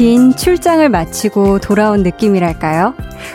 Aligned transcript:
긴 0.00 0.34
출장을 0.34 0.88
마치고 0.88 1.58
돌아온 1.58 2.02
느낌이랄까요? 2.02 2.94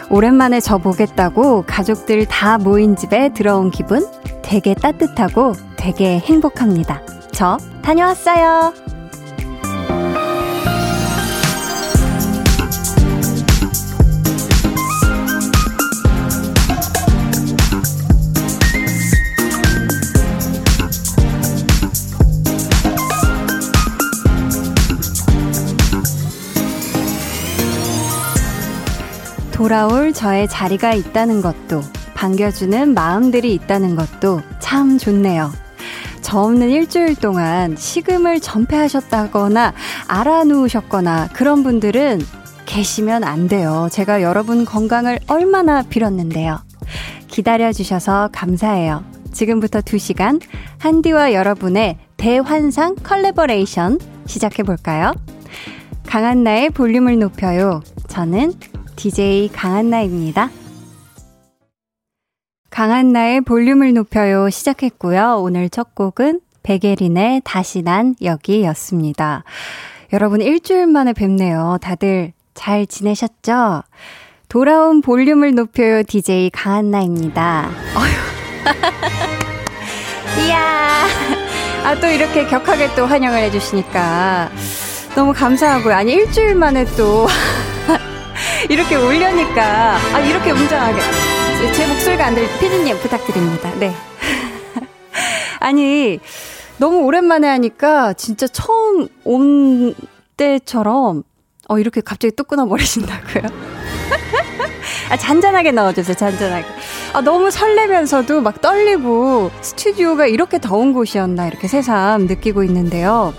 오랜만에 0.09 0.59
저 0.59 0.79
보겠다고 0.79 1.63
가족들 1.67 2.25
다 2.25 2.57
모인 2.57 2.95
집에 2.95 3.29
들어온 3.33 3.69
기분? 3.69 4.03
되게 4.41 4.73
따뜻하고 4.73 5.53
되게 5.77 6.17
행복합니다. 6.17 7.03
저 7.31 7.57
다녀왔어요. 7.83 8.84
돌아올 29.65 30.13
저의 30.13 30.47
자리가 30.47 30.93
있다는 30.93 31.41
것도, 31.41 31.81
반겨주는 32.13 32.93
마음들이 32.93 33.51
있다는 33.55 33.95
것도 33.95 34.43
참 34.59 34.99
좋네요. 34.99 35.51
저 36.21 36.37
없는 36.41 36.69
일주일 36.69 37.15
동안 37.15 37.75
식음을 37.75 38.41
전폐하셨다거나 38.41 39.73
알아누우셨거나 40.07 41.29
그런 41.33 41.63
분들은 41.63 42.21
계시면 42.67 43.23
안 43.23 43.47
돼요. 43.47 43.87
제가 43.91 44.21
여러분 44.21 44.65
건강을 44.65 45.17
얼마나 45.25 45.81
빌었는데요. 45.81 46.59
기다려주셔서 47.27 48.29
감사해요. 48.33 49.03
지금부터 49.31 49.81
2시간 49.81 50.41
한디와 50.77 51.33
여러분의 51.33 51.97
대환상 52.17 52.97
컬래버레이션 52.97 53.99
시작해볼까요? 54.27 55.15
강한나의 56.05 56.69
볼륨을 56.69 57.17
높여요. 57.17 57.81
저는 58.07 58.53
DJ 58.95 59.49
강한나입니다. 59.53 60.49
강한나의 62.69 63.41
볼륨을 63.41 63.93
높여요 63.93 64.49
시작했고요. 64.49 65.39
오늘 65.41 65.69
첫 65.69 65.95
곡은 65.95 66.41
백예린의 66.63 67.41
다시 67.43 67.81
난 67.81 68.15
여기였습니다. 68.21 69.43
여러분 70.13 70.41
일주일 70.41 70.87
만에 70.87 71.13
뵙네요. 71.13 71.77
다들 71.81 72.33
잘 72.53 72.85
지내셨죠? 72.85 73.83
돌아온 74.49 75.01
볼륨을 75.01 75.55
높여요 75.55 76.03
DJ 76.03 76.49
강한나입니다. 76.51 77.69
이야. 80.47 81.05
아, 81.83 81.99
또 81.99 82.07
이렇게 82.07 82.47
격하게 82.47 82.95
또 82.95 83.05
환영을 83.05 83.39
해주시니까 83.43 84.49
너무 85.15 85.33
감사하고요. 85.33 85.93
아니, 85.93 86.13
일주일 86.13 86.55
만에 86.55 86.85
또 86.97 87.27
이렇게 88.69 88.95
올려니까 88.95 89.97
아 90.13 90.19
이렇게 90.19 90.51
웅장하게 90.51 90.99
제 91.73 91.87
목소리가 91.87 92.25
안 92.25 92.35
들릴 92.35 92.49
피디님 92.59 92.97
부탁드립니다. 92.99 93.71
네. 93.79 93.93
아니 95.59 96.19
너무 96.77 97.03
오랜만에 97.03 97.47
하니까 97.47 98.13
진짜 98.13 98.47
처음 98.47 99.07
온 99.23 99.93
때처럼 100.37 101.23
어 101.67 101.79
이렇게 101.79 102.01
갑자기 102.01 102.35
뚝 102.35 102.47
끊어 102.47 102.65
버리신다고요? 102.65 103.43
아 105.09 105.17
잔잔하게 105.17 105.71
넣어주세요. 105.71 106.15
잔잔하게. 106.15 106.65
아 107.13 107.21
너무 107.21 107.51
설레면서도 107.51 108.41
막 108.41 108.61
떨리고 108.61 109.51
스튜디오가 109.61 110.25
이렇게 110.25 110.59
더운 110.59 110.93
곳이었나 110.93 111.47
이렇게 111.47 111.67
새삼 111.67 112.25
느끼고 112.25 112.63
있는데요. 112.63 113.33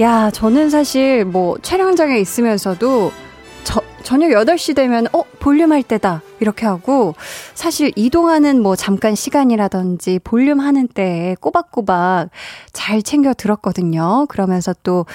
야 0.00 0.30
저는 0.30 0.68
사실 0.68 1.24
뭐 1.24 1.56
촬영장에 1.62 2.18
있으면서도 2.18 3.12
저, 4.06 4.16
저녁 4.16 4.30
8시 4.30 4.76
되면, 4.76 5.08
어, 5.12 5.24
볼륨 5.40 5.72
할 5.72 5.82
때다. 5.82 6.22
이렇게 6.38 6.64
하고, 6.64 7.16
사실 7.54 7.92
이동하는 7.96 8.62
뭐 8.62 8.76
잠깐 8.76 9.16
시간이라든지 9.16 10.20
볼륨 10.22 10.60
하는 10.60 10.86
때에 10.86 11.34
꼬박꼬박 11.40 12.30
잘 12.72 13.02
챙겨 13.02 13.34
들었거든요. 13.34 14.26
그러면서 14.28 14.74
또 14.84 15.06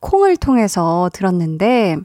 콩을 0.00 0.36
통해서 0.36 1.10
들었는데, 1.12 1.98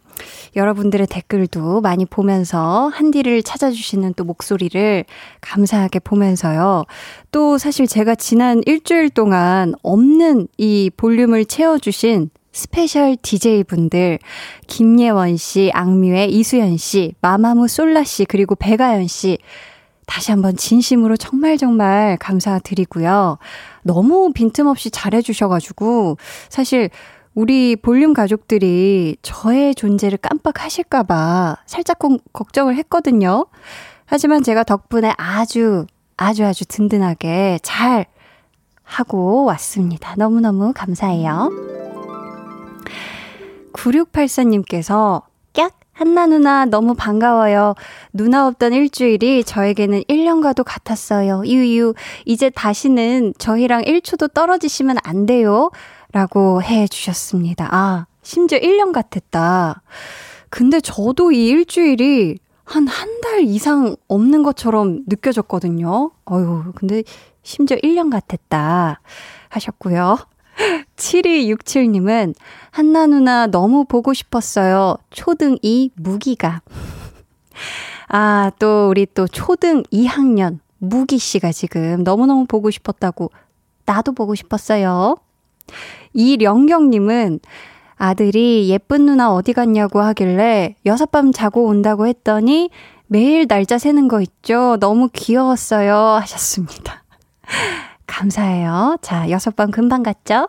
여러분들의 0.55 1.07
댓글도 1.07 1.81
많이 1.81 2.05
보면서 2.05 2.91
한디를 2.93 3.41
찾아주시는 3.41 4.13
또 4.13 4.23
목소리를 4.23 5.03
감사하게 5.41 5.99
보면서요. 5.99 6.83
또 7.31 7.57
사실 7.57 7.87
제가 7.87 8.13
지난 8.13 8.61
일주일 8.67 9.09
동안 9.09 9.73
없는 9.81 10.47
이 10.57 10.91
볼륨을 10.95 11.45
채워주신 11.45 12.29
special 12.55 13.17
DJ분들, 13.21 14.17
김예원 14.67 15.35
씨, 15.35 15.71
악뮤의 15.73 16.31
이수연 16.31 16.77
씨, 16.77 17.13
마마무 17.19 17.67
솔라 17.67 18.05
씨, 18.05 18.23
그리고 18.23 18.55
배가연 18.55 19.07
씨, 19.07 19.37
다시 20.07 20.31
한번 20.31 20.55
진심으로 20.55 21.17
정말 21.17 21.57
정말 21.57 22.15
감사드리고요. 22.17 23.39
너무 23.83 24.31
빈틈없이 24.33 24.89
잘해주셔가지고, 24.89 26.17
사실, 26.47 26.89
우리 27.33 27.75
볼륨 27.75 28.13
가족들이 28.13 29.17
저의 29.21 29.75
존재를 29.75 30.17
깜빡하실까봐 30.17 31.57
살짝 31.65 31.99
걱정을 32.31 32.77
했거든요. 32.77 33.47
하지만 34.05 34.43
제가 34.43 34.63
덕분에 34.63 35.13
아주, 35.17 35.87
아주 36.15 36.45
아주 36.45 36.63
든든하게 36.65 37.59
잘 37.63 38.05
하고 38.83 39.43
왔습니다. 39.43 40.15
너무너무 40.15 40.71
감사해요. 40.73 41.74
9684님께서 43.75 45.23
깍! 45.53 45.73
한나 45.93 46.25
누나 46.25 46.65
너무 46.65 46.93
반가워요. 46.93 47.73
누나 48.11 48.47
없던 48.47 48.73
일주일이 48.73 49.43
저에게는 49.45 50.01
1년과도 50.09 50.63
같았어요. 50.65 51.43
유유. 51.45 51.93
이제 52.25 52.49
다시는 52.49 53.33
저희랑 53.37 53.83
1초도 53.83 54.33
떨어지시면 54.33 54.97
안 55.03 55.25
돼요. 55.25 55.71
라고 56.11 56.61
해 56.61 56.87
주셨습니다. 56.87 57.69
아, 57.71 58.07
심지어 58.23 58.59
1년 58.59 58.91
같았다. 58.91 59.81
근데 60.49 60.81
저도 60.81 61.31
이 61.31 61.47
일주일이 61.47 62.39
한 62.65 62.87
한 62.87 63.21
달 63.21 63.41
이상 63.41 63.95
없는 64.07 64.43
것처럼 64.43 65.01
느껴졌거든요. 65.07 66.11
어휴, 66.25 66.71
근데 66.75 67.03
심지어 67.43 67.77
1년 67.77 68.11
같았다. 68.11 68.99
하셨고요. 69.49 70.17
7267님은 70.95 72.35
한나 72.71 73.07
누나 73.07 73.47
너무 73.47 73.85
보고 73.85 74.13
싶었어요. 74.13 74.97
초등 75.09 75.57
2 75.61 75.91
무기가. 75.95 76.61
아, 78.07 78.51
또 78.59 78.89
우리 78.89 79.05
또 79.13 79.27
초등 79.27 79.83
2학년 79.91 80.59
무기 80.77 81.17
씨가 81.17 81.51
지금 81.51 82.03
너무너무 82.03 82.45
보고 82.45 82.69
싶었다고 82.69 83.31
나도 83.85 84.13
보고 84.13 84.35
싶었어요. 84.35 85.17
이령경님은 86.13 87.39
아들이 87.97 88.69
예쁜 88.69 89.05
누나 89.05 89.33
어디 89.33 89.53
갔냐고 89.53 90.01
하길래 90.01 90.75
여섯 90.85 91.11
밤 91.11 91.31
자고 91.31 91.65
온다고 91.65 92.07
했더니 92.07 92.69
매일 93.07 93.47
날짜 93.47 93.77
세는 93.77 94.07
거 94.07 94.21
있죠? 94.21 94.77
너무 94.79 95.09
귀여웠어요. 95.13 95.95
하셨습니다. 95.95 97.03
감사해요. 98.07 98.97
자, 99.01 99.29
여섯 99.29 99.55
번 99.55 99.71
금방 99.71 100.03
갔죠? 100.03 100.47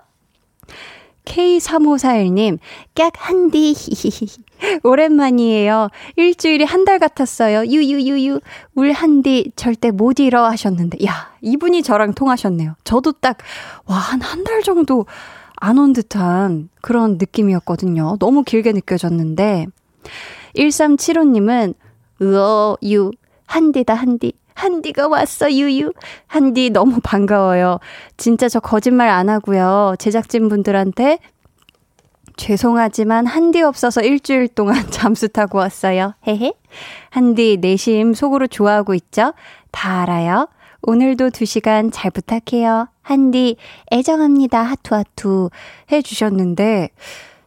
K3541님, 1.27 2.59
깍 2.95 3.13
한디, 3.17 3.75
오랜만이에요. 4.83 5.89
일주일이 6.17 6.65
한 6.65 6.85
달 6.87 6.99
같았어요. 7.01 7.67
유유유유. 7.67 8.41
울 8.77 8.93
한디 8.93 9.51
절대 9.57 9.91
못 9.91 10.21
잃어 10.21 10.47
하셨는데, 10.47 11.05
야, 11.05 11.33
이분이 11.43 11.83
저랑 11.83 12.15
통하셨네요. 12.15 12.75
저도 12.85 13.13
딱, 13.13 13.39
와, 13.87 13.97
한 13.97 14.21
한 14.23 14.45
달 14.45 14.63
정도 14.63 15.05
안 15.57 15.79
온 15.79 15.93
듯한 15.93 16.69
그런 16.81 17.19
느낌이었거든요. 17.19 18.17
너무 18.21 18.45
길게 18.45 18.73
느껴졌는데, 18.73 19.67
1375님은, 20.57 21.75
으어, 22.23 22.77
유, 22.85 23.11
한디다, 23.47 23.95
한디. 23.95 24.33
한디가 24.57 25.07
왔어, 25.09 25.53
유유. 25.53 25.93
한디 26.27 26.71
너무 26.71 26.99
반가워요. 27.03 27.79
진짜 28.17 28.49
저 28.49 28.59
거짓말 28.59 29.11
안 29.11 29.29
하고요. 29.29 29.95
제작진분들한테 29.99 31.19
죄송하지만 32.37 33.27
한디 33.27 33.61
없어서 33.63 34.01
일주일 34.01 34.49
동안 34.49 34.75
잠수 34.91 35.29
타고 35.29 35.59
왔어요. 35.59 36.15
헤헤. 36.27 36.55
한디 37.11 37.59
내심 37.61 38.15
속으로 38.15 38.47
좋아하고 38.47 38.95
있죠? 38.95 39.35
다 39.71 40.03
알아요. 40.03 40.49
오늘도 40.83 41.31
2시간 41.31 41.91
잘 41.93 42.11
부탁해요. 42.11 42.89
한디 43.03 43.57
애정합니다. 43.93 44.63
하투하투 44.63 45.51
해 45.93 46.01
주셨는데 46.03 46.91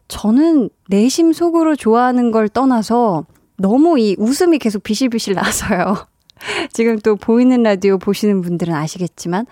저는 0.07 0.69
내심 0.89 1.33
속으로 1.33 1.75
좋아하는 1.75 2.31
걸 2.31 2.49
떠나서 2.49 3.25
너무 3.57 3.99
이 3.99 4.15
웃음이 4.19 4.59
계속 4.59 4.83
비실비실 4.83 5.33
나서요. 5.33 6.07
지금 6.73 6.99
또 6.99 7.15
보이는 7.15 7.61
라디오 7.63 7.97
보시는 7.97 8.41
분들은 8.41 8.73
아시겠지만 8.73 9.45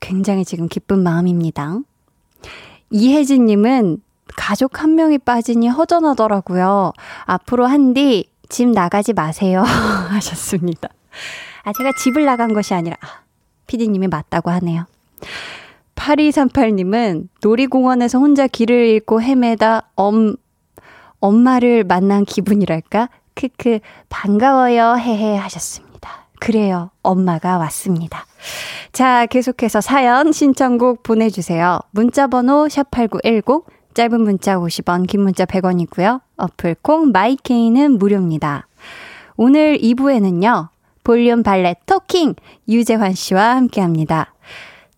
굉장히 0.00 0.44
지금 0.44 0.68
기쁜 0.68 1.02
마음입니다. 1.02 1.78
이혜진님은 2.90 4.02
가족 4.36 4.82
한 4.82 4.94
명이 4.94 5.18
빠지니 5.18 5.68
허전하더라고요. 5.68 6.92
앞으로 7.24 7.66
한디 7.66 8.28
집 8.48 8.68
나가지 8.68 9.12
마세요. 9.12 9.62
하셨습니다. 10.10 10.88
아, 11.64 11.72
제가 11.72 11.92
집을 12.02 12.24
나간 12.24 12.54
것이 12.54 12.72
아니라, 12.74 12.96
아, 13.00 13.22
피디님이 13.66 14.08
맞다고 14.08 14.50
하네요. 14.50 14.86
8238님은 15.96 17.28
놀이공원에서 17.42 18.18
혼자 18.18 18.46
길을 18.46 18.86
잃고 18.86 19.20
헤매다 19.20 19.90
엄, 19.96 20.36
엄마를 21.20 21.84
만난 21.84 22.24
기분이랄까? 22.24 23.10
크크, 23.34 23.80
반가워요. 24.08 24.96
헤헤 24.98 25.36
하셨습니다. 25.36 25.87
그래요. 26.40 26.90
엄마가 27.02 27.58
왔습니다. 27.58 28.26
자, 28.92 29.26
계속해서 29.26 29.80
사연, 29.80 30.32
신청곡 30.32 31.02
보내주세요. 31.02 31.80
문자번호 31.90 32.66
샵8910, 32.66 33.64
짧은 33.94 34.20
문자 34.20 34.56
50원, 34.56 35.06
긴 35.06 35.22
문자 35.22 35.44
100원이고요. 35.44 36.20
어플 36.36 36.76
콩 36.82 37.10
마이케이는 37.10 37.98
무료입니다. 37.98 38.66
오늘 39.36 39.78
2부에는요. 39.78 40.68
볼륨 41.04 41.42
발레 41.42 41.76
토킹 41.86 42.34
유재환 42.68 43.14
씨와 43.14 43.56
함께 43.56 43.80
합니다. 43.80 44.34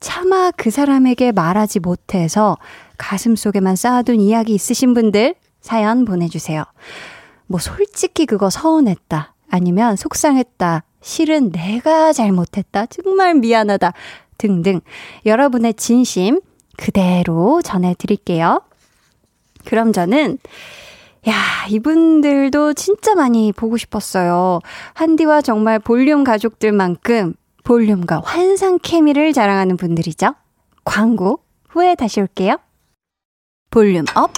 차마 0.00 0.50
그 0.50 0.70
사람에게 0.70 1.30
말하지 1.32 1.80
못해서 1.80 2.58
가슴 2.98 3.36
속에만 3.36 3.76
쌓아둔 3.76 4.20
이야기 4.20 4.54
있으신 4.54 4.94
분들 4.94 5.34
사연 5.60 6.04
보내주세요. 6.04 6.64
뭐 7.46 7.60
솔직히 7.60 8.26
그거 8.26 8.50
서운했다. 8.50 9.34
아니면 9.50 9.96
속상했다. 9.96 10.84
실은 11.00 11.50
내가 11.50 12.12
잘못했다. 12.12 12.86
정말 12.86 13.34
미안하다. 13.34 13.92
등등 14.38 14.80
여러분의 15.26 15.74
진심 15.74 16.40
그대로 16.76 17.60
전해드릴게요. 17.62 18.62
그럼 19.66 19.92
저는 19.92 20.38
야, 21.28 21.34
이분들도 21.68 22.72
진짜 22.72 23.14
많이 23.14 23.52
보고 23.52 23.76
싶었어요. 23.76 24.60
한디와 24.94 25.42
정말 25.42 25.78
볼륨 25.78 26.24
가족들만큼 26.24 27.34
볼륨과 27.64 28.22
환상 28.24 28.78
케미를 28.82 29.34
자랑하는 29.34 29.76
분들이죠. 29.76 30.34
광고 30.84 31.40
후에 31.68 31.94
다시 31.94 32.20
올게요. 32.20 32.56
volume 33.70 34.06
up, 34.14 34.32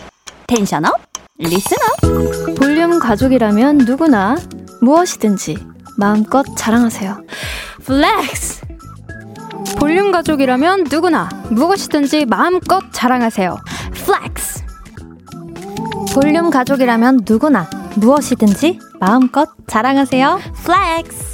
tension 0.49 0.84
up, 0.84 1.00
listen 1.38 1.76
up. 1.76 2.54
볼륨 2.56 2.99
가족이라면 2.99 3.79
누구나 3.79 4.37
무엇이든지 4.81 5.71
마음껏 5.96 6.44
자랑하세요. 6.56 7.22
flex! 7.84 8.62
볼륨 9.78 10.12
가족이라면 10.12 10.84
누구나 10.90 11.28
무엇이든지 11.50 12.26
마음껏 12.26 12.82
자랑하세요. 12.92 13.56
flex! 14.04 14.62
볼륨 16.14 16.50
가족이라면 16.50 17.20
누구나 17.26 17.68
무엇이든지 17.96 18.78
마음껏 19.00 19.48
자랑하세요. 19.66 20.40
flex. 20.64 21.32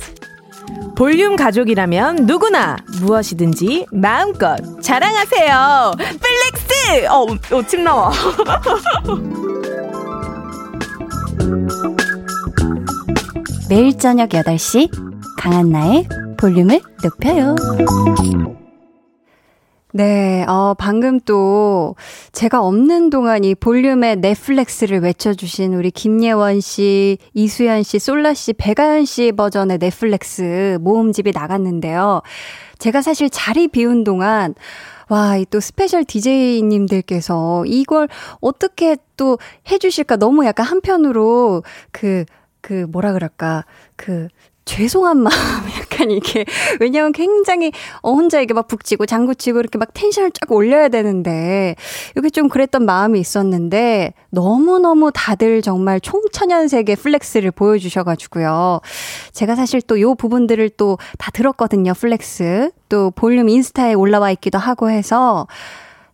볼륨 0.97 1.37
가족이라면 1.37 2.27
누구나 2.27 2.77
무엇이든지 3.01 3.87
마음껏 3.93 4.57
자랑하세요. 4.83 5.93
flex! 5.97 7.07
어, 7.09 7.27
어, 7.57 7.63
침 7.67 7.85
나와. 7.85 8.11
매일 13.69 13.99
저녁 13.99 14.31
8시 14.31 14.91
강한나의 15.39 16.09
볼륨을 16.39 16.81
높여요. 17.03 17.55
네, 19.93 20.45
어, 20.47 20.75
방금 20.79 21.19
또 21.21 21.97
제가 22.33 22.63
없는 22.63 23.11
동안 23.11 23.45
이 23.45 23.55
볼륨의 23.55 24.17
네 24.17 24.33
flex를 24.33 25.01
외쳐주신 25.01 25.75
우리 25.75 25.91
김예원 25.91 26.61
씨, 26.61 27.19
이수연 27.35 27.83
씨, 27.83 27.99
솔라 27.99 28.35
씨, 28.35 28.53
배가연 28.53 29.05
씨 29.05 29.33
버전의 29.33 29.79
네 29.79 30.12
flex 30.12 30.79
모음집이 30.81 31.33
나갔는데요. 31.33 32.23
제가 32.79 33.03
사실 33.03 33.29
자리 33.29 33.69
비운 33.69 34.05
동안 34.05 34.55
와, 35.09 35.39
이 35.39 35.47
또 35.47 35.59
special 35.59 36.05
DJ님들께서 36.05 37.65
이걸 37.67 38.09
어떻게 38.41 38.97
또 39.17 39.39
해주실까 39.71 40.17
너무 40.17 40.45
약간 40.45 40.67
한편으로 40.67 41.63
그, 41.93 42.25
그 42.61 42.87
뭐라 42.91 43.13
그럴까, 43.13 43.65
그 43.97 44.29
죄송한 44.69 45.17
마음 45.17 45.33
약간 45.81 46.11
이게 46.11 46.45
왜냐면 46.79 47.13
굉장히 47.13 47.73
어 48.03 48.13
혼자 48.13 48.39
이게 48.39 48.53
막 48.53 48.69
북치고 48.69 49.07
장구치고 49.07 49.59
이렇게 49.61 49.79
막 49.79 49.95
tension을 49.95 50.31
쫙 50.33 50.53
올려야 50.53 50.89
되는데 50.91 51.75
이게 52.19 52.29
좀 52.29 52.51
그랬던 52.51 52.85
마음이 52.85 53.19
있었는데 53.19 54.13
너무너무 54.29 55.11
다들 55.15 55.63
정말 55.63 56.01
총천연색의 56.03 56.97
flex를 56.97 57.51
보여주셔 57.51 58.05
가지고요. 58.05 58.81
제가 59.33 59.55
사실 59.57 59.81
또 59.81 59.99
요 60.01 60.15
부분들을 60.15 60.69
또 60.77 60.99
다 61.17 61.31
들었거든요. 61.31 61.95
flex. 61.95 62.71
또 62.91 63.11
볼륨 63.13 63.49
인스타에 63.49 63.95
올라와 63.95 64.31
있기도 64.33 64.59
하고 64.59 64.91
해서 64.91 65.47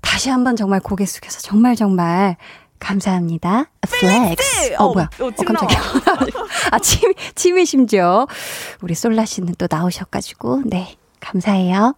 다시 0.01 0.31
한번 0.31 0.55
정말 0.55 0.79
고개 0.81 1.05
숙여서 1.07 1.41
정말 1.41 1.75
정말 1.75 2.37
감사합니다. 2.85 3.71
flex. 3.81 4.75
어, 4.79 4.93
뭐야. 4.93 5.09
어, 5.19 5.25
어 5.25 5.31
깜짝이야. 5.31 5.81
아, 6.71 6.79
침, 6.79 7.15
침이 7.35 7.65
심지어. 7.65 8.27
우리 8.83 8.95
솔라 8.95 9.25
씨는 9.25 9.55
또 9.57 9.67
나오셔가지고, 9.71 10.65
네. 10.67 10.95
감사해요. 11.21 11.95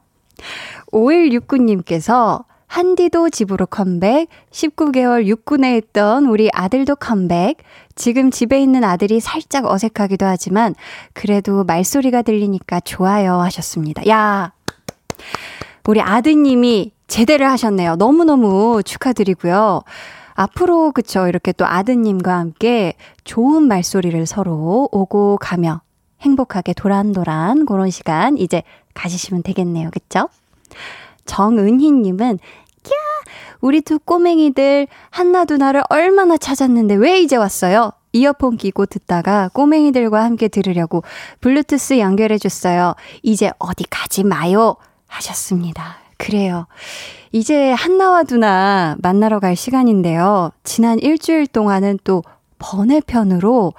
5169님께서 0.93 2.45
한디도 2.69 3.31
집으로 3.31 3.67
컴백, 3.67 4.29
19개월 4.53 5.27
육군에 5.27 5.77
있던 5.79 6.27
우리 6.27 6.51
아들도 6.53 6.95
컴백, 6.97 7.57
지금 7.97 8.31
집에 8.31 8.61
있는 8.63 8.85
아들이 8.85 9.19
살짝 9.19 9.67
어색하기도 9.67 10.25
하지만, 10.25 10.75
그래도 11.13 11.65
말소리가 11.65 12.23
들리니까 12.23 12.81
좋아요 12.81 13.41
하셨습니다. 13.41 14.07
야! 14.09 14.53
우리 15.85 16.01
아드님이 16.01 16.93
제대를 17.09 17.49
하셨네요. 17.51 17.97
너무너무 17.97 18.83
축하드리고요. 18.85 19.83
앞으로 20.37 20.93
그쵸 20.93 21.27
이렇게 21.27 21.53
또 21.53 21.67
아드님과 21.67 22.37
함께 22.39 22.95
좋은 23.25 23.63
말소리를 23.65 24.27
서로 24.27 24.89
오고 24.93 25.39
가며 25.41 25.81
행복하게 26.21 26.75
도란도란 26.75 27.67
그런 27.67 27.91
시간 27.91 28.39
이제 28.39 28.63
가지시면 28.95 29.43
되겠네요. 29.43 29.91
그쵸? 29.91 30.29
정은희님은 31.25 32.35
야 32.35 32.91
우리 33.61 33.81
두 33.81 33.99
꼬맹이들 33.99 34.87
한나두 35.11 35.57
나를 35.57 35.83
얼마나 35.89 36.37
찾았는데 36.37 36.95
왜 36.95 37.21
이제 37.21 37.37
왔어요? 37.37 37.91
이어폰 38.13 38.57
끼고 38.57 38.87
듣다가 38.87 39.51
꼬맹이들과 39.53 40.23
함께 40.23 40.49
들으려고 40.49 41.03
블루투스 41.41 41.99
연결해줬어요. 41.99 42.95
이제 43.23 43.51
어디 43.59 43.85
가지 43.85 44.25
마요. 44.25 44.77
하셨습니다. 45.09 45.99
그래요. 46.19 46.67
이제 47.33 47.73
한나와 47.73 48.23
두나 48.23 48.97
만나러 49.01 49.41
갈 49.41 49.57
시간인데요. 49.57 50.51
지난 50.65 50.99
일주일 50.99 51.47
동안은 51.47 51.99
또 52.05 52.23
번외편으로 52.59 53.73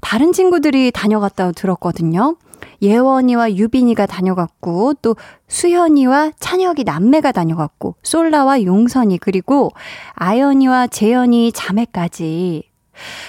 다른 0.00 0.32
친구들이 0.32 0.92
다녀갔다고 0.92 1.52
들었거든요. 1.52 2.36
예원이와 2.82 3.54
유빈이가 3.54 4.06
다녀갔고, 4.06 4.94
또 5.02 5.16
수현이와 5.48 6.32
찬혁이 6.38 6.84
남매가 6.84 7.32
다녀갔고, 7.32 7.96
솔라와 8.02 8.62
용선이, 8.62 9.18
그리고 9.18 9.70
아연이와 10.14 10.86
재현이 10.86 11.52
자매까지. 11.52 12.70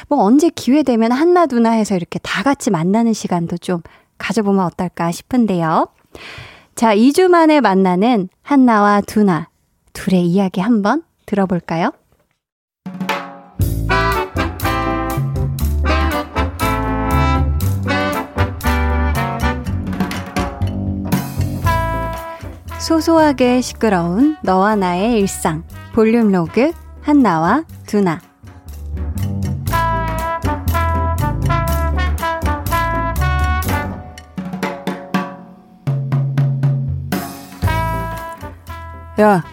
뭐 0.07 0.23
언제 0.23 0.49
기회 0.49 0.83
되면 0.83 1.11
한나 1.11 1.45
두나 1.45 1.71
해서 1.71 1.95
이렇게 1.95 2.19
다 2.19 2.43
같이 2.43 2.69
만나는 2.71 3.13
시간도 3.13 3.57
좀 3.57 3.81
가져보면 4.17 4.65
어떨까 4.65 5.11
싶은데요. 5.11 5.87
자, 6.75 6.95
2주 6.95 7.27
만에 7.27 7.61
만나는 7.61 8.29
한나와 8.41 9.01
두나. 9.01 9.50
둘의 9.93 10.25
이야기 10.25 10.61
한번 10.61 11.03
들어볼까요? 11.25 11.91
소소하게 22.79 23.61
시끄러운 23.61 24.35
너와 24.43 24.75
나의 24.75 25.19
일상. 25.19 25.63
볼륨 25.93 26.31
로그 26.31 26.73
한나와 27.01 27.63
두나. 27.85 28.19
야, 39.19 39.43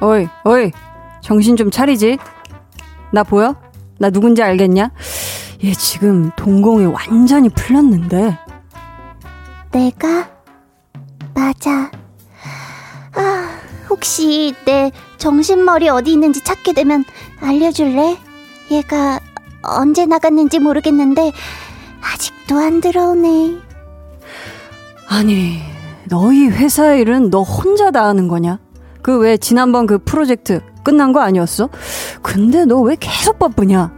어이, 0.00 0.28
어이, 0.44 0.70
정신 1.22 1.56
좀 1.56 1.70
차리지. 1.70 2.18
나 3.12 3.22
보여? 3.22 3.56
나 3.98 4.10
누군지 4.10 4.42
알겠냐? 4.42 4.90
얘 5.64 5.72
지금 5.72 6.30
동공이 6.36 6.86
완전히 6.86 7.48
풀렸는데. 7.48 8.38
내가? 9.72 10.30
맞아. 11.34 11.90
아, 13.14 13.58
혹시 13.88 14.54
내 14.64 14.90
정신머리 15.16 15.88
어디 15.88 16.12
있는지 16.12 16.44
찾게 16.44 16.74
되면 16.74 17.04
알려줄래? 17.40 18.18
얘가 18.70 19.20
언제 19.62 20.06
나갔는지 20.06 20.58
모르겠는데 20.58 21.32
아직도 22.02 22.58
안 22.58 22.80
들어오네. 22.80 23.58
아니, 25.08 25.60
너희 26.08 26.48
회사 26.48 26.94
일은 26.94 27.30
너 27.30 27.42
혼자 27.42 27.90
다 27.90 28.04
하는 28.04 28.28
거냐? 28.28 28.58
그 29.06 29.20
왜 29.20 29.36
지난번 29.36 29.86
그 29.86 29.98
프로젝트 29.98 30.60
끝난 30.82 31.12
거 31.12 31.20
아니었어? 31.20 31.68
근데 32.22 32.64
너 32.64 32.80
왜 32.82 32.96
계속 32.98 33.38
바쁘냐? 33.38 33.92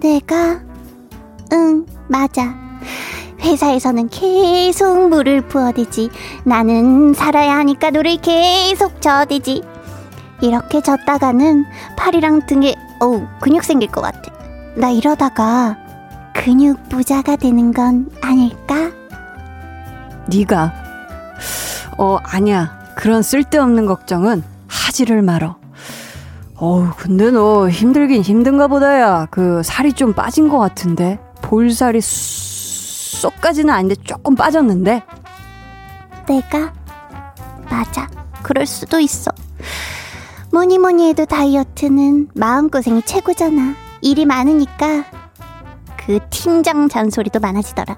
내가? 0.00 0.60
응, 1.54 1.86
맞아. 2.06 2.54
회사에서는 3.40 4.10
계속 4.10 5.08
물을 5.08 5.40
부어대지. 5.40 6.10
나는 6.44 7.14
살아야 7.14 7.56
하니까 7.56 7.88
노를 7.88 8.18
계속 8.18 9.00
저어대지. 9.00 9.62
이렇게 10.42 10.82
젓다가는 10.82 11.64
팔이랑 11.96 12.44
등에 12.46 12.74
어우 13.00 13.22
근육 13.40 13.64
생길 13.64 13.90
것 13.90 14.02
같아. 14.02 14.20
나 14.76 14.90
이러다가 14.90 15.78
근육 16.34 16.90
부자가 16.90 17.36
되는 17.36 17.72
건 17.72 18.10
아닐까? 18.20 18.90
네가 20.26 20.72
어 21.96 22.18
아니야 22.22 22.81
그런 22.96 23.22
쓸데없는 23.22 23.86
걱정은 23.86 24.42
하지를 24.68 25.22
말어. 25.22 25.56
어우 26.56 26.90
근데 26.96 27.30
너 27.30 27.68
힘들긴 27.68 28.22
힘든가 28.22 28.68
보다야. 28.68 29.26
그 29.30 29.62
살이 29.64 29.92
좀 29.92 30.12
빠진 30.12 30.48
것 30.48 30.58
같은데 30.58 31.18
볼살이 31.42 32.00
쏙까지는 32.00 33.72
아닌데 33.72 33.96
조금 34.04 34.34
빠졌는데. 34.34 35.02
내가 36.28 36.72
맞아 37.68 38.08
그럴 38.42 38.66
수도 38.66 39.00
있어. 39.00 39.30
뭐니 40.52 40.78
뭐니 40.78 41.08
해도 41.08 41.24
다이어트는 41.24 42.28
마음고생이 42.34 43.02
최고잖아. 43.02 43.74
일이 44.02 44.24
많으니까 44.26 45.04
그 45.96 46.18
팀장 46.30 46.88
잔소리도 46.88 47.40
많아지더라. 47.40 47.96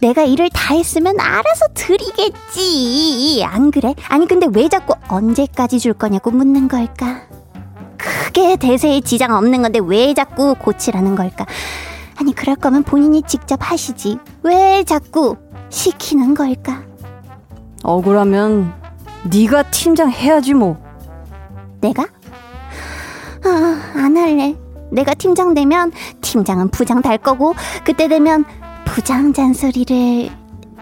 내가 0.00 0.22
일을 0.22 0.48
다 0.50 0.74
했으면 0.74 1.18
알아서 1.18 1.66
드리겠지. 1.74 3.42
안 3.44 3.70
그래? 3.70 3.94
아니, 4.08 4.26
근데 4.26 4.46
왜 4.52 4.68
자꾸 4.68 4.94
언제까지 5.08 5.80
줄 5.80 5.92
거냐고 5.92 6.30
묻는 6.30 6.68
걸까? 6.68 7.22
크게 7.96 8.56
대세에 8.56 9.00
지장 9.00 9.34
없는 9.34 9.62
건데 9.62 9.80
왜 9.82 10.14
자꾸 10.14 10.54
고치라는 10.54 11.16
걸까? 11.16 11.46
아니, 12.16 12.32
그럴 12.32 12.54
거면 12.54 12.84
본인이 12.84 13.22
직접 13.22 13.58
하시지. 13.60 14.18
왜 14.42 14.84
자꾸 14.84 15.36
시키는 15.70 16.34
걸까? 16.34 16.82
억울하면 17.82 18.72
네가 19.24 19.64
팀장 19.70 20.10
해야지 20.10 20.54
뭐. 20.54 20.76
내가? 21.80 22.04
아, 23.44 23.92
안 23.94 24.16
할래. 24.16 24.56
내가 24.90 25.14
팀장 25.14 25.54
되면 25.54 25.92
팀장은 26.20 26.68
부장 26.70 27.02
달 27.02 27.18
거고 27.18 27.54
그때 27.84 28.08
되면 28.08 28.44
부장 28.94 29.32
잔소리를 29.32 30.30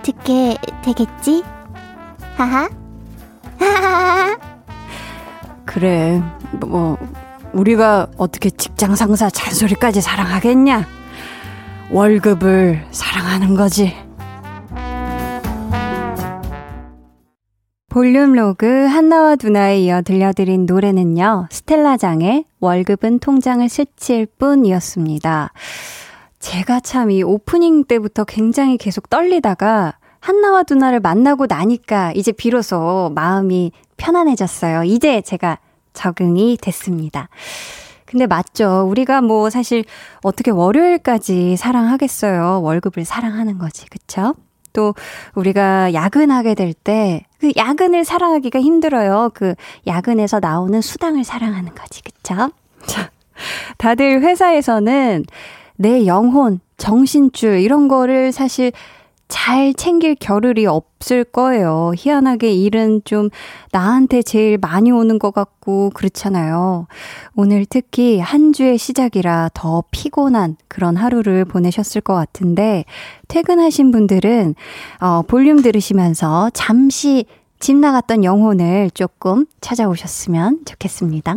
듣게 0.03 0.57
되겠지? 0.85 1.43
하하. 2.37 2.69
그래. 5.65 6.23
뭐 6.53 6.97
우리가 7.53 8.09
어떻게 8.17 8.51
직장 8.51 8.95
상사 8.95 9.29
잔소리까지 9.29 10.01
사랑하겠냐? 10.01 10.87
월급을 11.91 12.87
사랑하는 12.91 13.55
거지. 13.55 13.95
볼륨 17.89 18.35
로그 18.35 18.67
한나와 18.67 19.37
두나에 19.37 19.81
이어 19.81 20.03
들려드린 20.03 20.67
노래는요, 20.67 21.49
스텔라장의 21.51 22.45
월급은 22.61 23.21
통장을 23.21 23.67
스칠 23.71 24.27
뿐이었습니다. 24.39 25.53
제가 26.47 26.79
참 26.79 27.11
이 27.11 27.25
오프닝 27.25 27.85
때부터 27.87 28.23
굉장히 28.23 28.77
계속 28.77 29.11
떨리다가 29.11 29.95
한나와 30.21 30.63
두나를 30.63 31.01
만나고 31.01 31.47
나니까 31.47 32.13
이제 32.13 32.31
비로소 32.31 33.11
마음이 33.17 33.73
편안해졌어요. 33.97 34.85
이제 34.85 35.23
제가 35.23 35.59
적응이 35.93 36.57
됐습니다. 36.61 37.29
근데 38.05 38.27
맞죠. 38.29 38.87
우리가 38.89 39.23
뭐 39.23 39.51
사실 39.51 39.85
어떻게 40.23 40.53
월요일까지 40.53 41.57
사랑하겠어요. 41.57 42.63
월급을 42.63 43.05
사랑하는 43.05 43.59
거지. 43.59 43.87
그쵸? 43.89 44.35
또 44.73 44.95
우리가 45.35 45.95
야근하게 45.95 46.55
될 46.55 46.75
때 46.75 47.25
그 47.41 47.51
야근을 47.57 48.05
사랑하기가 48.05 48.61
힘들어요. 48.61 49.31
그 49.35 49.55
야근에서 49.87 50.39
나오는 50.41 50.81
수당을 50.81 51.25
사랑하는 51.25 51.75
거지. 51.75 52.03
그쵸? 52.03 52.51
자, 52.87 53.11
다들 53.79 54.23
회사에서는 54.23 55.25
내 55.77 56.07
영혼, 56.07 56.61
정신줄 56.77 57.59
이런 57.61 57.89
거를 57.89 58.33
사실 58.33 58.73
잘 59.29 59.75
챙길 59.75 60.15
겨를이 60.15 60.67
없을 60.67 61.25
거예요. 61.25 61.93
희한하게 61.97 62.53
일은 62.53 63.03
좀 63.05 63.29
나한테 63.73 64.23
제일 64.23 64.57
많이 64.57 64.93
오는 64.93 65.19
것 65.19 65.35
같고 65.35 65.91
그렇잖아요. 65.95 66.87
오늘 67.35 67.67
특히 67.69 68.21
한 68.21 68.53
주의 68.53 68.79
시작이라 68.79 69.51
더 69.53 69.83
피곤한 69.91 70.57
그런 70.69 70.97
하루를 70.97 71.45
보내셨을 71.45 72.03
것 72.03 72.15
같은데 72.15 72.85
퇴근하신 73.27 73.91
분들은 73.91 74.55
어, 75.01 75.23
볼륨 75.23 75.61
들으시면서 75.61 76.51
잠시 76.55 77.25
집 77.59 77.77
나갔던 77.77 78.23
영혼을 78.23 78.91
조금 78.95 79.47
찾아오셨으면 79.61 80.61
좋겠습니다. 80.67 81.37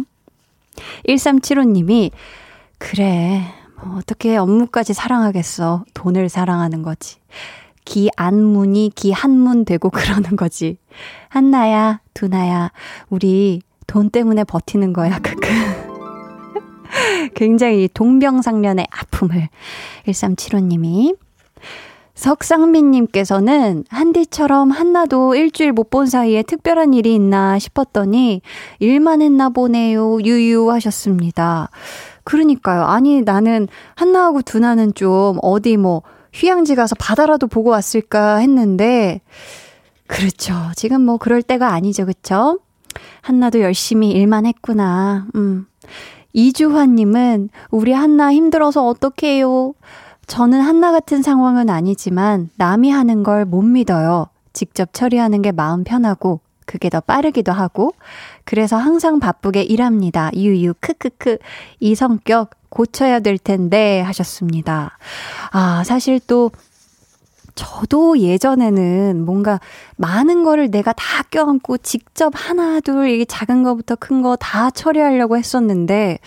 1375님이 1.07 2.11
그래 2.77 3.41
뭐 3.41 3.58
어떻게 3.97 4.37
업무까지 4.37 4.93
사랑하겠어. 4.93 5.85
돈을 5.93 6.29
사랑하는 6.29 6.81
거지. 6.81 7.17
기 7.85 8.09
안문이 8.15 8.91
기 8.95 9.11
한문 9.11 9.65
되고 9.65 9.89
그러는 9.91 10.35
거지. 10.35 10.77
한나야, 11.29 12.01
두나야, 12.13 12.71
우리 13.09 13.61
돈 13.87 14.09
때문에 14.09 14.43
버티는 14.43 14.93
거야. 14.93 15.19
크크. 15.19 15.47
굉장히 17.35 17.87
동병상련의 17.93 18.87
아픔을 18.91 19.49
1375님이 20.07 21.15
석상민님께서는 22.15 23.85
한디처럼 23.89 24.71
한나도 24.71 25.35
일주일 25.35 25.71
못 25.71 25.89
본 25.89 26.05
사이에 26.05 26.43
특별한 26.43 26.93
일이 26.93 27.15
있나 27.15 27.57
싶었더니 27.57 28.41
일만 28.79 29.21
했나 29.21 29.49
보네요. 29.49 30.19
유유 30.21 30.69
하셨습니다. 30.69 31.69
그러니까요. 32.23 32.83
아니 32.83 33.21
나는 33.21 33.67
한나하고 33.95 34.41
두나는 34.41 34.93
좀 34.93 35.37
어디 35.41 35.77
뭐 35.77 36.03
휴양지 36.33 36.75
가서 36.75 36.95
바다라도 36.95 37.47
보고 37.47 37.69
왔을까 37.71 38.37
했는데, 38.37 39.21
그렇죠. 40.07 40.53
지금 40.75 41.01
뭐 41.01 41.17
그럴 41.17 41.41
때가 41.41 41.71
아니죠. 41.73 42.05
그쵸? 42.05 42.59
한나도 43.21 43.61
열심히 43.61 44.11
일만 44.11 44.45
했구나. 44.45 45.27
음. 45.35 45.65
이주환님은 46.33 47.49
우리 47.71 47.91
한나 47.93 48.31
힘들어서 48.31 48.85
어떡해요? 48.87 49.73
저는 50.27 50.61
한나 50.61 50.91
같은 50.91 51.21
상황은 51.23 51.69
아니지만 51.69 52.49
남이 52.57 52.91
하는 52.91 53.23
걸 53.23 53.45
못 53.45 53.61
믿어요. 53.63 54.27
직접 54.53 54.93
처리하는 54.93 55.41
게 55.41 55.51
마음 55.51 55.83
편하고 55.83 56.41
그게 56.69 56.87
더 56.87 56.99
빠르기도 56.99 57.51
하고 57.51 57.95
그래서 58.43 58.77
항상 58.77 59.19
바쁘게 59.19 59.63
일합니다. 59.63 60.29
유유 60.35 60.75
크크크 60.79 61.39
이 61.79 61.95
성격 61.95 62.51
고쳐야 62.69 63.21
될 63.21 63.39
텐데 63.39 64.01
하셨습니다. 64.01 64.99
아, 65.51 65.83
사실 65.83 66.19
또 66.27 66.51
저도 67.55 68.19
예전에는 68.19 69.25
뭔가 69.25 69.59
많은 69.97 70.43
거를 70.43 70.69
내가 70.69 70.93
다 70.93 71.23
껴안고 71.31 71.79
직접 71.79 72.31
하나, 72.35 72.79
둘, 72.79 73.09
이게 73.09 73.25
작은 73.25 73.63
거부터 73.63 73.95
큰 73.95 74.21
거 74.21 74.35
다 74.35 74.69
처리하려고 74.69 75.37
했었는데 75.37 76.19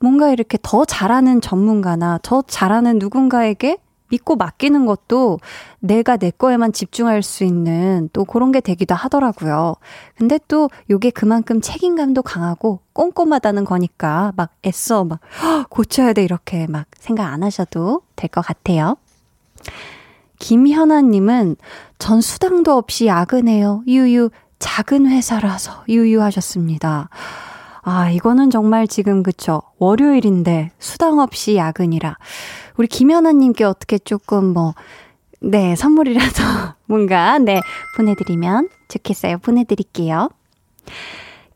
뭔가 0.00 0.30
이렇게 0.30 0.56
더 0.62 0.86
잘하는 0.86 1.42
전문가나 1.42 2.18
더 2.22 2.40
잘하는 2.42 2.98
누군가에게 2.98 3.76
믿고 4.12 4.36
맡기는 4.36 4.84
것도 4.86 5.40
내가 5.80 6.16
내 6.18 6.30
거에만 6.30 6.72
집중할 6.72 7.22
수 7.22 7.44
있는 7.44 8.10
또 8.12 8.24
그런 8.24 8.52
게 8.52 8.60
되기도 8.60 8.94
하더라고요. 8.94 9.74
근데 10.16 10.38
또 10.48 10.68
요게 10.90 11.10
그만큼 11.10 11.60
책임감도 11.60 12.22
강하고 12.22 12.80
꼼꼼하다는 12.92 13.64
거니까 13.64 14.32
막 14.36 14.50
애써 14.66 15.04
막 15.04 15.20
고쳐야 15.70 16.12
돼 16.12 16.22
이렇게 16.22 16.66
막 16.66 16.86
생각 16.98 17.32
안 17.32 17.42
하셔도 17.42 18.02
될 18.14 18.28
것 18.28 18.44
같아요. 18.44 18.96
김현아님은 20.38 21.56
전 21.98 22.20
수당도 22.20 22.72
없이 22.76 23.06
야근해요. 23.06 23.82
유유 23.86 24.30
작은 24.58 25.06
회사라서 25.06 25.84
유유 25.88 26.22
하셨습니다. 26.22 27.08
아, 27.82 28.10
이거는 28.10 28.50
정말 28.50 28.86
지금 28.86 29.22
그쵸. 29.22 29.60
월요일인데 29.78 30.70
수당 30.78 31.18
없이 31.18 31.56
야근이라. 31.56 32.16
우리 32.76 32.86
김연아님께 32.86 33.64
어떻게 33.64 33.98
조금 33.98 34.52
뭐, 34.52 34.74
네, 35.40 35.74
선물이라도 35.74 36.42
뭔가, 36.86 37.38
네, 37.38 37.60
보내드리면 37.96 38.68
좋겠어요. 38.88 39.38
보내드릴게요. 39.38 40.28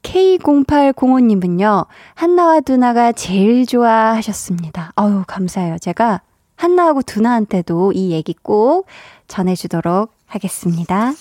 K0805님은요, 0.03 1.87
한나와 2.15 2.61
두나가 2.61 3.13
제일 3.13 3.67
좋아하셨습니다. 3.67 4.93
어우, 4.97 5.25
감사해요. 5.27 5.79
제가 5.79 6.23
한나하고 6.57 7.03
두나한테도 7.03 7.93
이 7.93 8.11
얘기 8.11 8.35
꼭 8.35 8.87
전해주도록 9.29 10.13
하겠습니다. 10.27 11.13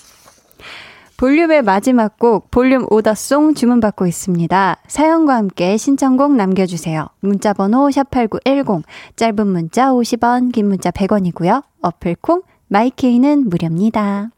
볼륨의 1.18 1.62
마지막 1.62 2.18
곡, 2.18 2.50
볼륨 2.50 2.86
오더송 2.90 3.54
주문받고 3.54 4.06
있습니다. 4.06 4.76
사연과 4.86 5.36
함께 5.36 5.78
신청곡 5.78 6.34
남겨주세요. 6.34 7.06
문자번호 7.20 7.88
샵8910, 7.88 8.82
짧은 9.16 9.46
문자 9.46 9.92
50원, 9.92 10.52
긴 10.52 10.68
문자 10.68 10.90
100원이고요. 10.90 11.62
어플콩, 11.80 12.42
마이케이는 12.68 13.48
무료입니다. 13.48 14.28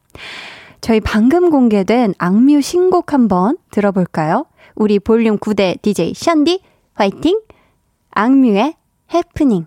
저희 0.81 1.01
방금 1.01 1.51
공개된 1.51 2.15
악뮤 2.17 2.61
신곡 2.61 3.13
한번 3.13 3.57
들어볼까요? 3.73 4.47
우리 4.77 5.01
볼륨 5.01 5.37
9대 5.39 5.83
DJ 5.83 6.15
샨디, 6.15 6.61
화이팅! 6.95 7.41
악뮤의 8.13 8.75
해프닝. 9.13 9.67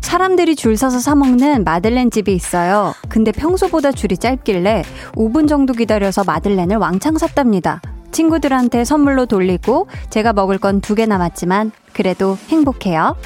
사람들이 0.00 0.56
줄 0.56 0.76
서서 0.76 0.98
사먹는 1.00 1.64
마들렌 1.64 2.10
집이 2.10 2.34
있어요. 2.34 2.94
근데 3.08 3.32
평소보다 3.32 3.92
줄이 3.92 4.16
짧길래 4.16 4.82
5분 5.14 5.48
정도 5.48 5.72
기다려서 5.72 6.24
마들렌을 6.24 6.76
왕창 6.76 7.18
샀답니다. 7.18 7.80
친구들한테 8.12 8.84
선물로 8.84 9.26
돌리고 9.26 9.88
제가 10.10 10.32
먹을 10.32 10.58
건 10.58 10.80
두 10.80 10.94
개 10.94 11.04
남았지만 11.06 11.72
그래도 11.96 12.36
행복해요. 12.50 13.16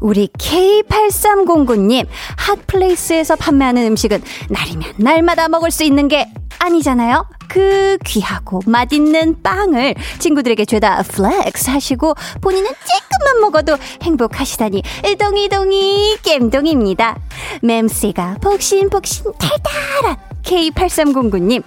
우리 0.00 0.26
K8309님, 0.26 2.04
hot 2.36 2.61
place에서 2.61 3.36
판매하는 3.36 3.86
음식은 3.86 4.20
날이면 4.50 4.94
날마다 4.96 5.48
먹을 5.48 5.70
수 5.70 5.84
있는 5.84 6.08
게 6.08 6.26
아니잖아요? 6.58 7.24
그 7.48 7.98
귀하고 8.04 8.60
맛있는 8.66 9.40
빵을 9.44 9.94
친구들에게 10.18 10.64
죄다 10.64 11.02
flex 11.02 11.70
하시고 11.70 12.14
본인은 12.40 12.70
조금만 12.70 13.40
먹어도 13.40 13.76
행복하시다니 14.02 14.82
동이동이 15.16 16.16
갬동입니다. 16.24 17.16
맴씨가 17.62 18.38
폭신폭신 18.42 19.32
달달한 19.38 20.16
K8309님, 20.42 21.62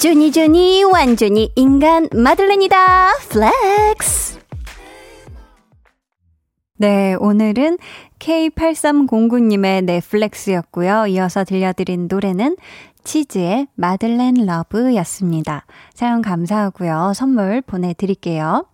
조니조니 0.00 0.82
완전히 0.84 1.52
인간 1.54 2.08
마들렌이다. 2.12 3.12
flex. 3.28 4.37
네, 6.80 7.16
오늘은 7.18 7.78
K8309님의 8.20 9.84
넷flex였고요. 9.84 11.08
이어서 11.08 11.42
들려드린 11.42 12.06
노래는 12.08 12.56
치즈의 13.02 13.66
Madeleine 13.74 14.34
Love였습니다. 14.46 15.66
사연 15.92 16.22
감사하고요. 16.22 17.14
선물 17.16 17.62
보내드릴게요. 17.62 18.64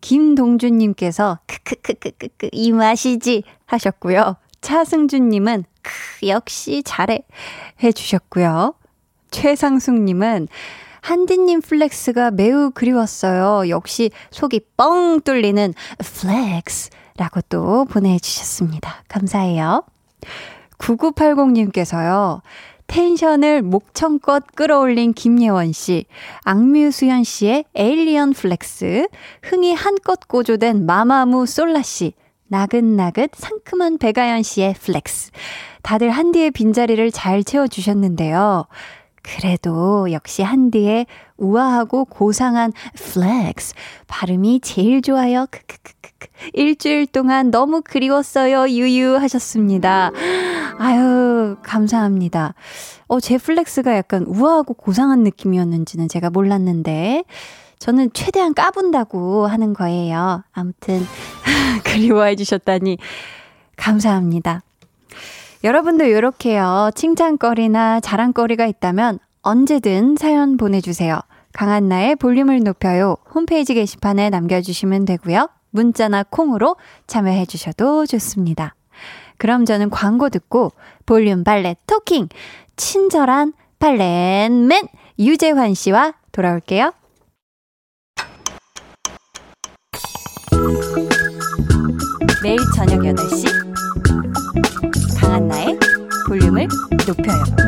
김동준님께서 0.00 1.40
크크크크크크 1.46 2.48
이 2.52 2.72
맛이지 2.72 3.42
하셨고요. 3.66 4.36
차승준님은 4.62 5.64
크 5.82 6.28
역시 6.28 6.82
잘해 6.86 7.18
해주셨고요. 7.82 8.72
최상숙님은 9.30 10.48
한디님 11.02 11.60
flex가 11.60 12.30
매우 12.30 12.70
그리웠어요. 12.70 13.68
역시 13.68 14.10
속이 14.30 14.60
뻥 14.78 15.20
뚫리는 15.20 15.74
flex. 15.98 16.90
라고 17.16 17.40
또 17.48 17.84
보내주셨습니다. 17.86 19.02
감사해요. 19.08 19.84
9980님께서요. 20.78 22.40
tension을 22.86 23.62
목청껏 23.62 24.44
끌어올린 24.54 25.12
김예원 25.12 25.72
씨, 25.72 26.06
악뮤 26.44 26.77
수현 26.77 27.24
씨의 27.24 27.64
Alien 27.74 28.32
flex, 28.32 29.08
흥이 29.42 29.74
한껏 29.74 30.20
고조된 30.28 30.86
마마무 30.86 31.46
솔라 31.46 31.82
씨, 31.82 32.12
나긋나긋 32.48 33.32
상큼한 33.34 33.98
배가연 33.98 34.42
씨의 34.42 34.74
flex. 34.74 35.32
다들 35.82 36.10
한디의 36.10 36.52
빈자리를 36.52 37.10
잘 37.10 37.42
채워주셨는데요. 37.42 38.66
그래도 39.22 40.12
역시 40.12 40.42
한디의 40.42 41.06
우아하고 41.36 42.04
고상한 42.04 42.72
flex. 42.94 43.74
발음이 44.06 44.60
제일 44.60 45.02
좋아요. 45.02 45.46
크크크크. 45.50 45.95
일주일 46.52 47.06
동안 47.06 47.50
너무 47.50 47.82
그리웠어요. 47.82 48.68
유유 48.68 49.16
하셨습니다. 49.16 50.10
아유, 50.78 51.56
감사합니다. 51.62 52.54
어, 53.06 53.20
제 53.20 53.38
flex가 53.38 53.96
약간 53.96 54.24
우아하고 54.26 54.74
고상한 54.74 55.22
느낌이었는지는 55.22 56.08
제가 56.08 56.30
몰랐는데, 56.30 57.24
저는 57.78 58.10
최대한 58.14 58.54
까분다고 58.54 59.46
하는 59.46 59.74
거예요. 59.74 60.42
아무튼, 60.52 61.00
그리워해 61.84 62.36
주셨다니, 62.36 62.98
감사합니다. 63.76 64.62
여러분도 65.64 66.04
이렇게요. 66.04 66.90
칭찬거리나 66.94 68.00
자랑거리가 68.00 68.66
있다면 68.66 69.18
언제든 69.42 70.16
사연 70.16 70.56
보내주세요. 70.56 71.20
강한나의 71.52 72.16
볼륨을 72.16 72.60
높여요. 72.62 73.16
홈페이지 73.34 73.74
게시판에 73.74 74.28
남겨주시면 74.30 75.06
되고요. 75.06 75.48
문자나 75.76 76.24
콩으로 76.24 76.76
참여해 77.06 77.46
주셔도 77.46 78.06
좋습니다. 78.06 78.74
그럼 79.38 79.64
저는 79.64 79.90
광고 79.90 80.30
듣고 80.30 80.72
볼륨 81.04 81.44
발레 81.44 81.76
토킹 81.86 82.28
친절한 82.76 83.52
발렌맨 83.78 84.88
유재환 85.18 85.74
씨와 85.74 86.14
돌아올게요. 86.32 86.92
매일 92.42 92.58
저녁 92.74 93.00
8시 93.00 93.46
강한나의 95.20 95.78
볼륨을 96.26 96.66
높여요. 97.06 97.65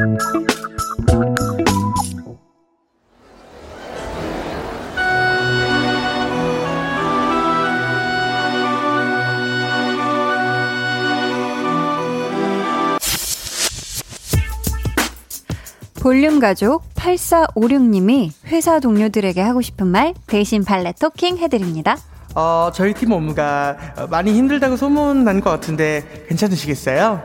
볼륨 16.18 16.40
가족 16.40 16.83
8456님이 16.96 18.33
회사 18.48 18.81
동료들에게 18.81 19.40
하고 19.40 19.62
싶은 19.62 19.87
말 19.87 20.14
대신 20.26 20.64
발레 20.64 20.94
토킹 21.00 21.38
해드립니다. 21.38 21.96
어, 22.35 22.72
저희 22.74 22.92
팀 22.92 23.12
업무가 23.12 23.76
많이 24.11 24.33
힘들다고 24.33 24.76
소문난 24.76 25.40
것 25.40 25.50
같은데 25.50 26.24
괜찮으시겠어요? 26.26 27.22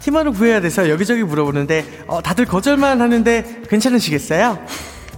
팀원을 0.00 0.32
구해야 0.32 0.60
돼서 0.60 0.90
여기저기 0.90 1.22
물어보는데 1.22 1.84
어, 2.08 2.22
다들 2.22 2.44
거절만 2.46 3.00
하는데 3.00 3.62
괜찮으시겠어요? 3.68 4.58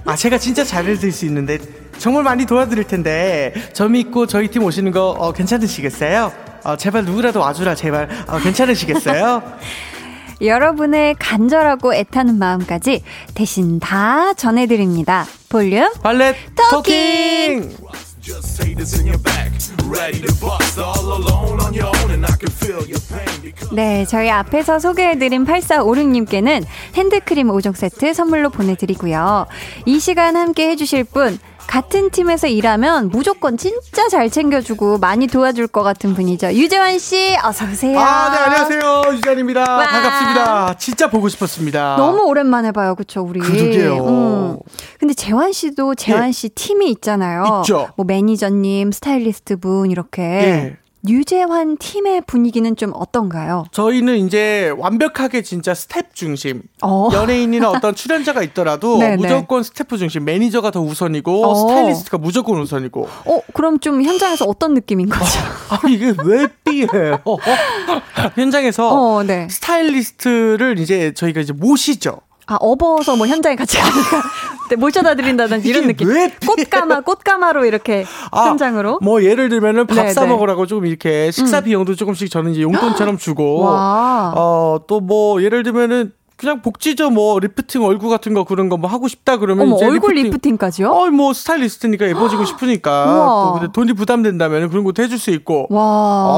아, 0.05 0.15
제가 0.15 0.37
진짜 0.37 0.63
잘해드릴 0.63 1.11
수 1.11 1.25
있는데 1.25 1.59
정말 1.97 2.23
많이 2.23 2.45
도와드릴 2.45 2.85
텐데 2.85 3.55
저 3.73 3.89
믿고 3.89 4.27
저희 4.27 4.49
팀 4.49 4.63
오시는 4.63 4.93
거 4.93 5.09
어, 5.13 5.33
괜찮으시겠어요? 5.33 6.33
어, 6.65 6.77
제발 6.77 7.07
누구라도 7.07 7.41
와주라 7.41 7.77
제발 7.77 8.11
어, 8.27 8.37
괜찮으시겠어요? 8.41 9.43
여러분의 10.41 11.15
간절하고 11.19 11.95
애타는 11.95 12.39
마음까지 12.39 13.03
대신 13.35 13.81
다 13.81 14.35
전해드립니다. 14.35 15.27
볼륨 15.49 15.93
발렛 16.03 16.37
토킹! 16.71 17.71
토킹! 17.71 17.87
Just 18.27 18.61
haters 18.61 18.99
in 18.99 19.07
your 19.07 19.23
back, 19.23 19.53
ready 19.89 20.21
to 20.21 20.35
bust 20.41 20.81
all 20.81 21.13
alone 21.13 21.61
on 21.61 21.73
your 21.73 21.87
own, 21.87 22.11
and 22.11 22.27
I 22.27 22.35
can 22.37 22.51
feel 22.51 22.83
your 22.83 22.99
pain 23.07 23.41
because. 23.41 23.73
네, 23.73 24.05
저희 24.05 24.29
앞에서 24.29 24.81
소개해드린 24.81 25.45
8456님께는 25.45 26.65
핸드크림 26.95 27.47
5종 27.47 27.77
세트 27.77 28.15
선물로 28.15 28.51
보내드리고요. 28.51 29.47
이 29.85 30.01
시간 30.01 30.35
함께 30.35 30.71
해주실 30.71 31.05
분, 31.05 31.39
같은 31.67 32.11
팀에서 32.11 32.47
일하면 32.47 33.09
무조건 33.11 33.57
진짜 33.57 34.09
잘 34.09 34.31
챙겨주고 34.31 34.99
많이 34.99 35.27
도와줄 35.27 35.67
것 35.67 35.83
같은 35.83 36.15
분이죠. 36.15 36.53
유재환 36.53 36.99
씨, 36.99 37.37
어서 37.45 37.65
오세요. 37.67 37.99
아, 37.99 38.31
네, 38.31 38.39
안녕하세요. 38.39 39.15
유잔입니다. 39.17 39.61
와. 39.61 39.87
반갑습니다. 39.87 40.77
진짜 40.79 41.11
보고 41.11 41.29
싶었습니다. 41.29 41.97
너무 41.99 42.23
오랜만에 42.23 42.73
봐요, 42.73 42.95
그쵸, 42.95 43.23
우리. 43.23 43.41
그러게요. 43.41 44.05
음. 44.07 44.59
근데 44.99 45.13
재환 45.13 45.53
씨도 45.53 45.97
재환 45.97 46.29
예. 46.29 46.33
씨 46.33 46.49
팀이 46.51 46.89
있잖아요. 46.93 47.63
있죠. 47.63 47.89
뭐 47.97 48.05
매니저님, 48.07 48.93
스타일리스트 48.93 49.57
분, 49.57 49.91
이렇게. 49.91 50.23
예. 50.23 50.77
유재환 51.09 51.77
팀의 51.79 52.23
분위기는 52.27 52.75
좀 52.77 52.93
어떤가요? 52.95 53.65
저희는 53.73 54.27
이제 54.27 54.73
완벽하게 54.77 55.43
진짜 55.43 55.75
스태프 55.75 56.15
중심. 56.15 56.63
어. 56.83 57.09
연예인이나 57.13 57.71
어떤 57.71 57.95
출연자가 57.95 58.43
있더라도 58.45 58.99
네, 58.99 59.11
네. 59.11 59.17
무조건 59.17 59.63
스태프 59.63 59.99
중심. 59.99 60.25
매니저가 60.25 60.71
더 60.71 60.81
우선이고 60.81 61.45
어. 61.47 61.55
스타일리스트가 61.55 62.19
무조건 62.19 62.61
우선이고. 62.61 63.09
어, 63.27 63.41
그럼 63.53 63.79
좀 63.81 64.03
현장에서 64.03 64.45
어떤 64.47 64.75
느낌인 64.75 65.09
거죠? 65.09 65.25
아 65.71 65.81
이게 65.89 66.15
왜 66.25 66.47
삐해요? 66.65 67.23
현장에서 68.35 68.89
어, 69.17 69.23
네. 69.23 69.49
스타일리스트를 69.51 70.79
이제 70.79 71.13
저희가 71.15 71.41
이제 71.41 71.53
모시죠. 71.53 72.21
아, 72.47 72.57
업어서 72.61 73.17
뭐 73.17 73.27
현장에 73.27 73.57
같이 73.57 73.77
가니까 73.77 74.23
네, 74.71 74.77
모셔다 74.77 75.15
드린다든지 75.15 75.69
이런 75.69 75.87
느낌. 75.87 76.09
왜 76.09 76.33
꽃가마, 76.47 77.01
꽃가마로 77.01 77.65
이렇게 77.65 78.05
아, 78.31 78.47
현장으로. 78.47 79.01
뭐 79.03 79.23
예를 79.23 79.49
들면은 79.49 79.87
밥 79.87 79.95
네, 79.97 80.13
사 80.13 80.21
네. 80.23 80.27
음. 80.27 80.31
먹으라고 80.31 80.67
조금 80.67 80.87
이렇게 80.87 81.31
식사 81.31 81.61
비용도 81.61 81.95
조금씩 81.97 82.31
저는 82.31 82.53
이제 82.53 82.63
용돈처럼 82.63 83.19
주고 83.19 83.63
와. 83.67 84.33
어또 84.35 85.01
뭐 85.01 85.43
예를 85.43 85.63
들면은 85.63 86.13
그냥 86.37 86.61
복지죠 86.61 87.11
뭐 87.11 87.39
리프팅 87.39 87.83
얼굴 87.85 88.11
같은 88.11 88.35
거 88.35 88.45
그런 88.45 88.69
거 88.69 88.77
뭐 88.77 88.91
하고 88.91 89.09
싶다 89.09 89.39
그러면 89.39 89.67
어머, 89.69 89.77
이제 89.77 89.87
얼굴 89.87 90.13
lifting, 90.15 90.31
lifting 90.33 90.57
까지요? 90.59 90.91
어, 90.91 91.07
뭐 91.11 91.33
스타일리스트니까 91.33 92.09
예뻐지고 92.09 92.45
싶으니까. 92.45 93.07
또 93.07 93.53
근데 93.59 93.73
돈이 93.73 93.95
부담된다면 93.95 94.69
그런 94.69 94.85
것도 94.85 95.03
해줄 95.03 95.19
수 95.19 95.31
있고 95.31 95.67
와. 95.71 95.81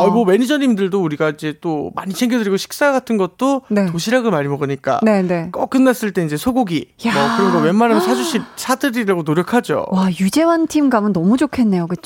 어, 0.04 0.10
뭐 0.10 0.24
매니저님들도 0.24 1.02
우리가 1.02 1.30
이제 1.30 1.54
또 1.60 1.90
많이 1.96 2.14
챙겨드리고 2.14 2.56
식사 2.56 2.92
같은 2.92 3.16
것도 3.16 3.62
네. 3.70 3.86
도시락을 3.86 4.30
많이 4.30 4.46
먹으니까 4.46 5.00
네 5.02 5.22
네. 5.22 5.48
꼭 5.52 5.68
끝났을 5.70 6.12
때 6.12 6.24
이제 6.24 6.36
소고기 6.36 6.86
야. 7.06 7.12
뭐 7.12 7.36
그런 7.36 7.52
거 7.52 7.58
웬만하면 7.58 8.00
사주시 8.02 8.40
사드리려고 8.54 9.22
노력하죠. 9.22 9.86
와, 9.90 10.08
유재환 10.10 10.68
팀 10.68 10.90
가면 10.90 11.12
너무 11.12 11.36
좋겠네요. 11.36 11.86
그, 11.88 11.96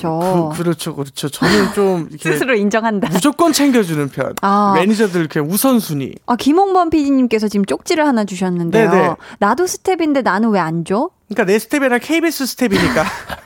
그렇죠, 0.56 0.94
그렇죠. 0.94 1.28
저는 1.28 1.72
좀 1.74 2.08
이렇게 2.10 2.32
스스로 2.32 2.54
인정한다. 2.54 3.08
무조건 3.10 3.52
챙겨주는 3.52 4.08
편. 4.08 4.34
아. 4.40 4.72
매니저들 4.76 5.28
그냥 5.28 5.50
우선순위. 5.50 6.14
아, 6.26 6.36
김홍범 6.36 6.90
PD님께서 6.90 7.48
지금 7.48 7.64
쪽 7.66 7.81
지를 7.84 8.06
하나 8.06 8.24
주셨는데요. 8.24 8.90
네네. 8.90 9.14
나도 9.38 9.66
스태프인데 9.66 10.22
나는 10.22 10.50
왜 10.50 10.58
안 10.60 10.84
줘? 10.84 11.10
그러니까 11.28 11.44
내 11.52 11.58
스태프랑 11.58 11.98
KBS 12.02 12.46
스텝이니까. 12.46 13.04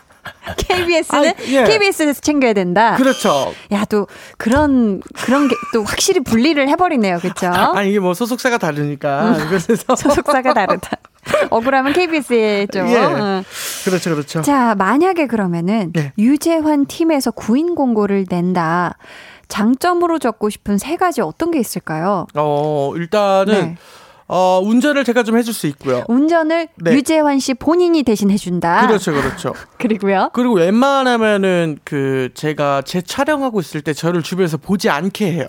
KBS는 0.58 1.28
아, 1.30 1.34
예. 1.48 1.64
KBS에서 1.64 2.20
챙겨야 2.20 2.52
된다. 2.52 2.96
그렇죠. 2.96 3.52
야, 3.72 3.84
또 3.84 4.06
그런 4.38 5.00
그런 5.22 5.48
게 5.48 5.54
또 5.72 5.82
확실히 5.84 6.20
분리를 6.20 6.68
해버리네요, 6.68 7.18
그렇죠? 7.18 7.48
아 7.52 7.82
이게 7.82 7.98
뭐 7.98 8.14
소속사가 8.14 8.58
다르니까. 8.58 9.34
그래서 9.48 9.74
소속사가 9.96 10.52
다르다. 10.54 10.90
억울하면 11.50 11.92
KBS에 11.92 12.66
좀. 12.72 12.88
예. 12.88 12.96
응. 12.96 13.44
그렇죠, 13.84 14.10
그렇죠. 14.14 14.42
자, 14.42 14.74
만약에 14.76 15.26
그러면은 15.26 15.92
네. 15.92 16.12
유재환 16.18 16.86
팀에서 16.86 17.30
구인 17.32 17.74
공고를 17.74 18.26
낸다. 18.30 18.96
장점으로 19.48 20.18
적고 20.18 20.50
싶은 20.50 20.76
세 20.78 20.96
가지 20.96 21.20
어떤 21.20 21.50
게 21.52 21.58
있을까요? 21.60 22.26
어 22.34 22.92
일단은 22.96 23.54
네. 23.54 23.76
어 24.28 24.60
운전을 24.62 25.04
제가 25.04 25.22
좀 25.22 25.38
해줄 25.38 25.54
수 25.54 25.66
있고요. 25.68 26.04
운전을 26.08 26.68
네. 26.76 26.92
유재환 26.92 27.38
씨 27.38 27.54
본인이 27.54 28.02
대신 28.02 28.30
해준다. 28.30 28.86
그렇죠, 28.86 29.12
그렇죠. 29.12 29.54
그리고요. 29.78 30.30
그리고 30.32 30.54
웬만하면은 30.54 31.78
그 31.84 32.30
제가 32.34 32.82
제 32.84 33.00
촬영하고 33.00 33.60
있을 33.60 33.82
때 33.82 33.92
저를 33.92 34.22
주변에서 34.22 34.56
보지 34.56 34.90
않게 34.90 35.32
해요. 35.32 35.46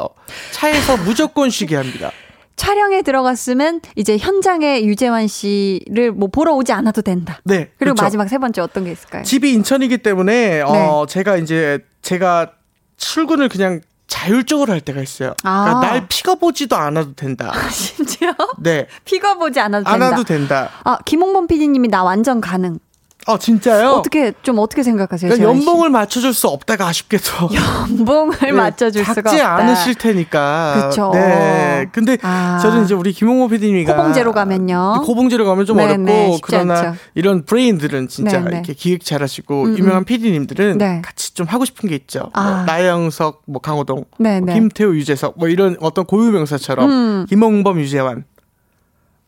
차에서 0.51 0.97
무조건 1.03 1.49
쉬게 1.49 1.75
합니다. 1.75 2.11
촬영에 2.55 3.03
들어갔으면 3.03 3.81
이제 3.95 4.17
현장에 4.17 4.83
유재환 4.83 5.27
씨를 5.27 6.11
뭐 6.11 6.27
보러 6.27 6.53
오지 6.53 6.71
않아도 6.73 7.01
된다. 7.01 7.39
네. 7.45 7.69
그리고 7.77 7.93
그렇죠. 7.95 8.03
마지막 8.03 8.27
세 8.27 8.37
번째 8.37 8.61
어떤 8.61 8.83
게 8.85 8.91
있을까요? 8.91 9.23
집이 9.23 9.53
인천이기 9.53 9.99
때문에 9.99 10.61
어 10.61 11.05
네. 11.07 11.13
제가 11.13 11.37
이제 11.37 11.79
제가 12.01 12.51
출근을 12.97 13.47
그냥 13.49 13.81
자율적으로 14.07 14.73
할 14.73 14.81
때가 14.81 15.01
있어요. 15.01 15.33
아. 15.43 15.65
그러니까 15.65 15.87
날 15.87 16.07
픽업 16.07 16.41
오지도 16.43 16.75
않아도 16.75 17.13
된다. 17.13 17.51
심지어 17.69 18.33
네. 18.59 18.87
픽업 19.05 19.39
보지 19.39 19.59
않아도 19.59 19.87
안 19.87 19.99
된다. 19.99 20.11
와도 20.11 20.23
된다. 20.23 20.69
아 20.83 20.97
김홍범 21.05 21.47
PD님이 21.47 21.89
나 21.89 22.03
완전 22.03 22.41
가능. 22.41 22.79
어 23.27 23.37
진짜요? 23.37 23.89
어떻게 23.89 24.31
좀 24.41 24.57
어떻게 24.59 24.83
생각하세요? 24.83 25.29
그러니까? 25.33 25.49
연봉을 25.51 25.89
맞춰줄 25.89 26.33
수 26.33 26.47
없다가 26.47 26.87
아쉽게도 26.87 27.49
연봉을 27.89 28.37
네, 28.41 28.51
맞춰줄 28.53 29.03
수가 29.03 29.21
작지 29.21 29.35
없다. 29.41 29.55
않으실 29.55 29.95
테니까. 29.95 30.87
그쵸. 30.89 31.11
네. 31.13 31.87
근데 31.91 32.17
아. 32.21 32.57
저는 32.61 32.85
이제 32.85 32.93
우리 32.93 33.11
김홍범 33.11 33.49
PD님이가 33.49 33.95
호봉제로 33.97 34.31
가면요. 34.31 35.01
호봉제로 35.05 35.45
가면 35.45 35.65
좀 35.65 35.75
네, 35.75 35.83
어렵고 35.83 36.03
네, 36.03 36.31
쉽지 36.31 36.41
그러나 36.41 36.79
않죠. 36.79 36.99
이런 37.15 37.43
브레인들은 37.43 38.07
진짜 38.07 38.39
네, 38.39 38.45
네. 38.49 38.55
이렇게 38.57 38.73
기획 38.73 39.03
잘하시고 39.03 39.63
음, 39.63 39.77
유명한 39.77 40.05
PD님들은 40.05 40.77
네. 40.77 41.01
같이 41.03 41.33
좀 41.33 41.47
하고 41.47 41.65
싶은 41.65 41.89
게 41.89 41.95
있죠. 41.95 42.29
아. 42.33 42.43
뭐 42.49 42.63
나영석, 42.63 43.41
뭐 43.45 43.61
강호동, 43.61 44.05
네, 44.19 44.39
뭐 44.39 44.47
네. 44.47 44.53
김태우, 44.53 44.95
유재석 44.95 45.33
뭐 45.37 45.49
이런 45.49 45.75
어떤 45.81 46.05
고유명사처럼 46.05 46.89
음. 46.89 47.25
김홍범, 47.27 47.79
유재환 47.81 48.23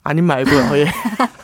아님 0.03 0.23
말고요. 0.25 0.77
예. 0.77 0.87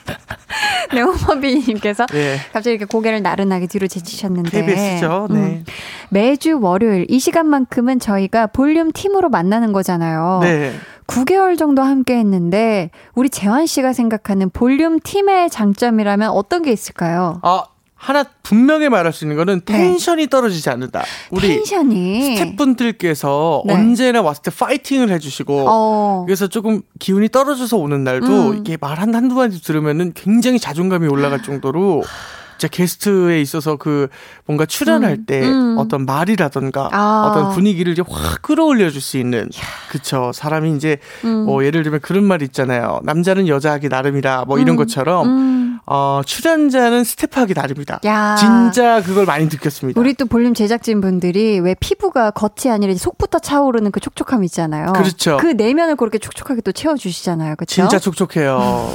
네, 0.94 1.02
홍범 1.02 1.42
PD님께서 1.42 2.06
예. 2.14 2.38
갑자기 2.54 2.72
이렇게 2.72 2.86
고개를 2.86 3.22
나른하게 3.22 3.68
뒤로 3.68 3.88
제치셨는데 3.88 4.50
KBS죠. 4.50 5.28
네. 5.32 5.40
음. 5.40 5.66
매주 6.10 6.60
월요일 6.62 7.06
이 7.10 7.20
시간만큼은 7.20 8.00
저희가 8.00 8.48
볼륨 8.48 8.92
팀으로 8.92 9.30
만나는 9.30 9.74
거잖아요. 9.74 10.40
네. 10.44 10.74
9개월 11.08 11.58
정도 11.58 11.82
함께 11.84 12.18
했는데 12.18 12.90
우리 13.14 13.30
재환 13.30 13.66
씨가 13.66 13.94
생각하는 13.94 14.50
볼륨 14.50 15.00
팀의 15.00 15.50
장점이라면 15.50 16.32
어떤 16.32 16.64
게 16.64 16.72
있을까요? 16.72 17.40
아 17.44 17.64
하나 18.06 18.24
분명히 18.44 18.88
말할 18.88 19.12
수 19.14 19.24
있는 19.26 19.36
거는 19.36 19.62
네. 19.66 19.74
텐션이 19.74 20.28
떨어지지 20.28 20.70
않는다. 20.70 21.04
우리 21.32 21.48
텐션이 21.48 22.36
스태프분들께서 22.38 23.64
네. 23.66 23.74
언제나 23.74 24.22
왔을 24.22 24.44
때 24.44 24.52
파이팅을 24.52 25.10
해주시고 25.10 25.66
어. 25.68 26.24
그래서 26.28 26.48
조금 26.48 26.82
기운이 27.00 27.30
떨어져서 27.30 27.78
오는 27.78 28.04
날도 28.04 28.28
음. 28.52 28.58
이게 28.58 28.78
말 28.80 28.96
한 28.96 29.14
한두 29.14 29.36
마디 29.36 29.62
들으면은 29.62 30.14
굉장히 30.16 30.58
자존감이 30.60 31.08
올라갈 31.08 31.44
정도로 31.44 32.04
진짜 32.58 32.70
게스트에 32.70 33.42
있어서 33.42 33.76
그 33.76 34.08
뭔가 34.46 34.66
출연할 34.66 35.12
음. 35.12 35.26
때 35.26 35.42
음. 35.44 35.76
어떤 35.78 36.06
말이라던가 36.06 36.90
아. 36.94 37.28
어떤 37.30 37.50
분위기를 37.54 37.92
이제 37.92 38.02
확 38.08 38.42
끌어올려 38.42 38.90
줄 38.90 39.02
수 39.02 39.18
있는 39.18 39.50
그쵸 39.90 40.32
사람이 40.34 40.74
이제 40.78 40.98
음. 41.26 41.46
뭐 41.46 41.66
예를 41.66 41.84
들면 41.84 42.00
그런 42.00 42.24
말 42.24 42.42
있잖아요 42.44 43.02
남자는 43.04 43.50
여자하기 43.50 43.90
나름이라 43.90 44.46
뭐 44.46 44.58
이런 44.60 44.76
음. 44.76 44.78
것처럼 44.78 45.28
음. 45.28 45.65
어 45.88 46.22
출연자는 46.26 47.04
스태프하기 47.04 47.54
나름이다 47.54 48.00
야. 48.06 48.36
진짜 48.36 49.04
그걸 49.04 49.26
많이 49.26 49.46
느꼈습니다 49.46 50.00
우리 50.00 50.14
또 50.16 50.26
볼륨 50.26 50.54
제작진 50.54 51.00
분들이 51.00 51.60
왜 51.60 51.76
피부가 51.80 52.32
겉이 52.32 52.72
아니라 52.74 52.94
속부터 52.96 53.40
차오르는 53.40 53.92
그 53.92 54.00
촉촉함 54.00 54.44
있잖아요. 54.46 54.94
그렇죠. 54.94 55.38
그 55.38 55.48
내면을 55.48 55.96
그렇게 55.96 56.18
촉촉하게 56.18 56.62
또 56.62 56.72
채워주시잖아요. 56.72 57.56
그렇죠? 57.56 57.76
진짜 57.76 58.00
촉촉해요 58.00 58.92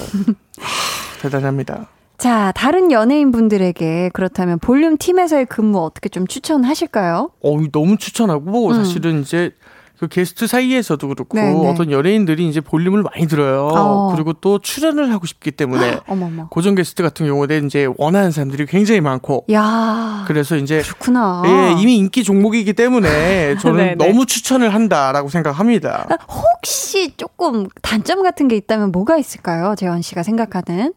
대단합니다 1.23 1.89
자, 2.21 2.53
다른 2.55 2.93
연예인 2.93 3.33
분들에게 3.33 4.11
그렇다면 4.13 4.59
볼륨 4.59 4.99
팀에서의 4.99 5.47
근무 5.47 5.83
어떻게 5.83 6.11
좀 6.11 6.27
추천하실까요? 6.27 7.31
어, 7.43 7.57
너무 7.73 7.97
추천하고 7.97 8.69
음. 8.69 8.75
사실은 8.75 9.23
이제 9.23 9.53
그 10.01 10.09
게스트 10.09 10.47
사이에서도 10.47 11.09
그렇고 11.09 11.37
네, 11.37 11.53
네. 11.53 11.69
어떤 11.69 11.91
연예인들이 11.91 12.49
이제 12.49 12.63
볼륨을 12.63 13.03
많이 13.03 13.27
들어요. 13.27 13.67
어. 13.71 14.13
그리고 14.15 14.33
또 14.33 14.59
출연을 14.59 15.13
하고 15.13 15.27
싶기 15.27 15.51
때문에 15.51 16.01
어머머. 16.07 16.49
고정 16.49 16.75
게스트 16.75 17.03
같은 17.03 17.27
경우에 17.27 17.59
이제 17.67 17.87
원하는 17.99 18.31
사람들이 18.31 18.65
굉장히 18.65 19.03
많고 19.03 19.45
야. 19.53 20.25
그래서 20.27 20.57
이제 20.57 20.81
그렇구나. 20.81 21.43
예, 21.45 21.83
이미 21.83 21.99
인기 21.99 22.25
종목이기 22.25 22.73
때문에 22.73 23.59
저는 23.59 23.77
네, 23.85 23.95
네. 23.95 24.07
너무 24.07 24.25
추천을 24.25 24.73
한다라고 24.73 25.29
생각합니다. 25.29 26.09
혹시 26.31 27.13
조금 27.19 27.67
단점 27.83 28.23
같은 28.23 28.49
게 28.49 28.57
있다면 28.57 28.93
뭐가 28.93 29.19
있을까요? 29.19 29.75
재원 29.77 30.01
씨가 30.01 30.23
생각하는? 30.23 30.95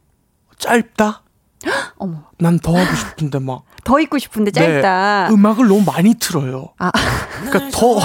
짧다? 0.59 1.23
어머. 1.97 2.19
난 2.39 2.57
더 2.59 2.73
하고 2.77 2.95
싶은데 2.95 3.39
막 3.39 3.63
더 3.83 3.99
있고 3.99 4.17
싶은데 4.17 4.51
짧다. 4.51 5.27
네, 5.27 5.33
음악을 5.33 5.67
너무 5.67 5.83
많이 5.85 6.13
틀어요. 6.15 6.69
아. 6.77 6.89
그러니까 7.43 7.69
더 7.77 7.99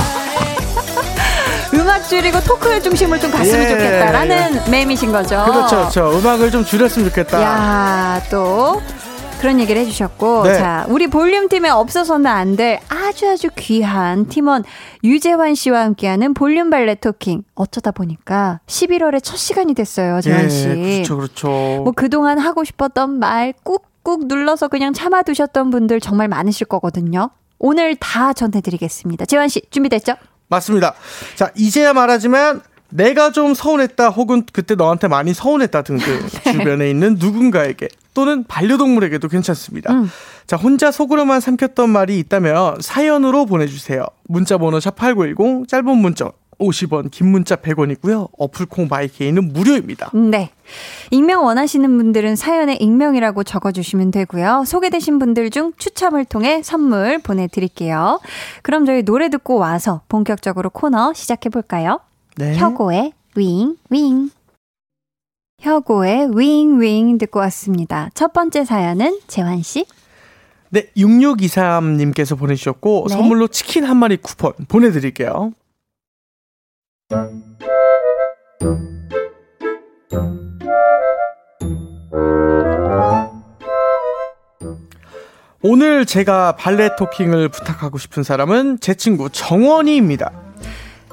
줄이고 2.03 2.41
토크의 2.41 2.83
중심을 2.83 3.19
좀 3.21 3.31
갔으면 3.31 3.65
예, 3.65 3.69
좋겠다라는 3.69 4.71
맴이신 4.71 5.11
거죠. 5.13 5.43
그렇죠, 5.47 5.77
그렇죠. 5.77 6.19
음악을 6.19 6.51
좀 6.51 6.65
줄였으면 6.65 7.09
좋겠다. 7.09 7.43
야, 7.43 8.23
또 8.31 8.81
그런 9.41 9.61
얘기를 9.61 9.81
해주셨고, 9.83 10.43
네. 10.45 10.59
자, 10.59 10.85
우리 10.89 11.07
볼륨 11.07 11.49
팀에 11.49 11.69
없어서는 11.71 12.27
안 12.27 12.57
될 12.57 12.81
아주 12.89 13.29
아주 13.31 13.49
귀한 13.57 14.27
팀원 14.27 14.65
유재환 15.05 15.55
씨와 15.55 15.81
함께하는 15.83 16.35
볼륨 16.35 16.71
발레 16.71 16.97
토킹. 16.97 17.45
어쩌다 17.55 17.91
보니까 17.93 18.61
11월에 18.67 19.23
첫 19.23 19.37
시간이 19.37 19.75
됐어요, 19.75 20.21
재환 20.21 20.51
씨. 20.51 20.69
예, 20.69 20.75
그렇죠, 21.05 21.17
그렇죠. 21.17 21.49
뭐 21.85 21.93
그동안 21.95 22.39
하고 22.39 22.65
싶었던 22.65 23.19
말 23.19 23.55
꾹꾹 23.63 24.25
눌러서 24.27 24.69
그냥 24.69 24.93
참아두셨던 24.93 25.71
분들 25.71 26.01
정말 26.01 26.29
많으실 26.29 26.67
거거든요. 26.67 27.31
오늘 27.61 27.97
다 27.97 28.33
전해드리겠습니다. 28.33 29.25
재환 29.27 29.49
씨 29.49 29.63
준비됐죠? 29.71 30.15
맞습니다. 30.49 30.95
자, 31.35 31.51
이제야 31.55 31.93
말하지만 31.93 32.61
내가 32.91 33.31
좀 33.33 33.55
서운했다 33.55 34.09
혹은 34.09 34.45
그때 34.53 34.75
너한테 34.75 35.09
많이 35.09 35.35
서운했다 35.35 35.83
등등 35.83 36.27
주변에 36.51 36.89
있는 36.91 37.17
누군가에게 37.19 37.89
또는 38.15 38.45
반려동물에게도 38.45 39.29
괜찮습니다. 39.29 39.93
자, 40.47 40.57
혼자 40.57 40.91
속으로만 40.91 41.41
삼켰던 41.41 41.91
말이 41.91 42.19
있다면 42.19 42.79
사연으로 42.81 43.47
보내주세요. 43.47 44.07
문자 44.27 44.57
번호 44.59 44.79
샵8910 44.79 45.69
짧은 45.69 45.97
문자 45.99 46.31
50원, 46.59 47.11
긴 47.11 47.29
문자 47.29 47.57
100원이고요. 47.57 48.31
어플콩 48.37 48.89
마이케이는 48.91 49.53
무료입니다. 49.53 50.11
네. 50.15 50.51
익명 51.11 51.45
원하시는 51.45 51.97
분들은 51.97 52.37
사연에 52.37 52.75
익명이라고 52.75 53.45
적어주시면 53.45 54.11
되고요. 54.11 54.65
소개되신 54.67 55.19
분들 55.19 55.51
중 55.51 55.73
추첨을 55.79 56.25
통해 56.25 56.63
선물 56.63 57.19
보내드릴게요. 57.19 58.21
그럼 58.63 58.85
저희 58.87 59.03
노래 59.03 59.29
듣고 59.31 59.57
와서 59.57 60.03
본격적으로 60.09 60.71
코너 60.71 61.13
시작해볼까요? 61.15 62.01
네. 62.37 62.57
혁오의 62.57 63.13
윙, 63.37 63.77
윙. 63.91 64.31
혁오의 65.61 66.31
윙, 66.37 66.81
윙 66.81 67.19
듣고 67.19 67.41
왔습니다. 67.41 68.11
첫 68.15 68.33
번째 68.33 68.65
사연은 68.65 69.21
재환씨. 69.27 69.87
네, 70.71 70.91
6623님께서 70.97 72.39
보내주셨고 72.39 73.07
네. 73.09 73.15
선물로 73.15 73.49
치킨 73.49 73.85
한 73.85 73.97
마리 73.97 74.17
쿠폰 74.17 74.53
보내드릴게요. 74.69 75.53
오늘 85.63 86.05
제가 86.05 86.57
발레 86.57 86.97
토킹을 86.97 87.49
부탁하고 87.49 87.97
싶은 87.97 88.23
사람은 88.23 88.81
제 88.81 88.95
친구 88.95 89.31
정원이입니다. 89.31 90.31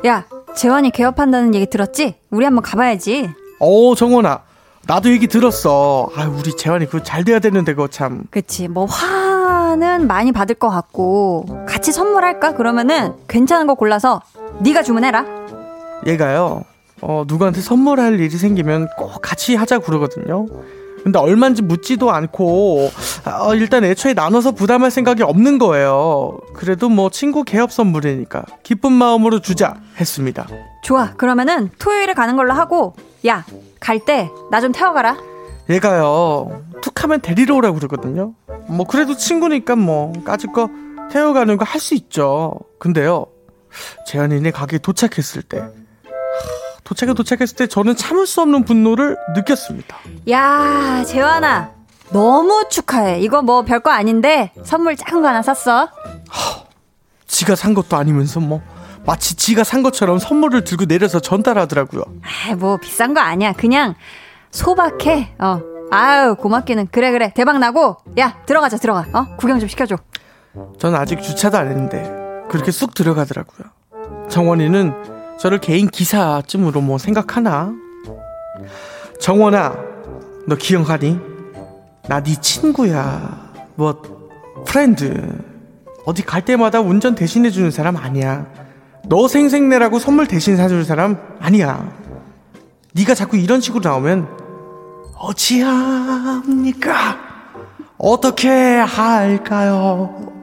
야, 0.06 0.26
재환이 0.54 0.92
개업한다는 0.92 1.56
얘기 1.56 1.66
들었지? 1.66 2.16
우리 2.30 2.44
한번 2.44 2.62
가봐야지. 2.62 3.30
어, 3.60 3.96
정원아. 3.96 4.42
나도 4.88 5.10
얘기 5.12 5.28
들었어. 5.28 6.10
아, 6.16 6.26
우리 6.28 6.56
재환이 6.58 6.86
그거 6.88 7.02
잘 7.02 7.24
돼야 7.24 7.40
되는데 7.40 7.74
그거 7.74 7.88
참. 7.88 8.26
그치. 8.30 8.68
뭐, 8.68 8.86
화는 8.86 10.08
많이 10.08 10.34
받을 10.34 10.56
것 10.56 10.70
같고, 10.70 11.66
같이 11.66 11.92
선물할까? 11.94 12.56
그러면은 12.56 13.14
괜찮은 13.30 13.66
거 13.66 13.76
골라서 13.76 14.22
네가 14.60 14.84
주문해라. 14.84 15.45
얘가요, 16.06 16.64
어, 17.02 17.24
누구한테 17.28 17.62
선물할 17.62 18.20
일이 18.20 18.30
생기면 18.30 18.88
꼭 18.98 19.22
같이 19.22 19.56
하자 19.56 19.80
그러거든요. 19.80 20.46
근데 21.04 21.20
얼마인지 21.20 21.62
묻지도 21.62 22.10
않고, 22.12 22.90
어, 23.26 23.54
일단 23.56 23.84
애초에 23.84 24.14
나눠서 24.14 24.52
부담할 24.54 24.90
생각이 24.90 25.22
없는 25.22 25.60
거예요. 25.60 26.40
그래도 26.54 26.90
뭐 26.90 27.12
친구 27.12 27.44
개업 27.44 27.72
선물이니까 27.72 28.44
기쁜 28.64 28.92
마음으로 28.94 29.40
주자 29.40 29.76
했습니다. 30.00 30.48
좋아. 30.84 31.12
그러면은 31.14 31.70
토요일에 31.78 32.14
가는 32.16 32.36
걸로 32.36 32.54
하고, 32.54 32.96
야, 33.28 33.46
갈 33.80 34.00
때 34.00 34.30
나 34.50 34.62
좀 34.62 34.72
태워가라. 34.72 35.18
얘가요, 35.70 36.64
툭 36.82 37.04
하면 37.04 37.22
데리러 37.22 37.56
오라고 37.56 37.76
그러거든요. 37.78 38.34
뭐 38.68 38.86
그래도 38.88 39.16
친구니까 39.16 39.76
뭐 39.76 40.12
까짓 40.24 40.54
거 40.54 40.70
태워가는 41.12 41.58
거 41.58 41.66
할 41.66 41.80
수 41.80 41.94
있죠. 41.96 42.54
근데요, 42.80 43.28
재현이네 44.08 44.50
가게에 44.52 44.80
도착했을 44.80 45.44
때, 45.44 45.60
하, 45.60 45.70
도착에 46.86 47.14
도착했을 47.14 47.58
때 47.58 47.68
저는 47.68 47.96
참을 47.96 48.28
수 48.28 48.42
없는 48.42 48.64
분노를 48.64 49.18
느꼈습니다. 49.36 49.98
야, 50.30 51.04
재환아. 51.06 51.72
너무 52.12 52.66
축하해. 52.70 53.20
이거 53.22 53.42
뭐 53.42 53.64
별거 53.64 53.90
아닌데 53.90 54.52
선물 54.64 54.96
작은 54.96 55.22
거 55.22 55.28
하나 55.28 55.42
샀어. 55.42 55.90
지가 57.26 57.56
산 57.56 57.74
것도 57.74 57.98
아니면서 57.98 58.40
뭐 58.40 58.62
마치 59.04 59.36
지가 59.36 59.64
산 59.64 59.82
것처럼 59.82 60.20
선물을 60.20 60.64
들고 60.64 60.86
내려서 60.86 61.20
전달하더라고요. 61.20 62.04
아, 62.22 62.56
뭐 62.56 62.78
비싼 62.78 63.16
거 63.16 63.20
아니야. 63.20 63.54
그냥 63.54 63.96
소박해. 64.52 65.34
어. 65.40 65.60
아유, 65.92 66.36
고맙기는. 66.36 66.88
그래 66.92 67.12
그래. 67.12 67.32
대박 67.36 67.58
나고. 67.58 67.98
야, 68.20 68.38
들어가자. 68.46 68.78
들어가. 68.78 69.06
어? 69.14 69.36
구경 69.38 69.60
좀 69.60 69.68
시켜 69.68 69.88
줘. 69.88 69.96
저는 70.80 70.98
아직 70.98 71.22
주차도 71.22 71.58
안 71.58 71.68
했는데 71.68 72.04
그렇게 72.48 72.72
쑥 72.72 72.94
들어가더라고요. 72.94 73.68
정원이는 74.30 75.15
저를 75.46 75.60
개인 75.60 75.88
기사쯤으로 75.88 76.82
뭐 76.82 76.98
생각하나? 76.98 77.72
정원아, 79.22 79.76
너 80.48 80.56
기억하니? 80.56 81.20
나 82.10 82.20
네 82.24 82.34
친구야. 82.42 83.54
뭐 83.76 84.02
friend. 84.66 85.38
어디 86.04 86.24
갈 86.24 86.44
때마다 86.44 86.80
운전 86.82 87.14
대신해 87.14 87.52
주는 87.52 87.70
사람 87.70 87.96
아니야. 87.96 88.48
너 89.08 89.28
생색내라고 89.28 90.00
선물 90.00 90.26
대신 90.26 90.58
사줄 90.58 90.84
사람 90.84 91.20
아니야. 91.40 91.94
네가 92.94 93.14
자꾸 93.14 93.38
이런 93.38 93.62
식으로 93.62 93.88
나오면 93.88 94.28
어찌합니까? 95.20 96.90
어떻게 98.00 98.50
할까요? 98.50 100.34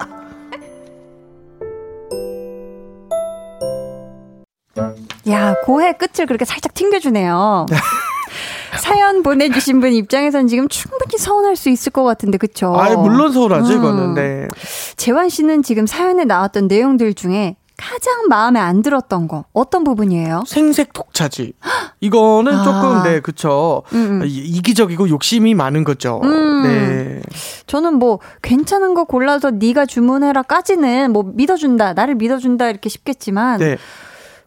야, 5.29 5.55
고해 5.65 5.93
끝을 5.95 6.27
그렇게 6.27 6.45
살짝 6.45 6.75
튕겨주네요. 6.75 7.67
사연 8.81 9.23
보내주신 9.23 9.81
분 9.81 9.93
입장에선 9.93 10.49
지금 10.49 10.67
충분히 10.69 11.19
서운할 11.19 11.57
수 11.57 11.69
있을 11.69 11.93
것 11.93 12.03
같은데, 12.05 12.39
그쵸? 12.39 12.75
아, 12.77 12.95
물론 12.97 13.33
서운하죠, 13.33 13.73
음. 13.75 13.79
이거는. 13.79 14.15
네. 14.15 14.49
재환 14.97 15.29
씨는 15.29 15.63
지금 15.63 15.87
사연에 15.87 16.25
나왔던 16.25 16.69
내용들 16.69 17.15
중에 17.15 17.57
가장 17.77 18.29
마음에 18.29 18.61
안 18.61 18.83
들었던 18.83 19.29
거 19.29 19.45
어떤 19.53 19.85
부분이에요? 19.85 20.45
생색 20.47 20.93
독차지. 20.93 21.53
이거는 22.01 22.55
아. 22.55 22.63
조금, 22.65 23.03
네, 23.03 23.21
그쵸. 23.21 23.83
음, 23.93 24.21
음. 24.23 24.27
이- 24.27 24.29
이기적이고 24.57 25.09
욕심이 25.11 25.55
많은 25.55 25.85
거죠. 25.85 26.21
음. 26.25 26.63
네. 26.63 27.23
저는 27.67 27.95
뭐 27.95 28.21
괜찮은 28.43 28.95
거 28.95 29.05
골라서 29.05 29.51
네가 29.51 29.87
주문해라까지는 29.87 31.13
뭐 31.13 31.25
믿어준다, 31.35 31.93
나를 31.95 32.15
믿어준다 32.15 32.69
이렇게 32.71 32.89
싶겠지만 32.89 33.59
네. 33.59 33.77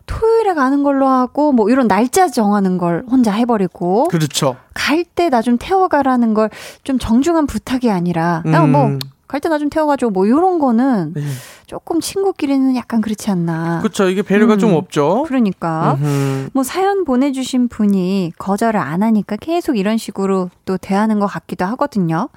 토요일에 0.06 0.54
가는 0.54 0.84
걸로 0.84 1.08
하고 1.08 1.52
뭐 1.52 1.70
이런 1.70 1.88
날짜 1.88 2.28
정하는 2.28 2.78
걸 2.78 3.04
혼자 3.10 3.32
해버리고 3.32 4.08
그렇죠. 4.10 4.56
갈 4.74 5.04
때 5.16 5.30
나 5.30 5.42
좀 5.42 5.58
태워가라는 5.58 6.34
걸 6.34 6.50
좀 6.84 7.00
정중한 7.00 7.48
부탁이 7.48 7.90
아니라 7.92 8.44
야 8.48 8.64
음. 8.64 8.72
뭐갈 8.72 9.40
때 9.42 9.50
나 9.50 9.58
좀 9.58 9.70
태워가줘 9.70 10.10
뭐 10.10 10.26
이런 10.28 10.60
거는 10.60 11.14
네. 11.16 11.22
조금 11.66 12.00
친구끼리는 12.00 12.76
약간 12.76 13.02
그렇지 13.02 13.32
않나. 13.32 13.80
그렇죠. 13.80 14.08
이게 14.10 14.22
배려가 14.22 14.54
음. 14.54 14.60
좀 14.60 14.74
없죠. 14.76 15.24
그러니까 15.28 15.98
음흠. 16.00 16.50
뭐 16.54 16.64
사연 16.64 17.04
보내주신 17.06 17.68
분이 17.70 18.34
거절을 18.38 18.80
안 18.80 19.02
하니까 19.02 19.36
계속 19.38 19.76
이런 19.78 19.98
식으로 19.98 20.50
또 20.66 20.78
대하는 20.78 21.20
것 21.20 21.26
같기도 21.28 21.66
하거든요. 21.66 22.30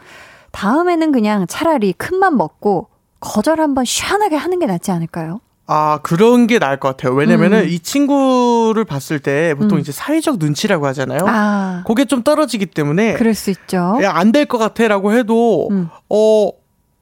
다음에는 0.53 1.13
그냥 1.13 1.47
차라리 1.47 1.93
큰맘 1.93 2.37
먹고 2.39 2.89
거절 3.21 3.61
한번 3.61 3.85
시원하게 3.85 4.37
하는 4.37 4.59
게 4.59 4.65
낫지 4.67 4.91
않을까요? 4.91 5.41
아, 5.71 5.99
그런 6.03 6.47
게 6.47 6.59
나을 6.59 6.79
것 6.81 6.89
같아요. 6.89 7.13
왜냐면은 7.15 7.61
음. 7.65 7.69
이 7.69 7.79
친구를 7.79 8.85
봤을 8.87 9.19
때 9.21 9.55
보통 9.55 9.77
음. 9.79 9.81
이제 9.81 9.93
사회적 9.93 10.39
눈치라고 10.39 10.87
하잖아요. 10.87 11.21
아, 11.27 11.85
그게 11.87 12.07
좀 12.07 12.23
떨어지기 12.23 12.67
때문에 12.67 13.15
그럴 13.15 13.35
수 13.35 13.51
있죠. 13.51 13.99
야, 14.03 14.13
안 14.15 14.33
될 14.33 14.47
것 14.47 14.57
같아 14.59 14.89
라고 14.89 15.13
해도, 15.13 15.69
음. 15.71 15.89
어, 16.09 16.51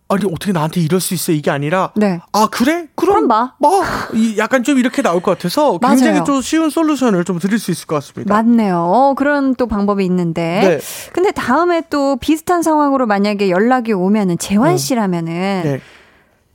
아니, 0.08 0.24
어떻게 0.24 0.50
나한테 0.52 0.80
이럴 0.80 1.00
수 1.00 1.14
있어? 1.14 1.30
이게 1.32 1.50
아니라, 1.50 1.92
네. 1.96 2.20
아, 2.32 2.48
그래? 2.50 2.86
그럼 2.96 3.14
그럼, 3.14 3.28
봐. 3.28 3.54
뭐, 3.60 3.82
이 4.14 4.36
약간 4.36 4.64
좀 4.64 4.78
이렇게 4.78 5.00
나올 5.02 5.20
것 5.20 5.30
같아서 5.36 5.78
굉장히 5.78 6.12
맞아요. 6.14 6.24
좀 6.24 6.40
쉬운 6.42 6.68
솔루션을 6.70 7.24
좀 7.24 7.38
드릴 7.38 7.58
수 7.60 7.70
있을 7.70 7.86
것 7.86 7.96
같습니다. 7.96 8.34
맞네요. 8.34 8.78
어, 8.78 9.14
그런 9.14 9.54
또 9.54 9.66
방법이 9.68 10.04
있는데. 10.04 10.60
네. 10.80 11.10
근데 11.12 11.30
다음에 11.30 11.82
또 11.90 12.16
비슷한 12.16 12.62
상황으로 12.62 13.06
만약에 13.06 13.48
연락이 13.50 13.92
오면은 13.92 14.38
재환 14.38 14.72
음. 14.72 14.76
씨라면은 14.76 15.32
네. 15.64 15.80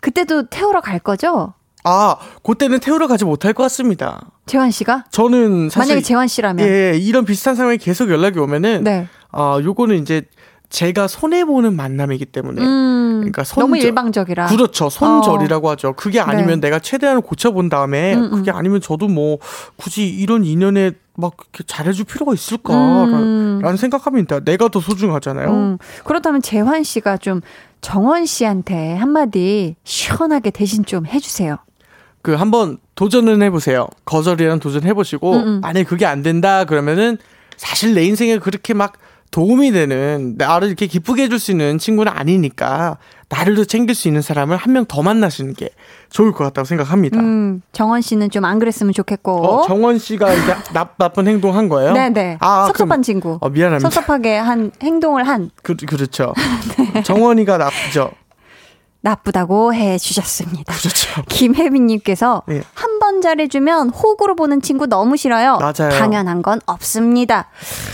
그때도 0.01 0.47
태우러 0.47 0.81
갈 0.81 0.99
거죠? 0.99 1.53
아, 1.83 2.15
그때는 2.43 2.79
태우러 2.79 3.07
가지 3.07 3.25
못할 3.25 3.53
것 3.53 3.63
같습니다. 3.63 4.31
재환 4.45 4.71
씨가? 4.71 5.05
저는 5.11 5.69
사실 5.69 5.93
만약에 5.93 6.03
재환 6.05 6.27
씨라면. 6.27 6.67
예, 6.67 6.97
이런 6.97 7.25
비슷한 7.25 7.55
상황이 7.55 7.77
계속 7.77 8.09
연락이 8.09 8.39
오면은 8.39 8.83
네. 8.83 9.07
아, 9.31 9.59
요거는 9.63 10.01
이제 10.01 10.23
제가 10.69 11.07
손해 11.07 11.43
보는 11.43 11.75
만남이기 11.75 12.25
때문에 12.25 12.61
음, 12.61 13.15
그러니까 13.19 13.43
손절. 13.43 13.61
너무 13.63 13.77
일방적이라. 13.77 14.47
그렇죠. 14.47 14.89
손절이라고 14.89 15.69
하죠. 15.71 15.93
그게 15.93 16.21
아니면 16.21 16.61
네. 16.61 16.67
내가 16.67 16.79
최대한 16.79 17.21
고쳐본 17.21 17.67
다음에 17.67 18.13
음, 18.15 18.23
음. 18.23 18.31
그게 18.31 18.51
아니면 18.51 18.79
저도 18.79 19.09
뭐 19.09 19.37
굳이 19.75 20.07
이런 20.07 20.45
인연에 20.45 20.91
막 21.15 21.33
이렇게 21.37 21.65
잘해줄 21.67 22.05
필요가 22.05 22.33
있을까라는 22.33 23.61
음. 23.65 23.75
생각합니다. 23.77 24.39
내가 24.39 24.69
더 24.69 24.79
소중하잖아요. 24.79 25.49
음, 25.49 25.77
그렇다면 26.05 26.41
재환 26.41 26.83
씨가 26.83 27.17
좀 27.17 27.41
정원 27.81 28.25
씨한테 28.25 28.95
한마디 28.95 29.75
시원하게 29.83 30.51
대신 30.51 30.85
좀 30.85 31.05
해주세요. 31.05 31.57
그 32.21 32.33
한번 32.33 32.77
도전은 32.95 33.41
해보세요. 33.41 33.87
거절이랑 34.05 34.59
도전 34.59 34.83
해보시고 34.83 35.33
음, 35.33 35.47
음. 35.47 35.61
만약에 35.61 35.83
그게 35.85 36.05
안 36.05 36.21
된다 36.23 36.65
그러면은 36.65 37.17
사실 37.57 37.93
내 37.93 38.03
인생에 38.03 38.37
그렇게 38.39 38.73
막 38.73 38.93
도움이 39.31 39.71
되는 39.71 40.35
나를 40.37 40.67
이렇게 40.67 40.87
기쁘게 40.87 41.23
해줄 41.23 41.39
수 41.39 41.51
있는 41.51 41.77
친구는 41.77 42.11
아니니까 42.11 42.97
나를 43.29 43.55
더 43.55 43.63
챙길 43.63 43.95
수 43.95 44.09
있는 44.09 44.21
사람을 44.21 44.57
한 44.57 44.73
명 44.73 44.85
더 44.85 45.01
만나시는 45.01 45.53
게 45.53 45.69
좋을 46.09 46.33
것 46.33 46.43
같다고 46.43 46.65
생각합니다. 46.65 47.17
음, 47.21 47.61
정원 47.71 48.01
씨는 48.01 48.29
좀 48.29 48.43
안 48.43 48.59
그랬으면 48.59 48.91
좋겠고. 48.91 49.31
어, 49.47 49.65
정원 49.67 49.99
씨가 49.99 50.33
이제 50.33 50.53
나, 50.73 50.89
나쁜 50.97 51.27
행동 51.29 51.55
한 51.55 51.69
거예요? 51.69 51.93
네네. 51.93 52.39
아, 52.41 52.65
섭섭한 52.67 52.87
그럼- 52.89 53.03
친구. 53.03 53.37
어, 53.39 53.49
미안합니다. 53.49 53.89
섭섭하게 53.89 54.35
한 54.37 54.71
행동을 54.83 55.25
한 55.25 55.49
그, 55.63 55.75
그렇죠. 55.77 56.33
정원이가 57.05 57.57
나쁘죠. 57.57 58.11
나쁘다고 59.01 59.73
해 59.73 59.97
주셨습니다. 59.97 60.73
그렇죠. 60.75 61.23
김혜빈님께서 61.27 62.43
예. 62.51 62.61
한번 62.73 63.21
잘해주면 63.21 63.89
호구로 63.89 64.35
보는 64.35 64.61
친구 64.61 64.85
너무 64.87 65.17
싫어요. 65.17 65.57
맞아요. 65.57 65.91
당연한 65.91 66.41
건 66.41 66.61
없습니다. 66.65 67.49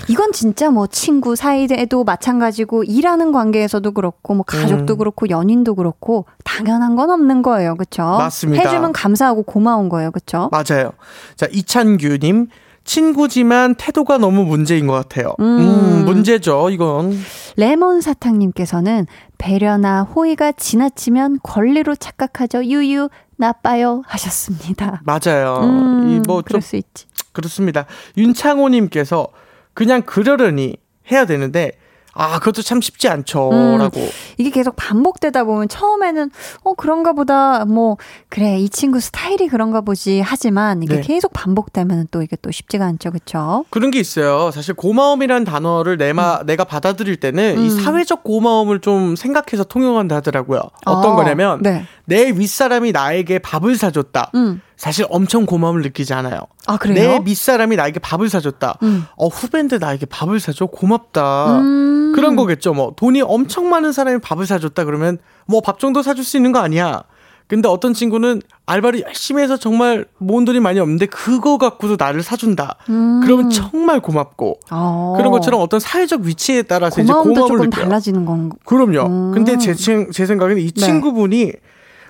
이건 0.10 0.34
진짜 0.34 0.70
뭐 0.70 0.88
친구 0.88 1.36
사이에도 1.36 2.04
마찬가지고 2.04 2.84
일하는 2.84 3.32
관계에서도 3.32 3.90
그렇고 3.92 4.36
뭐 4.36 4.44
가족도 4.44 4.96
음. 4.96 4.98
그렇고 4.98 5.30
연인도 5.30 5.76
그렇고 5.76 6.26
당연한 6.44 6.96
건 6.96 7.10
없는 7.10 7.42
거예요. 7.42 7.76
그렇죠? 7.76 8.04
맞습니다. 8.04 8.64
해주면 8.64 8.92
감사하고 8.92 9.44
고마운 9.44 9.90
거예요. 9.90 10.12
그렇죠? 10.12 10.50
맞아요. 10.52 10.92
자, 11.36 11.48
이찬규님. 11.52 12.48
친구지만 12.88 13.76
태도가 13.76 14.18
너무 14.18 14.46
문제인 14.46 14.88
것 14.88 14.94
같아요. 14.94 15.36
음, 15.40 15.46
음. 15.60 16.06
문제죠, 16.06 16.70
이건. 16.72 17.20
레몬 17.58 18.02
사탕님께서는 18.02 19.06
배려나 19.38 20.04
호의가 20.04 20.54
지나치면 20.54 21.42
권리로 21.44 21.96
착각하죠. 21.96 22.64
유유 22.64 23.10
나빠요 23.36 24.02
하셨습니다. 24.08 25.02
맞아요. 25.06 25.60
음, 25.64 26.10
이뭐좀 26.10 26.44
그럴 26.44 26.62
수 26.62 26.78
있지. 26.78 27.06
그렇습니다. 27.34 27.86
윤창호님께서 28.18 29.28
그냥 29.74 30.02
그러려니 30.02 30.78
해야 31.12 31.26
되는데 31.26 31.74
아 32.18 32.40
그것도 32.40 32.64
참 32.64 32.82
쉽지 32.82 33.08
않죠라고. 33.08 34.10
이게 34.38 34.50
계속 34.50 34.76
반복되다 34.76 35.44
보면 35.44 35.68
처음에는 35.70 36.32
어 36.64 36.74
그런가 36.74 37.14
보다 37.14 37.64
뭐 37.66 37.98
그래 38.30 38.58
이 38.58 38.70
친구 38.70 39.00
스타일이 39.00 39.48
그런가 39.48 39.82
보지 39.82 40.22
하지만 40.22 40.82
이게 40.82 40.96
네. 40.96 41.02
계속 41.02 41.32
반복되면 41.34 42.08
또 42.10 42.24
이게 42.24 42.36
또 42.42 42.50
쉽지가 42.50 42.86
않죠 42.86 43.12
그쵸 43.12 43.66
그런 43.70 43.92
게 43.92 44.00
있어요. 44.00 44.50
사실 44.52 44.74
고마움이라는 44.74 45.46
단어를 45.46 45.98
내가 45.98 46.42
내가 46.46 46.64
받아들일 46.64 47.18
때는 47.18 47.60
이 47.60 47.66
음. 47.66 47.70
사회적 47.70 48.24
고마움을 48.24 48.80
좀 48.82 49.16
생각해서 49.16 49.64
통용한다 49.64 50.16
하더라고요. 50.18 50.62
어떤 50.86 51.12
아, 51.12 51.16
거냐면 51.16 51.62
네. 51.62 51.86
내 52.06 52.32
윗사람이 52.32 52.94
나에게 52.94 53.40
밥을 53.40 53.76
사줬다. 53.76 54.32
음. 54.34 54.62
사실 54.78 55.06
엄청 55.10 55.46
고마움을 55.48 55.82
느끼지 55.82 56.14
않아요. 56.14 56.42
아내 56.68 56.78
그래요? 56.78 57.22
윗사람이 57.26 57.76
나에게 57.76 58.00
밥을 58.00 58.30
사줬다. 58.30 58.78
음. 58.84 59.06
어 59.18 59.28
후배인데 59.28 59.80
나에게 59.80 60.06
밥을 60.06 60.40
사줘 60.40 60.68
고맙다. 60.68 61.60
음. 61.60 62.14
그런 62.16 62.36
거겠죠. 62.36 62.74
뭐 62.74 62.94
돈이 62.96 63.22
엄청 63.24 63.70
많은 63.70 63.92
사람이 63.92 64.20
밥을 64.22 64.46
사줬다 64.46 64.86
그러면 64.86 65.18
뭐 65.48 65.62
밥 65.62 65.80
정도 65.80 66.04
사줄 66.04 66.24
수 66.24 66.38
있는 66.38 66.52
거 66.52 66.60
아니야. 66.60 67.04
근데 67.48 67.70
어떤 67.70 67.94
친구는 67.94 68.42
알바를 68.66 69.04
열심히 69.04 69.42
해서 69.42 69.56
정말 69.58 70.06
모은 70.18 70.44
돈이 70.46 70.60
많이 70.60 70.80
없는데 70.82 71.06
그거 71.06 71.58
갖고도 71.58 71.96
나를 71.98 72.22
사준다. 72.22 72.76
음. 72.90 73.22
그러면 73.24 73.50
정말 73.50 74.00
고맙고 74.02 74.60
어. 74.70 75.14
그런 75.18 75.32
것처럼 75.32 75.62
어떤 75.62 75.80
사회적 75.80 76.22
위치에 76.22 76.62
따라서 76.64 77.02
이제 77.02 77.08
고마움도 77.12 77.34
고마움을 77.34 77.58
조금 77.58 77.70
느껴요. 77.70 77.86
달라지는 77.86 78.26
건 78.26 78.52
그럼요. 78.66 79.08
음. 79.08 79.32
근데 79.34 79.58
제, 79.58 79.74
친- 79.74 80.12
제 80.12 80.26
생각에는 80.26 80.62
이 80.62 80.72
네. 80.72 80.86
친구분이 80.86 81.54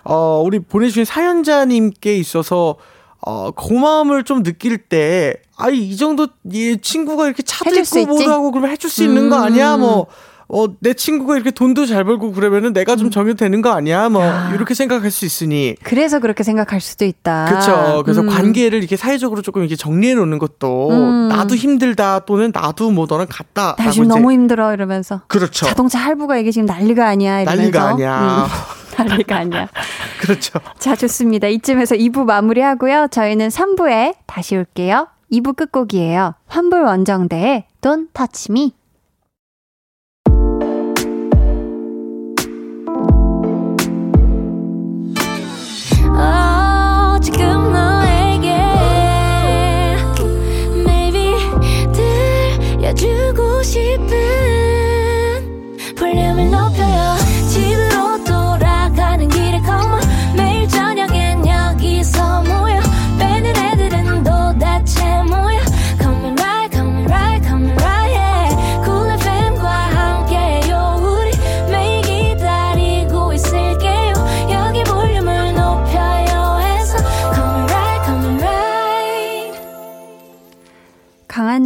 어 0.09 0.41
우리 0.45 0.59
보내주신 0.59 1.05
사연자님께 1.05 2.15
있어서 2.17 2.75
어 3.19 3.51
고마움을 3.51 4.23
좀 4.23 4.41
느낄 4.41 4.77
때 4.77 5.35
아이 5.57 5.79
이 5.79 5.97
정도 5.97 6.27
이 6.49 6.77
친구가 6.81 7.25
이렇게 7.25 7.43
차도 7.43 7.75
있고 7.75 8.05
뭐도? 8.05 8.31
하고 8.31 8.51
그러면 8.51 8.71
해줄 8.71 8.89
수 8.89 9.03
있는 9.03 9.29
거 9.29 9.37
음. 9.37 9.43
아니야 9.43 9.77
뭐. 9.77 10.07
어, 10.49 10.65
내 10.79 10.93
친구가 10.93 11.35
이렇게 11.35 11.51
돈도 11.51 11.85
잘 11.85 12.05
벌고 12.05 12.31
그러면은 12.31 12.71
내가 12.71 12.95
좀 12.95 13.11
정해도 13.11 13.35
되는 13.35 13.61
거 13.61 13.71
아니야? 13.71 14.07
뭐, 14.07 14.21
음. 14.21 14.27
야. 14.27 14.51
이렇게 14.55 14.73
생각할 14.73 15.11
수 15.11 15.25
있으니. 15.25 15.75
그래서 15.83 16.19
그렇게 16.19 16.43
생각할 16.43 16.79
수도 16.79 17.03
있다 17.03 17.53
그쵸. 17.53 18.01
그래서 18.05 18.21
음. 18.21 18.27
관계를 18.27 18.79
이렇게 18.79 18.95
사회적으로 18.95 19.41
조금 19.41 19.61
이렇게 19.61 19.75
정리해 19.75 20.15
놓는 20.15 20.39
것도 20.39 20.89
음. 20.91 21.27
나도 21.27 21.55
힘들다 21.55 22.19
또는 22.19 22.51
나도 22.53 22.91
뭐 22.91 23.07
너랑 23.09 23.27
같다. 23.29 23.75
나 23.77 23.91
지금 23.91 24.07
너무 24.07 24.31
힘들어 24.31 24.73
이러면서 24.73 25.19
그렇죠. 25.27 25.65
자동차 25.65 25.99
할부가 25.99 26.37
이게 26.37 26.51
지금 26.51 26.65
난리가 26.65 27.05
아니야 27.05 27.41
이러면서 27.41 27.61
난리가 27.61 27.89
아니야. 27.89 28.47
음, 28.99 29.05
난리가 29.07 29.35
아니야 29.35 29.67
그렇죠. 30.21 30.59
자, 30.79 30.95
좋습니다. 30.95 31.47
이쯤에서 31.47 31.95
2부 31.95 32.25
마무리하고요. 32.25 33.07
저희는 33.11 33.49
3부에 33.49 34.15
다시 34.25 34.55
올게요. 34.55 35.07
2부 35.31 35.55
끝곡이에요. 35.55 36.35
환불 36.47 36.83
원정대의 36.83 37.65
Don't 37.81 38.07
Touch 38.13 38.51
Me. 38.51 38.71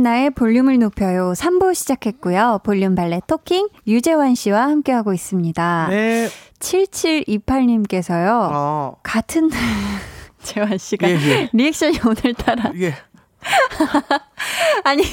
강한나의 0.02 0.32
볼륨을 0.32 0.80
높여요. 0.80 1.34
3부 1.34 1.76
시작했고요. 1.76 2.60
볼륨 2.64 2.96
발레 2.96 3.22
토킹 3.28 3.70
유재환 3.88 4.36
씨와 4.36 4.64
함께하고 4.64 5.14
있습니다. 5.14 5.88
네. 5.90 6.28
7728님께서요. 6.60 8.50
어. 8.52 8.96
같은 9.04 9.50
재환 10.42 10.78
씨가 10.78 11.10
예, 11.10 11.14
예. 11.14 11.50
리액션이 11.54 12.00
오늘따라 12.06 12.72
예. 12.80 12.96
아니 14.84 15.04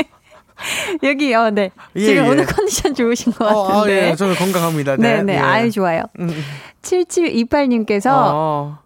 여기 1.02 1.34
어 1.34 1.50
네. 1.50 1.70
예, 1.96 2.00
지금 2.00 2.24
예. 2.24 2.28
오늘 2.28 2.46
컨디션 2.46 2.94
좋으신 2.94 3.32
것 3.32 3.44
어, 3.44 3.68
아, 3.68 3.74
같은데. 3.74 4.10
예. 4.10 4.16
저는 4.16 4.34
건강합니다. 4.34 4.96
네. 4.96 5.16
네, 5.16 5.22
네. 5.22 5.34
예. 5.34 5.38
아유 5.38 5.70
좋아요. 5.70 6.04
음, 6.18 6.30
음. 6.30 6.44
7728님께서 6.82 8.10
어. 8.10 8.78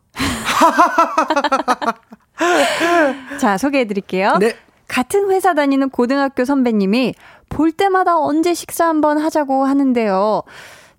자, 3.39 3.57
소개해 3.57 3.87
드릴게요. 3.87 4.37
네. 4.41 4.57
같은 4.89 5.31
회사 5.31 5.55
다니는 5.55 5.91
고등학교 5.91 6.45
선배님이 6.45 7.15
볼 7.49 7.73
때마다 7.73 8.19
언제 8.19 8.55
식사 8.55 8.89
한번 8.89 9.19
하자고 9.19 9.65
하는데요. 9.65 10.43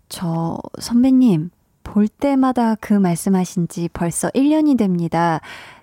저 0.10 0.58
선배님, 0.80 1.50
볼 1.84 2.08
때마다 2.08 2.76
그 2.76 2.94
말씀하신 2.94 3.68
지 3.68 3.90
벌써 3.92 4.30
1년이 4.30 4.78
됩니다. 4.78 5.42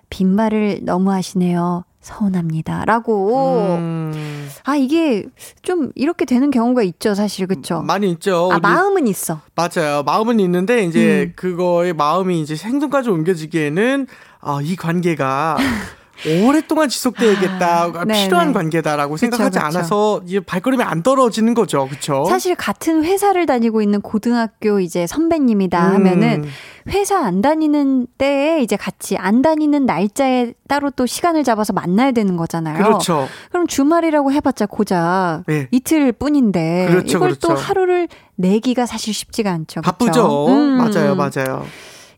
빈말을 0.09 0.81
너무 0.83 1.11
하시네요. 1.11 1.83
서운합니다. 2.05 2.85
라고. 2.85 3.75
음, 3.79 4.47
아, 4.63 4.75
이게 4.75 5.25
좀 5.63 5.91
이렇게 5.95 6.25
되는 6.25 6.51
경우가 6.51 6.83
있죠, 6.83 7.15
사실. 7.15 7.47
그쵸? 7.47 7.81
많이 7.81 8.11
있죠. 8.11 8.49
아, 8.51 8.59
마음은 8.59 9.07
있어. 9.07 9.41
맞아요. 9.55 10.03
마음은 10.03 10.39
있는데 10.39 10.83
이제 10.83 11.23
음. 11.29 11.33
그거의 11.35 11.93
마음이 11.93 12.39
이제 12.41 12.55
행동까지 12.55 13.09
옮겨지기에는 13.09 14.05
아, 14.41 14.59
이 14.61 14.75
관계가 14.75 15.57
오랫동안 16.43 16.89
지속되겠다, 16.89 18.05
네, 18.07 18.25
필요한 18.25 18.47
네. 18.47 18.53
관계다라고 18.53 19.17
생각하지 19.17 19.59
그쵸. 19.59 19.65
않아서 19.65 20.21
이제 20.25 20.39
발걸음이 20.39 20.83
안 20.83 21.03
떨어지는 21.03 21.53
거죠, 21.53 21.87
그렇죠? 21.87 22.25
사실 22.25 22.55
같은 22.55 23.03
회사를 23.03 23.45
다니고 23.45 23.81
있는 23.81 24.01
고등학교 24.01 24.79
이제 24.79 25.05
선배님이다 25.07 25.89
음. 25.89 25.93
하면은 25.95 26.45
회사 26.87 27.19
안 27.19 27.41
다니는 27.41 28.07
때에 28.17 28.61
이제 28.61 28.75
같이 28.75 29.17
안 29.17 29.41
다니는 29.41 29.85
날짜에 29.85 30.53
따로 30.67 30.89
또 30.91 31.05
시간을 31.05 31.43
잡아서 31.43 31.73
만나야 31.73 32.11
되는 32.11 32.37
거잖아요. 32.37 32.83
그렇죠. 32.83 33.27
그럼 33.51 33.67
주말이라고 33.67 34.31
해봤자 34.31 34.67
고작 34.67 35.43
네. 35.47 35.67
이틀 35.71 36.11
뿐인데 36.11 36.87
그렇죠, 36.89 37.17
이걸 37.17 37.35
또 37.35 37.49
그렇죠. 37.49 37.63
하루를 37.63 38.07
내기가 38.35 38.85
사실 38.85 39.13
쉽지가 39.13 39.51
않죠. 39.51 39.81
바쁘죠. 39.81 40.47
음. 40.47 40.77
맞아요, 40.77 41.15
맞아요. 41.15 41.65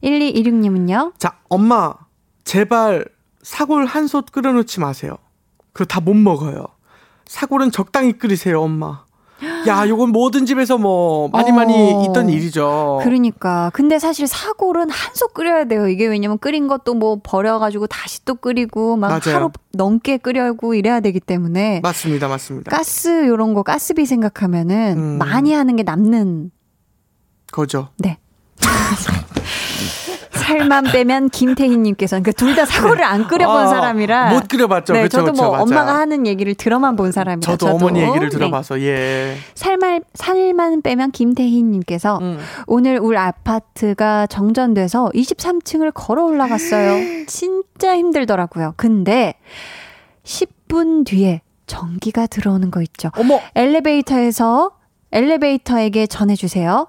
1216님은요? 0.04 1.14
자, 1.18 1.38
엄마, 1.50 1.93
제발 2.43 3.06
사골 3.44 3.86
한 3.86 4.08
솥 4.08 4.32
끓여놓지 4.32 4.80
마세요. 4.80 5.18
그거 5.74 5.86
다 5.86 6.00
못 6.02 6.14
먹어요. 6.16 6.66
사골은 7.26 7.72
적당히 7.72 8.14
끓이세요, 8.14 8.62
엄마. 8.62 9.06
야, 9.68 9.88
요건 9.88 10.10
모든 10.10 10.48
집에서 10.48 10.80
뭐 10.80 11.28
많이 11.30 11.52
많이 11.52 11.94
어. 11.94 12.06
있던 12.10 12.30
일이죠. 12.30 13.02
그러니까. 13.04 13.70
근데 13.74 14.00
사실 14.00 14.26
사골은 14.26 14.90
한솥 14.90 15.34
끓여야 15.36 15.66
돼요. 15.66 15.88
이게 15.88 16.08
왜냐면 16.08 16.40
끓인 16.40 16.68
것도 16.68 16.96
뭐 16.96 17.20
버려가지고 17.22 17.86
다시 17.88 18.26
또 18.26 18.34
끓이고 18.34 18.96
막 18.98 19.10
맞아요. 19.10 19.36
하루 19.36 19.52
넘게 19.74 20.18
끓여고 20.18 20.74
이래야 20.74 21.02
되기 21.02 21.20
때문에 21.20 21.82
맞습니다, 21.84 22.28
맞습니다. 22.28 22.76
가스 22.76 23.28
요런 23.28 23.54
거 23.54 23.62
가스비 23.62 24.08
생각하면은 24.08 24.96
음. 24.98 25.18
많이 25.20 25.54
하는 25.54 25.76
게 25.76 25.84
남는 25.84 26.50
거죠. 27.52 27.90
네. 28.00 28.18
살만 30.48 30.86
빼면 30.86 31.30
김태희님께서는 31.30 32.24
그둘다 32.24 32.66
사골을 32.66 33.04
안 33.04 33.28
끓여본 33.28 33.58
아, 33.64 33.68
사람이라 33.68 34.30
못 34.34 34.48
끓여봤죠. 34.48 34.93
네, 34.93 35.02
그쵸, 35.04 35.18
저도 35.18 35.32
그쵸, 35.34 35.43
뭐 35.43 35.52
맞아. 35.52 35.64
엄마가 35.64 36.00
하는 36.00 36.26
얘기를 36.26 36.56
들어만 36.56 36.95
본 36.95 37.12
사람이라 37.12 37.58
저도, 37.58 37.68
어머니 37.76 38.02
얘기를 38.02 38.30
네. 38.30 38.38
들어봐서 38.38 38.80
예. 38.82 39.36
살만 39.56 40.04
살만 40.14 40.84
빼면 40.84 41.12
김태희님께서 41.12 42.20
음. 42.22 42.39
오늘 42.66 42.98
울 43.02 43.18
아파트가 43.18 44.28
정전돼서 44.28 45.12
23층을 45.14 45.91
걸어 45.93 46.24
올라갔어요. 46.24 47.26
진짜 47.28 47.98
힘들더라고요. 47.98 48.74
근데 48.78 49.34
10분 50.24 51.06
뒤에 51.06 51.41
전기가 51.66 52.26
들어오는 52.26 52.72
거 52.72 52.82
있죠. 52.84 53.12
어머, 53.18 53.41
엘리베이터에서 53.56 54.72
엘리베이터에게 55.12 56.08
전해주세요. 56.08 56.88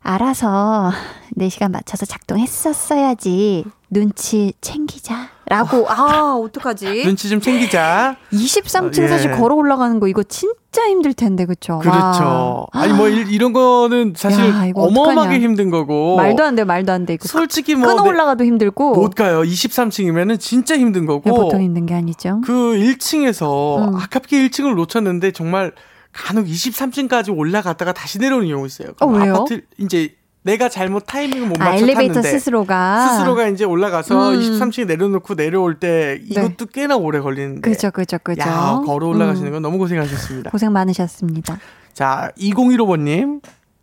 알아서 0.00 0.90
4시간 1.38 1.70
맞춰서 1.72 2.04
작동했었어야지. 2.06 3.64
눈치 3.90 4.52
챙기자. 4.60 5.28
라고, 5.46 5.86
아, 5.90 6.34
어떡하지? 6.42 6.86
눈치 7.04 7.28
좀 7.28 7.40
챙기자. 7.40 8.16
23층 8.32 9.02
예. 9.02 9.08
사실 9.08 9.30
걸어 9.32 9.54
올라가는 9.54 10.00
거 10.00 10.08
이거 10.08 10.22
진짜 10.22 10.88
힘들 10.88 11.12
텐데, 11.12 11.44
그쵸? 11.44 11.78
그렇죠. 11.80 12.22
와. 12.24 12.66
아니 12.72 12.94
뭐 12.94 13.08
이- 13.08 13.26
이런 13.28 13.52
거는 13.52 14.14
사실 14.16 14.40
야, 14.44 14.46
어마어마하게 14.74 15.10
어떡하냐. 15.10 15.38
힘든 15.40 15.68
거고. 15.70 16.16
말도 16.16 16.42
안 16.42 16.54
돼, 16.54 16.64
말도 16.64 16.90
안 16.92 17.04
돼. 17.04 17.14
이거 17.14 17.28
솔직히 17.28 17.74
뭐 17.74 17.88
끊어 17.88 18.02
내- 18.02 18.08
올라가도 18.08 18.44
힘들고. 18.44 18.94
못 18.94 19.14
가요. 19.14 19.42
23층이면은 19.42 20.40
진짜 20.40 20.78
힘든 20.78 21.04
거고. 21.04 21.28
야, 21.28 21.34
보통 21.34 21.60
힘든 21.60 21.84
게 21.84 21.94
아니죠. 21.94 22.40
그 22.44 22.52
1층에서 22.52 23.88
음. 23.88 23.94
아깝게 23.96 24.48
1층을 24.48 24.74
놓쳤는데 24.74 25.32
정말 25.32 25.72
간혹 26.12 26.46
23층까지 26.46 27.36
올라갔다가 27.36 27.92
다시 27.92 28.18
내려오는 28.18 28.48
경우 28.48 28.64
있어요. 28.64 28.88
어, 29.00 29.06
왜요? 29.06 29.34
아파트 29.34 29.62
이제 29.78 30.14
내가 30.42 30.68
잘못 30.68 31.04
타이밍을 31.06 31.46
못 31.48 31.60
아, 31.60 31.66
맞춰 31.66 31.84
엘리베이터 31.84 32.14
탔는데 32.14 32.30
스스로가. 32.38 33.08
스스로가 33.08 33.46
이제 33.48 33.64
올라가서 33.64 34.30
음. 34.32 34.38
23층에 34.40 34.86
내려놓고 34.86 35.36
내려올 35.36 35.78
때 35.78 36.20
이것도 36.24 36.66
꽤나 36.66 36.96
오래 36.96 37.20
걸리는데. 37.20 37.60
그죠, 37.70 37.90
그죠, 37.92 38.18
그죠. 38.22 38.40
야, 38.42 38.80
걸어 38.84 39.06
올라가시는 39.08 39.48
음. 39.48 39.52
건 39.52 39.62
너무 39.62 39.78
고생하셨습니다. 39.78 40.50
고생 40.50 40.72
많으셨습니다. 40.72 41.58
자, 41.92 42.30
2015번님. 42.38 43.40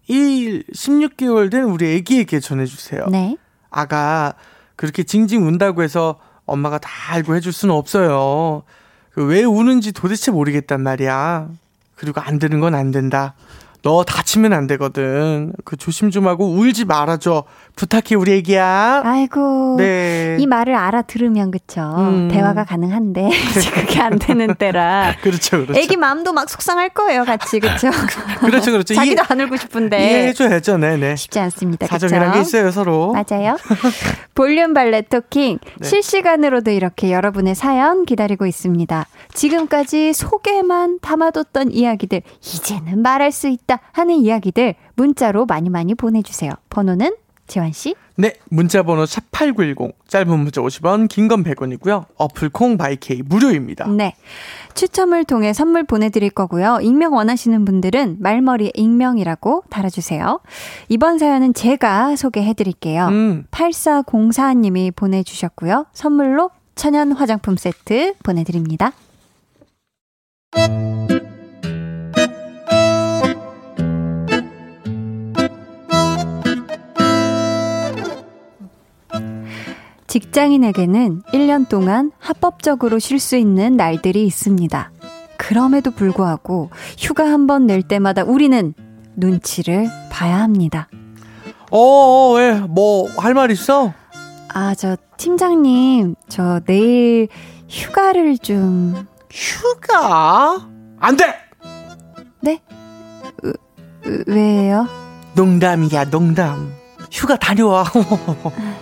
1 0.07 0.63
16개월 0.73 1.51
된 1.51 1.63
우리 1.65 1.93
애기에게 1.95 2.39
전해주세요. 2.39 3.05
네. 3.11 3.37
아가 3.69 4.33
그렇게 4.75 5.03
징징 5.03 5.45
운다고 5.45 5.83
해서 5.83 6.15
엄마가 6.45 6.79
다 6.79 6.89
알고 7.13 7.35
해줄 7.35 7.53
수는 7.53 7.75
없어요. 7.75 8.63
그왜 9.13 9.43
우는지 9.43 9.91
도대체 9.91 10.31
모르겠단 10.31 10.81
말이야. 10.81 11.49
그리고 11.95 12.21
안 12.21 12.39
되는 12.39 12.59
건 12.59 12.73
안 12.73 12.89
된다. 12.91 13.35
너 13.81 14.03
다치면 14.03 14.51
안 14.51 14.67
되거든. 14.67 15.53
그 15.63 15.77
조심 15.77 16.11
좀 16.11 16.27
하고 16.27 16.49
울지 16.51 16.85
말아줘. 16.85 17.45
부탁해 17.75 18.15
우리 18.17 18.33
애기야. 18.33 19.01
아이고. 19.05 19.75
네. 19.77 20.35
이 20.39 20.45
말을 20.45 20.75
알아들으면 20.75 21.51
그쵸. 21.51 21.81
음. 21.97 22.27
대화가 22.29 22.65
가능한데 22.65 23.29
그게 23.73 24.01
안 24.01 24.19
되는 24.19 24.53
때라. 24.55 25.15
그렇죠, 25.23 25.65
그렇죠. 25.65 25.79
애기 25.79 25.95
마음도 25.95 26.33
막 26.33 26.49
속상할 26.49 26.89
거예요, 26.89 27.23
같이 27.23 27.59
그쵸. 27.59 27.89
그렇죠, 28.41 28.71
그렇죠. 28.71 28.93
자기도 28.93 29.23
안 29.29 29.39
울고 29.39 29.55
싶은데 29.55 29.97
이해해줘야죠, 29.97 30.77
네 30.77 30.97
네. 30.97 31.15
쉽지 31.15 31.39
않습니다. 31.39 31.87
사정이란 31.87 32.33
게 32.33 32.41
있어요, 32.41 32.71
서로. 32.71 33.13
맞아요. 33.13 33.55
볼륨 34.35 34.73
발레 34.73 35.03
토킹 35.03 35.59
네. 35.79 35.87
실시간으로도 35.87 36.71
이렇게 36.71 37.11
여러분의 37.11 37.55
사연 37.55 38.05
기다리고 38.05 38.45
있습니다. 38.45 39.05
지금까지 39.33 40.13
속에만 40.13 40.99
담아뒀던 41.01 41.71
이야기들 41.71 42.21
이제는 42.41 43.01
말할 43.01 43.31
수 43.31 43.47
있다 43.47 43.68
하는 43.91 44.15
이야기들 44.15 44.75
문자로 44.95 45.45
많이 45.45 45.69
많이 45.69 45.93
보내주세요. 45.95 46.51
번호는 46.69 47.15
재환 47.47 47.71
씨. 47.71 47.95
네, 48.15 48.33
문자 48.51 48.83
번호 48.83 49.05
샵8910, 49.05 49.93
짧은 50.07 50.39
문자 50.39 50.61
50원, 50.61 51.07
긴 51.09 51.27
건 51.27 51.43
100원이고요. 51.43 52.05
어플 52.17 52.49
콩 52.49 52.77
바이케이 52.77 53.23
무료입니다. 53.23 53.87
네. 53.87 54.13
추첨을 54.75 55.23
통해 55.23 55.51
선물 55.51 55.83
보내 55.83 56.09
드릴 56.09 56.29
거고요. 56.29 56.77
익명 56.83 57.13
원하시는 57.13 57.65
분들은 57.65 58.17
말머리에 58.19 58.71
익명이라고 58.75 59.63
달아 59.71 59.89
주세요. 59.89 60.41
이번 60.89 61.17
사연은 61.17 61.55
제가 61.55 62.15
소개해 62.17 62.53
드릴게요. 62.53 63.07
음, 63.07 63.45
8404 63.49 64.53
님이 64.53 64.91
보내 64.91 65.23
주셨고요. 65.23 65.87
선물로 65.93 66.51
천연 66.75 67.11
화장품 67.13 67.57
세트 67.57 68.13
보내 68.23 68.43
드립니다. 68.43 68.91
직장인에게는 80.09 81.21
1년 81.33 81.69
동안 81.69 82.11
합법적으로 82.19 82.97
쉴 82.99 83.19
수 83.19 83.37
있는 83.37 83.77
날들이 83.77 84.25
있습니다. 84.25 84.91
그럼에도 85.37 85.91
불구하고 85.91 86.69
휴가 86.97 87.25
한 87.25 87.47
번 87.47 87.65
낼 87.67 87.83
때마다 87.83 88.23
우리는 88.23 88.73
눈치를 89.15 89.87
봐야 90.11 90.39
합니다. 90.41 90.89
어, 91.71 91.77
어, 91.79 92.33
왜, 92.33 92.53
뭐, 92.59 93.07
할 93.17 93.33
말 93.35 93.51
있어? 93.51 93.93
아, 94.51 94.73
저 94.75 94.97
팀장님, 95.17 96.15
저 96.27 96.59
내일 96.65 97.27
휴가를 97.69 98.37
좀 98.39 99.05
휴가? 99.31 100.67
안 100.99 101.15
돼! 101.15 101.25
으, 104.05 104.23
왜요? 104.27 104.87
농담이야, 105.35 106.05
농담. 106.09 106.73
휴가 107.11 107.35
다녀와. 107.37 107.83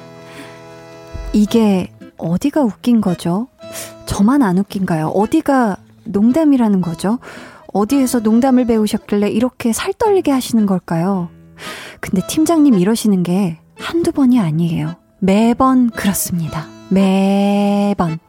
이게 1.34 1.92
어디가 2.18 2.62
웃긴 2.64 3.02
거죠? 3.02 3.48
저만 4.06 4.42
안 4.42 4.58
웃긴가요? 4.58 5.08
어디가 5.10 5.78
농담이라는 6.06 6.82
거죠? 6.82 7.20
어디에서 7.74 8.20
농담을 8.20 8.66
배우셨길래 8.66 9.30
이렇게 9.30 9.74
살 9.74 9.94
떨리게 9.94 10.32
하시는 10.32 10.66
걸까요? 10.66 11.30
근데 12.00 12.26
팀장님 12.28 12.76
이러시는 12.76 13.24
게 13.24 13.60
한두 13.78 14.12
번이 14.12 14.40
아니에요. 14.40 14.96
매번 15.20 15.90
그렇습니다. 15.90 16.66
매번. 16.90 18.20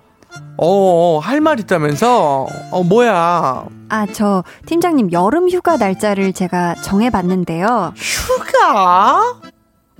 어, 0.60 1.18
할 1.22 1.40
말 1.40 1.60
있다면서? 1.60 2.46
어, 2.72 2.82
뭐야. 2.82 3.64
아, 3.90 4.06
저 4.12 4.42
팀장님 4.66 5.12
여름 5.12 5.48
휴가 5.48 5.76
날짜를 5.76 6.32
제가 6.32 6.74
정해봤는데요. 6.82 7.92
휴가? 7.96 9.40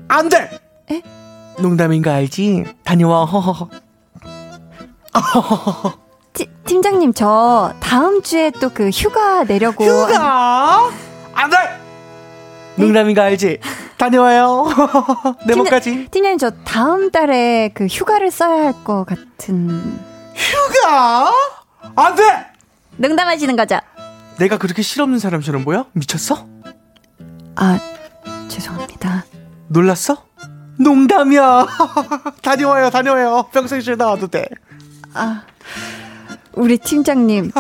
안 0.09 0.28
돼! 0.28 0.51
에? 0.90 1.03
농담인 1.61 2.02
거 2.02 2.11
알지? 2.11 2.64
다녀와, 2.84 3.24
허허허. 3.24 3.68
티- 6.32 6.46
팀장님 6.64 7.12
저 7.14 7.72
다음 7.80 8.22
주에 8.22 8.50
또 8.50 8.68
그 8.70 8.90
휴가 8.90 9.42
내려고 9.44 9.84
휴가? 9.84 10.90
안 11.34 11.50
돼! 11.50 11.56
농담인 12.76 13.14
거 13.16 13.22
알지? 13.22 13.59
다녀와요. 13.96 14.66
내 15.46 15.54
팀장- 15.54 15.59
목까지. 15.64 16.09
팀장님 16.11 16.38
저 16.38 16.50
다음 16.64 17.11
달에 17.11 17.70
그 17.74 17.86
휴가를 17.86 18.30
써야 18.30 18.64
할 18.66 18.84
것 18.84 19.04
같은 19.04 19.98
휴가? 20.34 21.32
안 21.96 22.14
돼! 22.14 22.22
농담하시는 22.98 23.56
거죠? 23.56 23.78
내가 24.38 24.59
그렇게 24.59 24.82
실없는 24.82 25.18
사람처럼 25.18 25.64
보여? 25.64 25.86
미쳤어? 25.92 26.46
아 27.56 27.78
죄송합니다. 28.48 29.24
놀랐어? 29.66 30.22
농담이야. 30.79 31.66
다녀와요, 32.43 32.91
다녀와요. 32.91 33.47
평생 33.53 33.81
쉬다 33.81 34.07
와도 34.07 34.29
돼. 34.29 34.47
아, 35.14 35.43
우리 36.55 36.79
팀장님. 36.79 37.51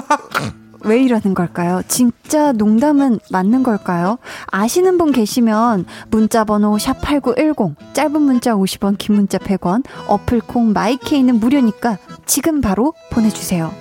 왜 0.82 1.02
이러는 1.02 1.34
걸까요? 1.34 1.82
진짜 1.88 2.52
농담은 2.52 3.18
맞는 3.30 3.64
걸까요? 3.64 4.18
아시는 4.46 4.96
분 4.96 5.10
계시면 5.10 5.86
문자번호 6.08 6.76
샵8910 6.76 7.74
짧은 7.94 8.22
문자 8.22 8.54
50원 8.54 8.96
긴 8.96 9.16
문자 9.16 9.38
100원 9.38 9.84
어플콩 10.06 10.72
마이케이는 10.72 11.40
무료니까 11.40 11.98
지금 12.26 12.60
바로 12.60 12.94
보내주세요. 13.10 13.74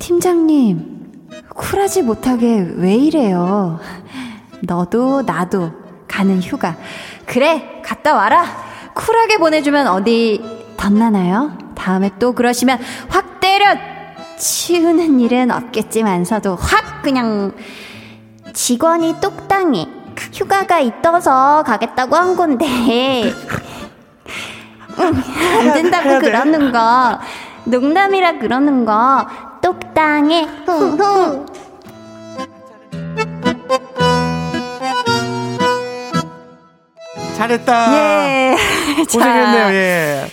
팀장님 0.00 1.28
쿨하지 1.54 2.02
못하게 2.02 2.68
왜 2.76 2.96
이래요? 2.96 3.78
너도 4.62 5.22
나도 5.22 5.72
가는 6.08 6.42
휴가 6.42 6.76
그래 7.30 7.80
갔다 7.84 8.16
와라 8.16 8.44
쿨하게 8.94 9.38
보내주면 9.38 9.86
어디 9.86 10.42
덧나나요? 10.76 11.56
다음에 11.76 12.10
또 12.18 12.32
그러시면 12.32 12.80
확 13.08 13.38
때려 13.38 13.76
치우는 14.36 15.20
일은 15.20 15.52
없겠지만서도 15.52 16.56
확 16.56 17.02
그냥 17.02 17.52
직원이 18.52 19.14
똑당해. 19.20 19.86
휴가가 20.32 20.80
있어서 20.80 21.62
가겠다고 21.62 22.16
한 22.16 22.34
건데. 22.36 22.66
응, 24.98 25.22
안 25.60 25.74
된다고 25.74 26.18
그러는 26.18 26.72
거. 26.72 27.20
농담이라 27.64 28.38
그러는 28.38 28.84
거. 28.84 29.26
똑당해. 29.62 30.48
흥흥. 30.66 31.46
잘했다. 37.40 38.28
예. 38.28 38.56
고생했네요. 39.04 39.64
예. 39.74 40.26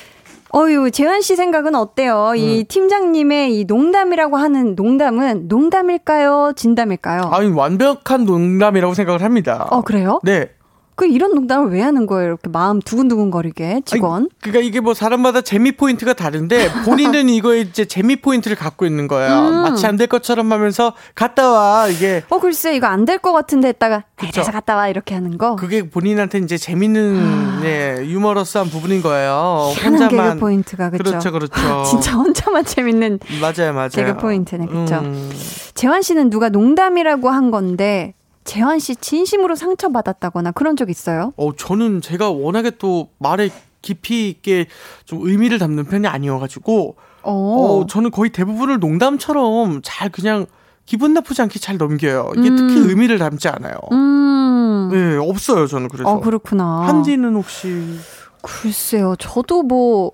어유 0.56 0.92
재현 0.92 1.22
씨 1.22 1.36
생각은 1.36 1.76
어때요? 1.76 2.34
이 2.36 2.64
팀장님의 2.64 3.60
이 3.60 3.66
농담이라고 3.66 4.38
하는 4.38 4.76
농담은 4.76 5.48
농담일까요? 5.48 6.54
진담일까요? 6.56 7.30
아니 7.34 7.50
완벽한 7.50 8.24
농담이라고 8.26 8.94
생각을 8.94 9.24
합니다. 9.24 9.68
어 9.70 9.82
그래요? 9.82 10.20
네. 10.24 10.50
그 10.98 11.06
이런 11.06 11.36
농담을 11.36 11.72
왜 11.72 11.82
하는 11.84 12.08
거예요? 12.08 12.26
이렇게 12.30 12.50
마음 12.50 12.82
두근두근거리게 12.82 13.84
직원. 13.86 14.24
아니, 14.24 14.30
그러니까 14.42 14.68
이게 14.68 14.80
뭐 14.80 14.96
사람마다 14.96 15.42
재미 15.42 15.72
포인트가 15.74 16.14
다른데 16.14 16.72
본인은 16.86 17.30
이거에 17.30 17.62
이제 17.62 17.86
재미 17.86 18.16
포인트를 18.16 18.58
갖고 18.58 18.84
있는 18.86 19.08
거야. 19.08 19.48
음. 19.48 19.62
마치 19.62 19.86
안 19.86 19.96
될 19.96 20.08
것처럼 20.08 20.52
하면서 20.52 20.94
갔다 21.16 21.52
와 21.52 21.88
이게 21.88 22.24
어 22.30 22.40
글쎄 22.40 22.76
이거 22.76 22.88
안 22.88 23.06
될 23.06 23.20
것 23.20 23.32
같은데 23.32 23.68
했다가 23.70 24.06
그쵸. 24.16 24.32
그래서 24.34 24.52
갔다 24.52 24.76
와 24.76 24.88
이렇게 24.90 25.14
하는 25.14 25.38
거. 25.38 25.56
그게 25.56 25.88
본인한테 25.88 26.40
이제 26.40 26.58
재밌는 26.58 27.62
예, 27.64 27.98
유머러스한 28.04 28.70
부분인 28.70 29.04
거예요. 29.04 29.72
희한한 29.76 30.10
개그 30.10 30.38
포인트가 30.40 30.90
그쵸? 30.90 31.04
그렇죠, 31.04 31.32
그렇죠. 31.32 31.54
진짜 31.86 32.14
혼자만 32.14 32.66
재밌는 32.66 33.20
맞아요, 33.40 33.74
맞아요. 33.74 33.90
개그 33.90 34.18
포인트네, 34.18 34.66
그쵸? 34.66 34.96
음, 34.96 35.32
재환 35.76 36.02
씨는 36.02 36.32
누가 36.32 36.50
농담이라고 36.50 37.30
한 37.30 37.52
건데 37.52 38.14
재환 38.48 38.80
씨 38.80 38.96
진심으로 38.96 39.56
상처 39.56 39.90
받았다거나 39.90 40.52
그런 40.52 40.78
적 40.78 40.90
있어요? 40.90 41.34
어, 41.36 41.54
저는 41.54 42.02
제가 42.02 42.32
워낙에 42.32 42.72
또 42.80 43.10
말에 43.20 43.50
깊이 43.82 44.30
있게 44.30 44.68
좀 45.06 45.20
의미를 45.28 45.60
담는 45.60 45.86
편이 45.86 46.08
아니어가지고, 46.08 46.96
어. 47.24 47.32
어, 47.32 47.86
저는 47.88 48.10
거의 48.10 48.32
대부분을 48.32 48.80
농담처럼 48.80 49.82
잘 49.84 50.10
그냥 50.10 50.46
기분 50.86 51.14
나쁘지 51.14 51.42
않게 51.42 51.60
잘 51.60 51.78
넘겨요. 51.78 52.32
이게 52.38 52.50
음. 52.50 52.56
특히 52.56 52.80
의미를 52.80 53.20
담지 53.20 53.50
않아요. 53.50 53.76
음. 53.92 54.90
네, 54.94 55.18
없어요, 55.18 55.68
저는 55.68 55.90
그래서. 55.90 56.10
어 56.10 56.22
그렇구나. 56.22 56.88
한디는 56.88 57.36
혹시 57.36 58.00
글쎄요. 58.42 59.16
저도 59.20 59.64
뭐 59.64 60.14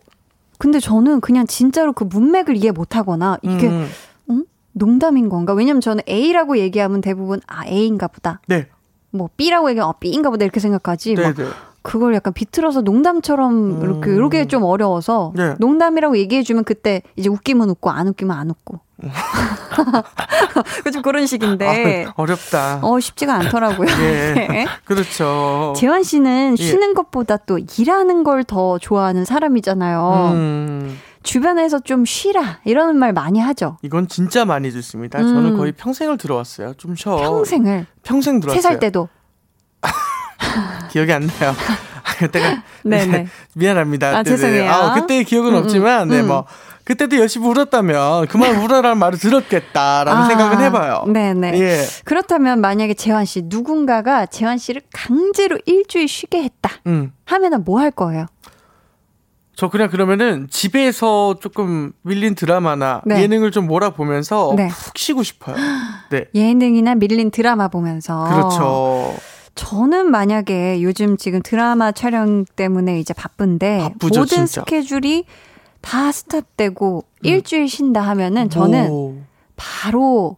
근데 0.58 0.80
저는 0.80 1.22
그냥 1.22 1.46
진짜로 1.46 1.94
그 1.94 2.04
문맥을 2.04 2.58
이해 2.58 2.72
못 2.72 2.96
하거나 2.96 3.38
이게 3.44 3.68
음, 3.68 3.88
농담인 4.74 5.30
건가? 5.30 5.54
왜냐면 5.54 5.82
저는 5.82 6.04
A라고 6.10 6.58
얘기하면 6.58 7.02
대부분 7.02 7.40
아 7.48 7.66
A인가 7.66 8.08
보다. 8.08 8.42
네, 8.48 8.68
뭐 9.12 9.30
B라고 9.38 9.70
얘기하면 9.70 9.90
어, 9.90 9.96
B인가 10.00 10.30
보다 10.30 10.44
이렇게 10.46 10.60
생각하지. 10.60 11.16
네, 11.16 11.22
막 11.24 11.36
네. 11.36 11.46
그걸 11.82 12.16
약간 12.16 12.32
비틀어서 12.34 12.82
농담처럼 12.82 13.54
음. 13.54 13.82
이렇게 13.84 14.12
이렇게 14.14 14.46
좀 14.48 14.64
어려워서 14.64 15.34
네. 15.36 15.56
농담이라고 15.60 16.18
얘기해 16.18 16.42
주면 16.44 16.64
그때 16.64 17.02
이제 17.18 17.30
웃기면 17.30 17.70
웃고 17.72 17.90
안 17.90 18.08
웃기면 18.08 18.36
안 18.38 18.50
웃고. 18.50 18.80
좀 20.94 21.02
그런 21.02 21.26
식인데 21.26 22.06
아, 22.08 22.14
어렵다. 22.16 22.80
어 22.82 23.00
쉽지가 23.00 23.34
않더라고요. 23.34 23.88
예. 23.90 24.34
네. 24.34 24.66
그렇죠. 24.86 25.74
재환 25.76 26.04
씨는 26.04 26.56
예. 26.58 26.64
쉬는 26.64 26.94
것보다 26.94 27.38
또 27.38 27.60
일하는 27.78 28.24
걸 28.24 28.44
더 28.46 28.78
좋아하는 28.78 29.24
사람이잖아요. 29.26 30.32
음, 30.34 30.98
주변에서 31.24 31.80
좀 31.80 32.06
쉬라 32.06 32.60
이러는 32.66 32.96
말 32.98 33.14
많이 33.14 33.40
하죠. 33.40 33.78
이건 33.82 34.08
진짜 34.08 34.46
많이 34.46 34.70
듣습니다. 34.72 35.20
음. 35.20 35.24
저는 35.34 35.58
거의 35.58 35.72
평생을 35.72 36.18
들어왔어요. 36.18 36.74
좀 36.76 36.96
쉬어. 36.96 37.16
평생을 37.18 37.86
평생 38.04 38.40
들어왔어요. 38.40 38.62
세 38.62 38.68
살 38.68 38.80
때도. 38.80 39.10
기억이 40.92 41.12
안 41.12 41.28
나요. 41.28 41.54
그때가 42.20 42.64
네네. 42.84 43.28
미안합니다. 43.56 44.08
아, 44.10 44.24
네네. 44.24 44.36
죄송해요. 44.38 44.72
아, 44.72 44.94
그때 44.94 45.24
기억은 45.24 45.54
음, 45.54 45.58
없지만, 45.64 46.08
네, 46.10 46.20
음. 46.22 46.28
뭐, 46.28 46.46
그때도 46.84 47.18
열심히 47.18 47.48
울었다면, 47.48 48.28
그만 48.28 48.56
울어라는 48.58 48.98
말을 48.98 49.18
들었겠다라는 49.18 50.22
아, 50.22 50.26
생각은 50.28 50.60
해봐요. 50.62 51.06
네네. 51.08 51.60
예. 51.60 51.86
그렇다면 52.04 52.60
만약에 52.62 52.94
재환 52.94 53.24
씨 53.26 53.44
누군가가 53.46 54.26
재환 54.26 54.58
씨를 54.58 54.82
강제로 54.94 55.58
일주일 55.66 56.08
쉬게 56.10 56.44
했다 56.44 56.70
음. 56.88 57.14
하면은 57.26 57.64
뭐 57.64 57.80
할 57.80 57.90
거예요? 57.90 58.26
저 59.56 59.70
그냥 59.70 59.90
그러면은 59.90 60.48
집에서 60.50 61.36
조금 61.40 61.94
밀린 62.02 62.36
드라마나 62.36 63.02
네. 63.06 63.22
예능을 63.22 63.52
좀 63.52 63.68
몰아보면서 63.68 64.54
네. 64.58 64.68
푹 64.70 64.98
쉬고 64.98 65.24
싶어요. 65.24 65.56
네. 66.10 66.26
예능이나 66.34 66.96
밀린 66.96 67.32
드라마 67.32 67.68
보면서. 67.68 68.24
그렇죠. 68.24 69.16
저는 69.56 70.10
만약에 70.10 70.82
요즘 70.82 71.18
지금 71.18 71.42
드라마 71.44 71.92
촬영 71.92 72.46
때문에 72.56 73.00
이제 73.00 73.14
바쁜데 73.14 73.78
바쁘죠, 73.80 74.22
모든 74.22 74.26
진짜. 74.26 74.62
음. 74.62 74.66
스케줄이 74.66 75.26
다 75.82 76.12
스탑되고 76.12 77.04
일주일 77.22 77.70
쉰다 77.70 78.02
하면은 78.02 78.50
저는 78.50 78.90
오, 78.90 79.18
바로 79.56 80.38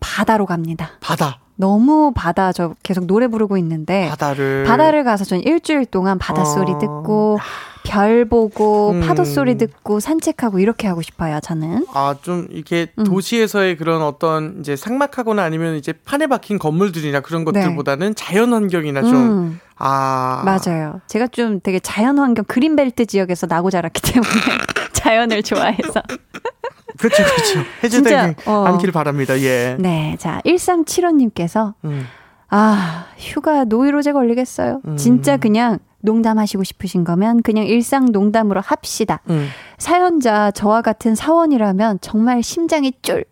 바다로 0.00 0.44
갑니다. 0.44 0.90
바다. 1.00 1.40
너무 1.56 2.12
바다 2.14 2.52
저 2.52 2.74
계속 2.82 3.06
노래 3.06 3.26
부르고 3.28 3.56
있는데 3.58 4.08
바다를. 4.10 4.64
바다를 4.64 5.04
가서 5.04 5.24
전 5.24 5.40
일주일 5.40 5.86
동안 5.86 6.18
바다 6.18 6.44
소리 6.44 6.72
어. 6.72 6.78
듣고 6.78 7.38
별 7.84 8.24
보고 8.24 8.90
음. 8.90 9.00
파도 9.00 9.24
소리 9.24 9.56
듣고 9.56 10.00
산책하고 10.00 10.58
이렇게 10.58 10.86
하고 10.88 11.02
싶어요. 11.02 11.40
저는. 11.40 11.86
아, 11.94 12.16
좀 12.20 12.46
이렇게 12.50 12.88
음. 12.98 13.04
도시에서의 13.04 13.76
그런 13.76 14.02
어떤 14.02 14.58
이제 14.60 14.76
삭막하거나 14.76 15.42
아니면 15.42 15.76
이제 15.76 15.92
판에 15.92 16.26
박힌 16.26 16.58
건물들이나 16.58 17.20
그런 17.20 17.44
것들보다는 17.44 18.14
자연 18.16 18.52
환경이나 18.52 19.02
좀, 19.02 19.12
네. 19.12 19.18
음, 19.18 19.60
아. 19.76 20.42
맞아요. 20.44 21.00
제가 21.06 21.28
좀 21.28 21.60
되게 21.62 21.78
자연 21.78 22.18
환경 22.18 22.44
그린벨트 22.46 23.06
지역에서 23.06 23.46
나고 23.46 23.70
자랐기 23.70 24.02
때문에 24.02 24.30
자연을 24.92 25.42
좋아해서. 25.42 26.02
그렇죠, 26.98 27.22
그렇죠. 27.24 27.60
해제되기 27.84 28.34
진짜, 28.34 28.34
어. 28.50 28.64
않기를 28.64 28.92
바랍니다, 28.92 29.38
예. 29.40 29.76
네, 29.78 30.16
자 30.18 30.40
1375님께서 30.44 31.74
음. 31.84 32.06
아 32.48 33.06
휴가 33.18 33.64
노이로제 33.64 34.12
걸리겠어요. 34.12 34.80
음. 34.86 34.96
진짜 34.96 35.36
그냥 35.36 35.78
농담하시고 36.00 36.64
싶으신 36.64 37.04
거면 37.04 37.42
그냥 37.42 37.66
일상 37.66 38.06
농담으로 38.12 38.60
합시다. 38.60 39.20
음. 39.30 39.48
사연자 39.78 40.50
저와 40.52 40.82
같은 40.82 41.14
사원이라면 41.14 41.98
정말 42.00 42.42
심장이 42.42 42.92
쫄 43.02 43.24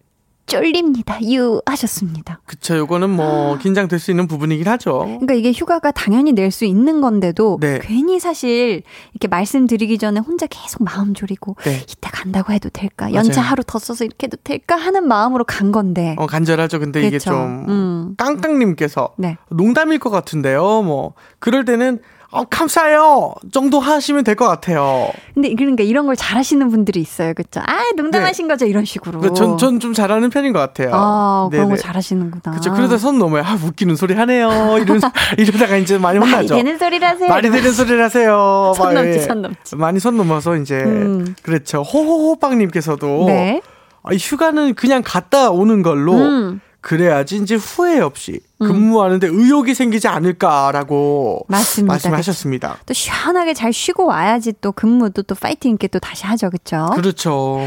쫄립니다. 0.47 1.19
유 1.31 1.61
하셨습니다. 1.67 2.41
그쵸, 2.47 2.77
요거는 2.77 3.11
뭐, 3.11 3.57
긴장될 3.59 3.99
수 3.99 4.11
있는 4.11 4.27
부분이긴 4.27 4.69
하죠. 4.69 4.99
그러니까 5.05 5.35
이게 5.35 5.53
휴가가 5.53 5.91
당연히 5.91 6.33
낼 6.33 6.51
수 6.51 6.65
있는 6.65 7.01
건데도 7.01 7.59
네. 7.61 7.81
괜히 7.83 8.21
사실 8.21 8.83
이렇게 9.13 9.27
말씀드리기 9.29 9.99
전에 9.99 10.21
혼자 10.21 10.47
계속 10.47 10.85
마음 10.85 11.15
졸이고 11.15 11.57
네. 11.65 11.81
이따 11.91 12.11
간다고 12.11 12.53
해도 12.53 12.69
될까 12.69 13.13
연차 13.13 13.41
맞아요. 13.41 13.51
하루 13.51 13.63
더 13.67 13.79
써서 13.81 14.05
이렇게 14.05 14.27
해도 14.27 14.37
될까 14.45 14.77
하는 14.77 15.09
마음으로 15.09 15.45
간 15.45 15.73
건데 15.73 16.15
어, 16.19 16.27
간절하죠. 16.27 16.79
근데 16.79 17.01
이게 17.01 17.19
그쵸. 17.19 17.31
좀, 17.31 17.65
음. 17.69 18.15
깡깡님께서 18.19 19.15
네. 19.17 19.37
농담일 19.51 19.99
것 19.99 20.11
같은데요. 20.11 20.83
뭐, 20.83 21.15
그럴 21.41 21.65
때는, 21.65 21.99
어, 22.35 22.45
감사해요. 22.45 23.35
정도 23.53 23.79
하시면 23.81 24.25
될 24.25 24.35
것 24.35 24.47
같아요. 24.49 25.09
근데 25.35 25.55
그러니까 25.55 25.85
이런 25.85 26.07
걸 26.07 26.17
잘하시는 26.17 26.69
분들이 26.71 27.01
있어요, 27.01 27.35
그렇죠? 27.35 27.61
아 27.61 27.85
농담하신 27.97 28.49
거죠 28.49 28.67
이런 28.67 28.85
식으로. 28.85 29.21
근데 29.21 29.35
전, 29.35 29.57
전 29.59 29.79
좀 29.79 29.93
잘하는 29.95 30.31
편인 30.31 30.53
것 30.53 30.59
같아요. 30.59 30.91
아 30.93 31.49
그런 31.51 31.65
거 31.69 31.69
네네. 31.77 31.81
잘하시는구나. 31.83 32.57
그쵸. 32.57 32.73
그러다 32.73 32.99
선 32.99 33.19
넘어요. 33.19 33.43
아, 33.45 33.55
웃기는 33.63 33.95
소리 33.97 34.15
하네요. 34.15 34.79
이런, 34.81 35.01
이러다가 35.39 35.77
이제 35.77 35.99
많이 35.99 36.19
말이 36.19 36.33
혼나죠. 36.33 36.57
되는 36.57 36.79
소리를 36.79 37.07
하세요. 37.07 37.29
말이 37.29 37.51
되는 37.51 37.73
소리를 37.73 38.03
하세요. 38.03 38.73
선 38.77 38.87
막, 38.87 38.93
넘지 38.95 39.19
예. 39.19 39.23
선 39.23 39.43
넘지. 39.43 39.77
많이 39.77 40.01
선 40.01 40.17
넘어서 40.17 40.57
이제, 40.57 40.77
음. 40.83 41.35
그렇죠. 41.43 41.83
호호호빵님께서도, 41.83 43.25
네. 43.27 43.61
아, 44.03 44.13
이 44.13 44.17
휴가는 44.17 44.75
그냥 44.75 45.03
갔다 45.05 45.51
오는 45.51 45.83
걸로, 45.83 46.15
음. 46.15 46.61
그래야지 46.85 47.37
이제 47.39 47.55
후회 47.55 47.99
없이 48.01 48.41
근무하는데 48.59 49.27
의욕이 49.27 49.75
생기지 49.75 50.07
않을까라고 50.07 51.47
맞습니다. 51.49 51.93
말씀하셨습니다. 51.95 52.77
또 52.85 52.93
시원하게 52.93 53.55
잘 53.55 53.73
쉬고 53.73 54.05
와야지 54.07 54.53
또 54.61 54.71
근무도 54.71 55.23
또 55.23 55.35
파이팅 55.35 55.73
있게 55.73 55.89
또 55.89 55.99
다시 55.99 56.27
하죠, 56.27 56.51
그쵸? 56.51 56.91
그렇죠. 56.95 57.59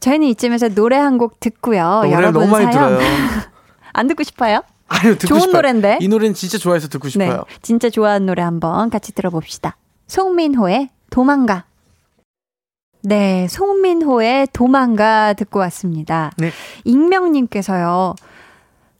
저희는 0.00 0.28
이쯤에서 0.28 0.70
노래 0.70 0.96
한 0.96 1.18
곡 1.18 1.40
듣고요. 1.40 2.00
노래 2.04 2.12
여러분 2.12 2.40
너무 2.40 2.52
많이 2.52 2.72
사연 2.72 2.96
들어요. 2.96 3.06
안 3.92 4.06
듣고 4.08 4.22
싶어요? 4.22 4.62
아유, 4.88 5.12
듣고 5.18 5.26
좋은 5.28 5.40
싶어요. 5.40 5.56
노래인데. 5.56 5.98
이 6.00 6.08
노래는 6.08 6.32
진짜 6.34 6.56
좋아해서 6.56 6.88
듣고 6.88 7.08
싶어요. 7.10 7.28
네, 7.28 7.56
진짜 7.60 7.90
좋아하는 7.90 8.26
노래 8.26 8.42
한번 8.42 8.88
같이 8.88 9.12
들어봅시다. 9.12 9.76
송민호의 10.08 10.88
도망가. 11.10 11.64
네, 13.02 13.46
송민호의 13.48 14.48
도망가 14.54 15.34
듣고 15.34 15.58
왔습니다. 15.60 16.32
네. 16.38 16.50
익명님께서요. 16.84 18.14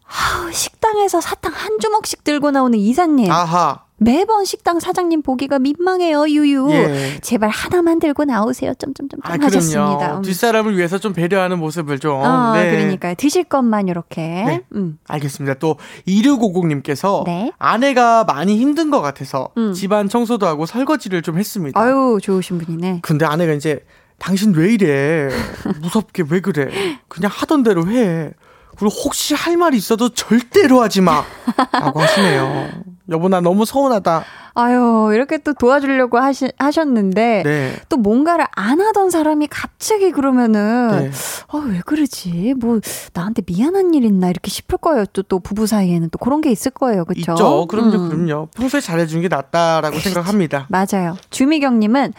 아우, 0.07 0.53
식당에서 0.53 1.21
사탕 1.21 1.53
한 1.53 1.79
주먹씩 1.81 2.25
들고 2.25 2.51
나오는 2.51 2.79
이사님. 2.79 3.31
아하. 3.31 3.85
매번 3.97 4.45
식당 4.45 4.81
사장님 4.81 5.23
보기가 5.23 5.59
민망해요, 5.61 6.27
유유. 6.29 6.69
예. 6.73 7.19
제발 7.23 7.49
하나만 7.49 8.01
들고 8.01 8.25
나오세요. 8.25 8.75
점점점 8.75 9.21
아, 9.23 9.37
하셨습니다. 9.41 10.17
음. 10.19 10.23
뒷사람을 10.23 10.77
위해서 10.77 10.99
좀 10.99 11.13
배려하는 11.13 11.59
모습을 11.59 12.01
좀. 12.01 12.17
어, 12.17 12.53
네. 12.55 12.71
그러니까요. 12.73 13.15
드실 13.17 13.45
것만 13.45 13.89
이렇게. 13.89 14.21
네. 14.21 14.63
음. 14.75 14.99
알겠습니다. 15.07 15.55
또 15.55 15.77
2650님께서 16.09 17.25
네. 17.25 17.53
아내가 17.59 18.25
많이 18.25 18.59
힘든 18.59 18.91
것 18.91 19.01
같아서 19.01 19.51
음. 19.57 19.73
집안 19.73 20.09
청소도 20.09 20.47
하고 20.47 20.67
설거지를 20.67 21.23
좀 21.23 21.39
했습니다. 21.39 21.81
아유, 21.81 22.19
좋으신 22.21 22.59
분이네. 22.59 22.99
근데 23.03 23.25
아내가 23.25 23.53
이제 23.53 23.85
당신 24.19 24.55
왜 24.55 24.73
이래? 24.75 25.29
무섭게 25.81 26.25
왜 26.31 26.41
그래? 26.41 26.99
그냥 27.09 27.31
하던 27.33 27.63
대로 27.63 27.87
해. 27.89 28.33
그리고 28.77 28.95
혹시 29.05 29.35
할 29.35 29.57
말이 29.57 29.77
있어도 29.77 30.09
절대로 30.11 30.83
하지 30.83 31.01
마. 31.01 31.25
라고 31.72 32.01
하시네요. 32.01 32.68
여보, 33.11 33.29
나 33.29 33.41
너무 33.41 33.66
서운하다. 33.66 34.25
아유, 34.55 35.11
이렇게 35.12 35.37
또 35.39 35.53
도와주려고 35.53 36.18
하시, 36.18 36.51
하셨는데, 36.59 37.43
네. 37.45 37.77
또 37.89 37.97
뭔가를 37.97 38.47
안 38.53 38.81
하던 38.81 39.11
사람이 39.11 39.49
갑자기 39.49 40.11
그러면은, 40.11 40.89
네. 40.89 41.11
아, 41.49 41.62
왜 41.66 41.81
그러지? 41.85 42.55
뭐, 42.59 42.81
나한테 43.12 43.43
미안한 43.45 43.93
일 43.95 44.05
있나? 44.05 44.31
이렇게 44.31 44.51
싶을 44.51 44.79
거예요. 44.79 45.05
또, 45.12 45.22
또 45.22 45.41
부부 45.41 45.66
사이에는 45.66 46.09
또 46.11 46.18
그런 46.18 46.41
게 46.41 46.51
있을 46.51 46.70
거예요. 46.70 47.05
그쵸? 47.05 47.33
있죠. 47.33 47.66
그럼요, 47.66 47.97
음. 47.97 48.09
그럼요. 48.09 48.49
평소에 48.57 48.81
잘해주는 48.81 49.20
게 49.22 49.29
낫다라고 49.29 49.99
생각합니다. 49.99 50.66
맞아요. 50.70 51.16
주미경님은 51.31 52.14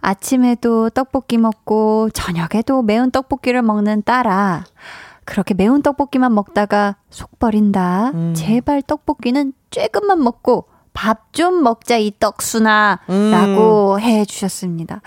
아침에도 0.00 0.90
떡볶이 0.90 1.38
먹고 1.38 2.10
저녁에도 2.12 2.82
매운 2.82 3.10
떡볶이를 3.10 3.62
먹는 3.62 4.02
딸아. 4.04 4.64
그렇게 5.26 5.52
매운 5.52 5.82
떡볶이만 5.82 6.34
먹다가 6.34 6.96
속 7.10 7.38
버린다. 7.38 8.12
음. 8.14 8.32
제발 8.34 8.80
떡볶이는 8.80 9.52
조금만 9.70 10.22
먹고 10.24 10.64
밥 10.94 11.26
좀 11.32 11.62
먹자 11.62 11.98
이 11.98 12.10
떡순아 12.18 13.00
음. 13.10 13.30
라고 13.30 14.00
해 14.00 14.24
주셨습니다. 14.24 15.02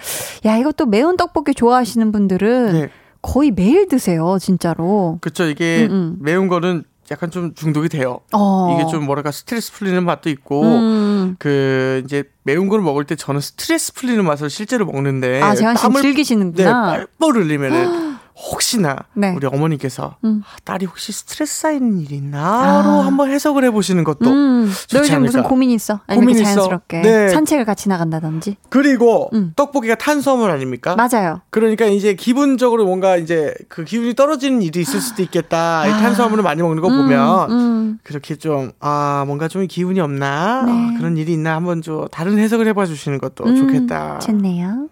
야, 0.45 0.57
이것도 0.57 0.85
매운 0.85 1.17
떡볶이 1.17 1.55
좋아하시는 1.55 2.11
분들은 2.11 2.73
네. 2.73 2.89
거의 3.23 3.49
매일 3.49 3.87
드세요, 3.87 4.37
진짜로. 4.39 5.17
그쵸. 5.21 5.45
이게 5.45 5.87
음, 5.89 5.91
음. 5.91 6.17
매운 6.21 6.47
거는 6.47 6.83
약간 7.09 7.31
좀 7.31 7.55
중독이 7.55 7.89
돼요. 7.89 8.19
어. 8.31 8.77
이게 8.79 8.87
좀 8.91 9.05
뭐랄까 9.05 9.31
스트레스 9.31 9.71
풀리는 9.73 10.05
맛도 10.05 10.29
있고, 10.29 10.61
음. 10.61 11.35
그 11.39 12.03
이제 12.05 12.23
매운 12.43 12.69
걸 12.69 12.81
먹을 12.81 13.05
때 13.05 13.15
저는 13.15 13.41
스트레스 13.41 13.91
풀리는 13.95 14.23
맛을 14.23 14.51
실제로 14.51 14.85
먹는데 14.85 15.41
아, 15.41 15.55
재환 15.55 15.75
씨 15.75 15.81
땀을 15.81 15.95
네, 15.95 16.07
즐기시는구나. 16.09 17.07
뻘뻘 17.19 17.41
흘리면은 17.43 18.08
혹시나 18.41 18.95
네. 19.13 19.33
우리 19.35 19.45
어머니께서 19.47 20.15
음. 20.23 20.41
아, 20.45 20.57
딸이 20.63 20.85
혹시 20.85 21.11
스트레스 21.11 21.59
쌓이는 21.61 21.99
일이 21.99 22.15
있나로 22.15 22.89
아. 22.89 23.05
한번 23.05 23.29
해석을 23.31 23.65
해보시는 23.65 24.05
것도 24.05 24.29
음, 24.29 24.65
너 24.65 24.73
좋지 24.73 24.97
요즘 25.11 25.21
무슨 25.23 25.39
않을까. 25.39 25.49
고민 25.49 25.69
있어? 25.71 25.99
아니면 26.07 26.29
고민. 26.33 26.43
자연스럽게 26.45 27.01
네. 27.01 27.29
산책을 27.29 27.65
같이 27.65 27.89
나간다든지. 27.89 28.55
그리고 28.69 29.29
음. 29.33 29.51
떡볶이가 29.57 29.95
탄수화물 29.95 30.49
아닙니까? 30.51 30.95
맞아요. 30.95 31.41
그러니까 31.49 31.85
이제 31.85 32.13
기분적으로 32.13 32.85
뭔가 32.85 33.17
이제 33.17 33.53
그 33.67 33.83
기분이 33.83 34.15
떨어지는 34.15 34.61
일이 34.61 34.79
있을 34.81 35.01
수도 35.01 35.21
있겠다. 35.21 35.85
이 35.87 35.91
탄수화물을 35.91 36.41
많이 36.43 36.61
먹는 36.61 36.81
거 36.81 36.87
보면 36.87 37.51
음, 37.51 37.99
그렇게 38.03 38.35
좀 38.35 38.71
아 38.79 39.23
뭔가 39.27 39.47
좀 39.49 39.67
기분이 39.67 39.99
없나 39.99 40.63
네. 40.65 40.71
아, 40.71 40.93
그런 40.97 41.17
일이 41.17 41.33
있나 41.33 41.55
한번 41.55 41.81
좀 41.81 42.07
다른 42.09 42.37
해석을 42.39 42.67
해봐 42.67 42.85
주시는 42.85 43.17
것도 43.17 43.45
음, 43.45 43.55
좋겠다. 43.55 44.19
좋네요. 44.19 44.87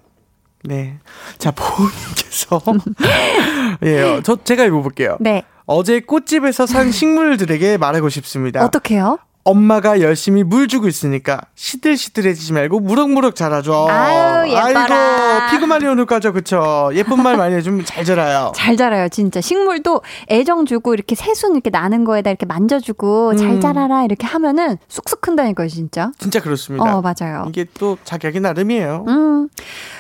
네. 0.67 0.97
자, 1.37 1.51
보은님께서. 1.51 2.61
예, 3.83 4.01
어, 4.01 4.21
저, 4.21 4.37
제가 4.43 4.65
읽어볼게요. 4.65 5.17
네. 5.19 5.43
어제 5.65 5.99
꽃집에서 5.99 6.65
산 6.65 6.91
식물들에게 6.91 7.77
말하고 7.77 8.09
싶습니다. 8.09 8.63
어떻게요? 8.63 9.19
엄마가 9.47 10.01
열심히 10.01 10.43
물 10.43 10.67
주고 10.67 10.89
있으니까 10.89 11.39
시들시들해지지 11.55 12.51
말고 12.51 12.81
무럭무럭 12.81 13.33
자라줘. 13.33 13.87
아유, 13.89 14.49
예뻐라. 14.51 15.47
아이고, 15.49 15.65
피그 15.65 15.87
오는 15.87 16.05
거죠, 16.05 16.33
그쵸? 16.33 16.89
예쁜 16.93 17.23
말 17.23 17.37
많이 17.37 17.55
해주면 17.55 17.85
잘 17.85 18.03
자라요. 18.03 18.51
잘 18.55 18.75
자라요, 18.75 19.07
진짜. 19.07 19.39
식물도 19.39 20.01
애정 20.29 20.65
주고 20.65 20.93
이렇게 20.93 21.15
새순 21.15 21.53
이렇게 21.53 21.69
나는 21.69 22.03
거에다 22.03 22.29
이렇게 22.29 22.45
만져주고 22.45 23.37
잘 23.37 23.51
음. 23.51 23.61
자라라 23.61 24.03
이렇게 24.03 24.27
하면은 24.27 24.77
쑥쑥 24.89 25.21
큰다니까요, 25.21 25.69
진짜. 25.69 26.11
진짜 26.17 26.41
그렇습니다. 26.41 26.97
어, 26.97 27.01
맞아요. 27.01 27.45
이게 27.47 27.65
또 27.79 27.97
자격이 28.03 28.41
나름이에요. 28.41 29.05
음. 29.07 29.47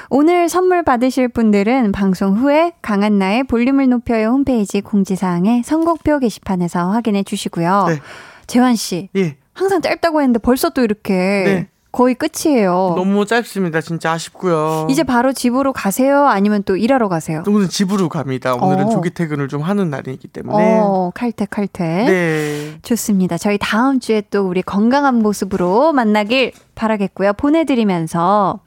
오늘 0.09 0.49
선물 0.49 0.83
받으실 0.83 1.29
분들은 1.29 1.93
방송 1.93 2.35
후에 2.35 2.73
강한나의 2.81 3.45
볼륨을 3.45 3.87
높여요 3.87 4.27
홈페이지 4.29 4.81
공지사항의 4.81 5.63
선곡표 5.63 6.19
게시판에서 6.19 6.91
확인해 6.91 7.23
주시고요. 7.23 7.85
네. 7.87 7.99
재환 8.47 8.75
씨, 8.75 9.09
예. 9.15 9.37
항상 9.53 9.81
짧다고 9.81 10.21
했는데 10.21 10.39
벌써 10.39 10.69
또 10.69 10.81
이렇게 10.83 11.13
네. 11.13 11.67
거의 11.91 12.15
끝이에요. 12.15 12.93
너무 12.95 13.25
짧습니다. 13.25 13.81
진짜 13.81 14.11
아쉽고요. 14.11 14.87
이제 14.89 15.03
바로 15.03 15.33
집으로 15.33 15.73
가세요? 15.73 16.27
아니면 16.27 16.61
또 16.63 16.77
일하러 16.77 17.09
가세요? 17.09 17.43
오늘은 17.47 17.69
집으로 17.69 18.07
갑니다. 18.07 18.53
오늘은 18.53 18.85
어. 18.85 18.89
조기 18.91 19.11
퇴근을 19.11 19.47
좀 19.47 19.61
하는 19.61 19.89
날이기 19.89 20.27
때문에. 20.27 20.79
어, 20.79 21.11
칼퇴, 21.15 21.45
칼퇴. 21.49 21.83
네. 21.83 22.79
좋습니다. 22.83 23.37
저희 23.39 23.57
다음 23.59 23.99
주에 23.99 24.21
또 24.29 24.47
우리 24.47 24.61
건강한 24.61 25.15
모습으로 25.15 25.91
만나길 25.91 26.51
바라겠고요. 26.75 27.33
보내드리면서 27.33 28.59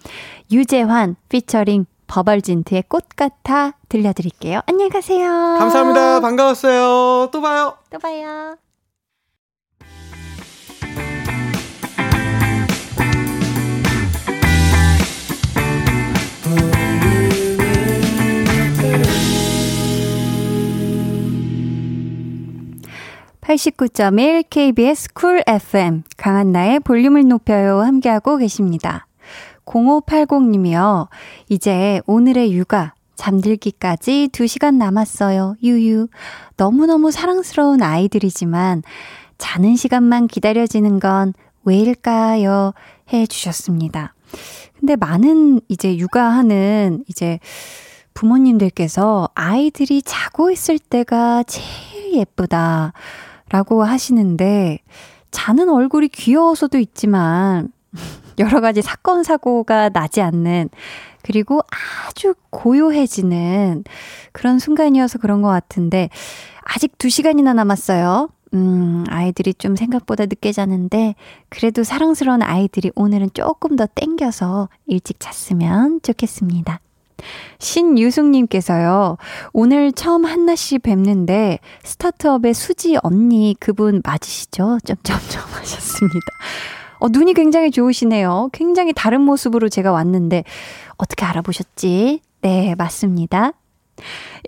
유재환 0.51 1.15
피처링 1.29 1.87
버벌진트의 2.09 2.85
꽃 2.89 3.05
같아 3.15 3.75
들려드릴게요. 3.89 4.63
안녕히 4.67 4.91
가세요. 4.91 5.29
감사합니다. 5.59 6.19
반가웠어요. 6.21 7.29
또 7.31 7.41
봐요. 7.41 7.75
또 7.91 7.99
봐요. 8.01 8.57
(89.1) 23.51 24.45
KBS 24.49 25.13
쿨 25.13 25.43
FM 25.45 26.05
강한나의 26.17 26.79
볼륨을 26.79 27.27
높여요 27.27 27.81
함께하고 27.81 28.37
계십니다. 28.37 29.09
0580님이요. 29.65 31.09
이제 31.49 32.01
오늘의 32.07 32.53
육아 32.53 32.95
잠들기까지 33.17 34.29
2시간 34.31 34.77
남았어요. 34.77 35.57
유유. 35.65 36.07
너무너무 36.57 37.11
사랑스러운 37.11 37.83
아이들이지만 37.83 38.85
자는 39.37 39.75
시간만 39.75 40.29
기다려지는 40.29 41.01
건 41.01 41.35
왜일까요? 41.65 42.73
해 43.13 43.27
주셨습니다. 43.27 44.15
근데 44.79 44.95
많은 44.95 45.61
이제 45.67 45.97
육아하는 45.97 47.03
이제 47.09 47.41
부모님들께서 48.15 49.29
아이들이 49.35 50.03
자고 50.03 50.53
있을 50.53 50.79
때가 50.79 51.43
제일 51.43 52.15
예쁘다 52.15 52.93
라고 53.51 53.85
하시는데 53.85 54.79
자는 55.31 55.69
얼굴이 55.69 56.09
귀여워서도 56.09 56.79
있지만 56.79 57.73
여러 58.39 58.61
가지 58.61 58.83
사건, 58.83 59.23
사고가 59.23 59.91
나지 59.91 60.21
않는 60.23 60.71
그리고 61.23 61.61
아주 62.07 62.35
고요해지는 62.51 63.85
그런 64.33 64.59
순간이어서 64.59 65.19
그런 65.19 65.43
것 65.43 65.49
같은데 65.49 66.09
아직 66.63 66.97
두 66.99 67.09
시간이나 67.11 67.53
남았어요. 67.53 68.31
음, 68.55 69.05
아이들이 69.09 69.55
좀 69.55 69.77
생각보다 69.77 70.25
늦게 70.25 70.53
자는데 70.53 71.15
그래도 71.49 71.85
사랑스러운 71.85 72.43
아이들이 72.43 72.91
오늘은 72.97 73.31
조금 73.35 73.77
더 73.77 73.87
땡겨서 73.87 74.69
일찍 74.87 75.21
잤으면 75.21 76.01
좋겠습니다. 76.03 76.81
신유숙님께서요, 77.59 79.17
오늘 79.53 79.93
처음 79.93 80.25
한나씨 80.25 80.79
뵙는데, 80.79 81.59
스타트업의 81.85 82.55
수지 82.55 82.97
언니 83.03 83.55
그분 83.59 84.03
맞으시죠? 84.05 84.79
점점점 84.85 85.43
하셨습니다. 85.43 86.27
어, 86.99 87.09
눈이 87.09 87.35
굉장히 87.35 87.71
좋으시네요. 87.71 88.51
굉장히 88.53 88.93
다른 88.93 89.21
모습으로 89.23 89.69
제가 89.69 89.93
왔는데, 89.93 90.45
어떻게 90.97 91.25
알아보셨지? 91.25 92.21
네, 92.43 92.75
맞습니다. 92.77 93.53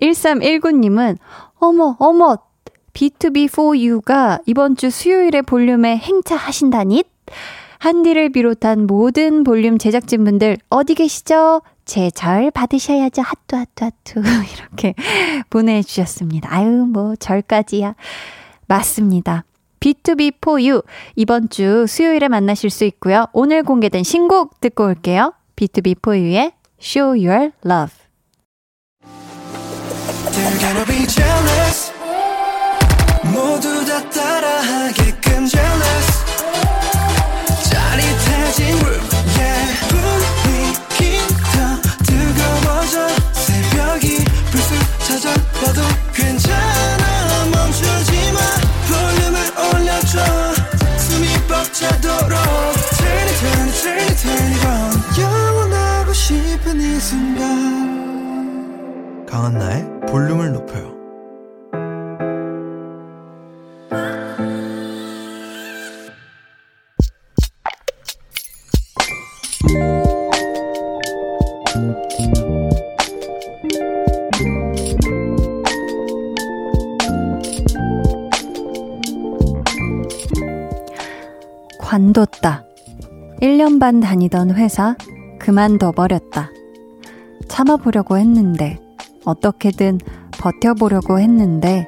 1319님은, 0.01 1.17
어머, 1.59 1.95
어머, 1.99 2.37
B2B4U가 2.93 4.41
이번 4.45 4.75
주 4.75 4.89
수요일에 4.89 5.41
볼륨에 5.41 5.97
행차하신다니? 5.97 7.03
한디를 7.79 8.29
비롯한 8.29 8.87
모든 8.87 9.43
볼륨 9.43 9.77
제작진분들 9.77 10.57
어디 10.69 10.95
계시죠? 10.95 11.61
제절 11.85 12.51
받으셔야죠. 12.51 13.21
하투, 13.21 13.55
하투, 13.55 13.85
하투. 13.85 14.21
이렇게 14.53 14.93
보내주셨습니다. 15.49 16.49
아유, 16.51 16.85
뭐, 16.85 17.15
절까지야. 17.15 17.95
맞습니다. 18.67 19.43
B2B4U 19.79 20.83
이번 21.17 21.49
주 21.49 21.85
수요일에 21.87 22.29
만나실 22.29 22.69
수 22.69 22.85
있고요. 22.85 23.27
오늘 23.33 23.63
공개된 23.63 24.03
신곡 24.03 24.61
듣고 24.61 24.85
올게요. 24.85 25.33
B2B4U의 25.57 26.53
Show 26.81 27.09
Your 27.11 27.51
Love. 27.65 27.93
They're 30.31 30.59
gonna 30.59 30.85
be 30.85 31.05
jealous 31.07 31.91
모두 33.33 33.85
다 33.85 34.09
따라하게끔 34.09 35.47
jealous 35.47 36.12
1년 83.83 83.83
반 83.83 83.99
다니던 83.99 84.51
회사 84.55 84.95
그만둬 85.39 85.91
버렸다. 85.91 86.49
참아보려고 87.49 88.17
했는데, 88.17 88.79
어떻게든 89.25 89.99
버텨보려고 90.31 91.19
했는데, 91.19 91.85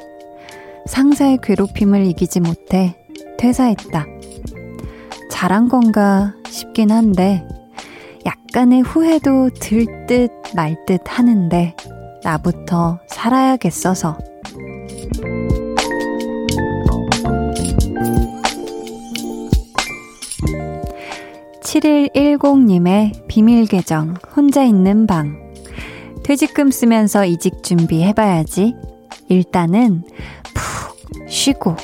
상사의 0.87 1.39
괴롭힘을 1.41 2.05
이기지 2.05 2.41
못해 2.41 2.97
퇴사했다. 3.37 4.05
잘한 5.31 5.69
건가 5.69 6.33
싶긴 6.49 6.91
한데, 6.91 7.47
약간의 8.25 8.81
후회도 8.81 9.51
들 9.51 9.85
듯 10.05 10.31
말듯 10.53 11.01
하는데, 11.05 11.73
나부터 12.25 12.99
살아야겠어서. 13.07 14.17
7110님의 21.75 23.27
비밀 23.27 23.65
계정, 23.65 24.13
혼자 24.33 24.63
있는 24.63 25.05
방. 25.07 25.37
퇴직금 26.23 26.71
쓰면서 26.71 27.25
이직 27.25 27.63
준비 27.63 28.01
해봐야지. 28.01 28.73
일단은 29.27 30.03
푹 30.53 31.27
쉬고. 31.27 31.75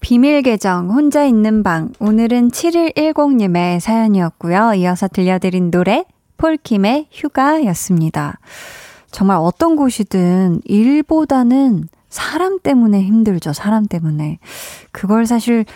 비밀 0.00 0.40
계정, 0.40 0.88
혼자 0.90 1.24
있는 1.24 1.62
방. 1.62 1.92
오늘은 2.00 2.48
7110님의 2.48 3.80
사연이었고요. 3.80 4.72
이어서 4.76 5.06
들려드린 5.08 5.70
노래, 5.70 6.06
폴킴의 6.38 7.08
휴가였습니다. 7.12 8.38
정말 9.10 9.36
어떤 9.38 9.76
곳이든 9.76 10.62
일보다는 10.64 11.88
사람 12.16 12.58
때문에 12.58 13.02
힘들죠. 13.02 13.52
사람 13.52 13.84
때문에. 13.84 14.38
그걸 14.90 15.26
사실 15.26 15.66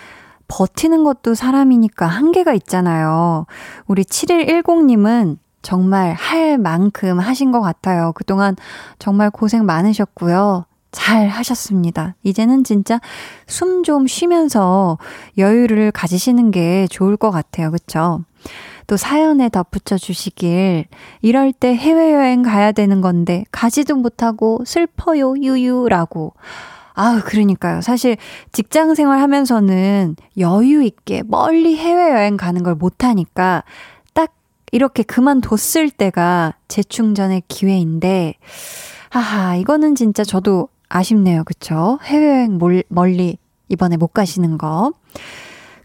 버티는 0.49 1.05
것도 1.05 1.35
사람이니까 1.35 2.07
한계가 2.07 2.55
있잖아요. 2.55 3.45
우리 3.87 4.05
7110님은 4.05 5.37
정말 5.61 6.15
할 6.15 6.57
만큼 6.57 7.19
하신 7.21 7.53
것 7.53 7.61
같아요. 7.61 8.13
그동안 8.15 8.57
정말 8.99 9.31
고생 9.31 9.67
많으셨고요. 9.67 10.65
잘 10.93 11.29
하셨습니다. 11.29 12.15
이제는 12.23 12.65
진짜 12.65 13.01
숨 13.47 13.83
좀 13.85 14.07
쉬면서 14.07 14.97
여유를 15.37 15.93
가지시는 15.93 16.51
게 16.51 16.87
좋을 16.91 17.19
것 17.19 17.31
같아요. 17.31 17.71
그쵸? 17.71 18.23
또 18.91 18.97
사연에 18.97 19.49
덧붙여 19.49 19.97
주시길. 19.97 20.87
이럴 21.23 21.53
때 21.53 21.77
해외여행 21.77 22.43
가야 22.43 22.73
되는 22.73 23.01
건데 23.01 23.45
가지도 23.53 23.95
못하고 23.95 24.65
슬퍼요 24.67 25.37
유유라고. 25.37 26.35
아우 26.95 27.21
그러니까요. 27.25 27.83
사실 27.83 28.17
직장 28.51 28.97
생활 28.97 29.21
하면서는 29.21 30.17
여유 30.39 30.83
있게 30.83 31.23
멀리 31.25 31.77
해외여행 31.77 32.37
가는 32.37 32.65
걸 32.65 32.75
못하니까 32.75 33.63
딱 34.13 34.33
이렇게 34.73 35.05
그만뒀을 35.05 35.91
때가 35.91 36.55
재충전의 36.67 37.45
기회인데 37.47 38.35
하하 39.09 39.55
이거는 39.55 39.95
진짜 39.95 40.25
저도 40.25 40.69
아쉽네요. 40.89 41.45
그쵸? 41.45 42.01
해외여행 42.03 42.59
멀리 42.89 43.39
이번에 43.69 43.97
못 43.97 44.09
가시는 44.09 44.59
거 44.59 44.91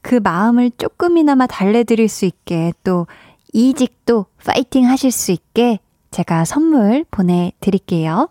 그 0.06 0.20
마음을 0.22 0.70
조금이나마 0.78 1.48
달래드릴 1.48 2.08
수 2.10 2.26
있게 2.26 2.74
또 2.84 3.08
이직도 3.54 4.28
파이팅 4.46 4.88
하실 4.88 5.10
수 5.10 5.32
있게 5.32 5.80
제가 6.12 6.46
선물 6.46 7.06
보내드릴게요. 7.10 8.30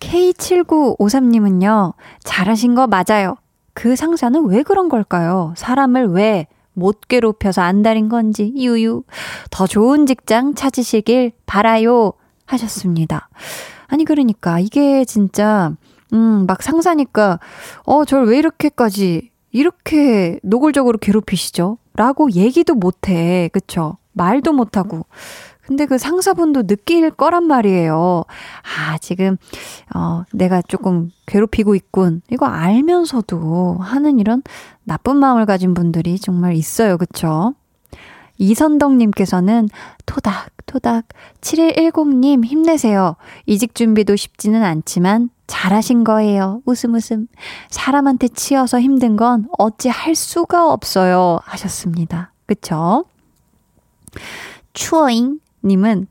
K7953님은요, 0.00 1.92
잘하신 2.24 2.74
거 2.74 2.86
맞아요. 2.86 3.36
그 3.74 3.94
상사는 3.94 4.42
왜 4.46 4.62
그런 4.62 4.88
걸까요? 4.88 5.52
사람을 5.56 6.06
왜 6.06 6.46
못 6.74 7.02
괴롭혀서 7.08 7.60
안달인 7.62 8.08
건지, 8.08 8.52
유유. 8.56 9.02
더 9.50 9.66
좋은 9.66 10.06
직장 10.06 10.54
찾으시길 10.54 11.32
바라요. 11.46 12.12
하셨습니다. 12.46 13.28
아니, 13.88 14.04
그러니까, 14.04 14.58
이게 14.58 15.04
진짜, 15.04 15.74
음, 16.12 16.46
막 16.46 16.62
상사니까, 16.62 17.38
어, 17.84 18.04
저를 18.04 18.26
왜 18.26 18.38
이렇게까지 18.38 19.30
이렇게 19.52 20.40
노골적으로 20.42 20.98
괴롭히시죠? 20.98 21.78
라고 21.94 22.30
얘기도 22.32 22.74
못해. 22.74 23.48
그쵸? 23.52 23.98
말도 24.12 24.52
못하고. 24.52 25.06
근데 25.62 25.86
그 25.86 25.96
상사분도 25.96 26.66
느낄 26.66 27.10
거란 27.10 27.44
말이에요. 27.44 28.24
아, 28.62 28.98
지금, 28.98 29.36
어, 29.94 30.24
내가 30.32 30.60
조금 30.62 31.10
괴롭히고 31.26 31.76
있군. 31.76 32.22
이거 32.30 32.46
알면서도 32.46 33.78
하는 33.80 34.18
이런 34.18 34.42
나쁜 34.84 35.16
마음을 35.16 35.46
가진 35.46 35.72
분들이 35.72 36.18
정말 36.18 36.54
있어요. 36.54 36.98
그쵸? 36.98 37.54
이선덕님께서는 38.38 39.68
토닥, 40.06 40.50
토닥, 40.66 41.06
7110님 41.40 42.44
힘내세요. 42.44 43.16
이직 43.46 43.74
준비도 43.74 44.16
쉽지는 44.16 44.62
않지만 44.62 45.30
잘하신 45.46 46.04
거예요. 46.04 46.62
웃음 46.64 46.94
웃음. 46.94 47.26
사람한테 47.68 48.28
치여서 48.28 48.80
힘든 48.80 49.16
건 49.16 49.48
어찌 49.58 49.88
할 49.88 50.14
수가 50.14 50.72
없어요. 50.72 51.38
하셨습니다. 51.42 52.32
그쵸? 52.46 53.04
추어잉 54.72 55.40
님은 55.64 56.06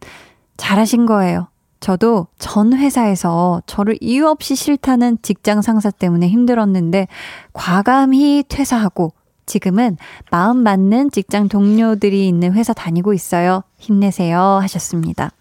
잘하신 0.58 1.06
거예요. 1.06 1.48
저도 1.80 2.28
전 2.38 2.74
회사에서 2.74 3.64
저를 3.66 3.98
이유 4.00 4.28
없이 4.28 4.56
싫다는 4.56 5.18
직장 5.24 5.64
상사 5.64 5.90
때문에 5.90 6.28
힘들었는데 6.30 7.08
과감히 7.54 8.44
퇴사하고 8.48 9.14
지금은 9.46 9.98
마음 10.32 10.64
맞는 10.64 11.12
직장 11.12 11.48
동료들이 11.48 12.28
있는 12.28 12.54
회사 12.54 12.74
다니고 12.74 13.14
있어요. 13.14 13.64
힘내세요. 13.78 14.40
하셨습니다. 14.62 15.32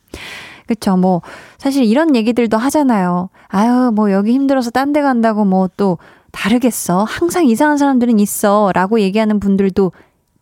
그쵸. 0.67 0.97
뭐, 0.97 1.23
사실 1.59 1.85
이런 1.85 2.15
얘기들도 2.15 2.57
하잖아요. 2.57 3.31
아유, 3.49 3.91
뭐, 3.95 4.13
여기 4.13 4.33
힘들어서 4.33 4.71
딴 4.71 4.93
데 4.93 5.03
간다고 5.03 5.45
뭐 5.45 5.69
또 5.77 5.99
다르겠어. 6.33 7.05
항상 7.05 7.47
이상한 7.47 7.77
사람들은 7.77 8.19
있어. 8.21 8.71
라고 8.75 9.01
얘기하는 9.01 9.41
분들도 9.41 9.93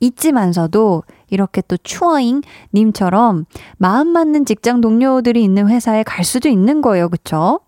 있지만서도 0.01 1.03
이렇게 1.31 1.63
또 1.67 1.77
추어잉 1.77 2.43
님처럼 2.73 3.47
마음 3.79 4.09
맞는 4.09 4.45
직장 4.45 4.81
동료들이 4.81 5.43
있는 5.43 5.69
회사에 5.69 6.03
갈 6.03 6.25
수도 6.25 6.49
있는 6.49 6.83
거예요. 6.83 7.09
그쵸? 7.09 7.61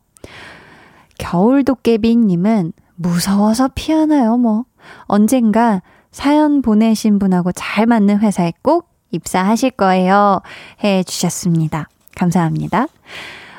겨울도깨비 1.18 2.16
님은 2.16 2.72
무서워서 2.94 3.68
피하나요, 3.74 4.36
뭐. 4.36 4.64
언젠가 5.02 5.82
사연 6.10 6.62
보내신 6.62 7.18
분하고 7.18 7.52
잘 7.52 7.86
맞는 7.86 8.18
회사에 8.18 8.52
꼭 8.62 8.88
입사하실 9.10 9.72
거예요. 9.72 10.40
해 10.82 11.02
주셨습니다. 11.02 11.88
감사합니다. 12.16 12.86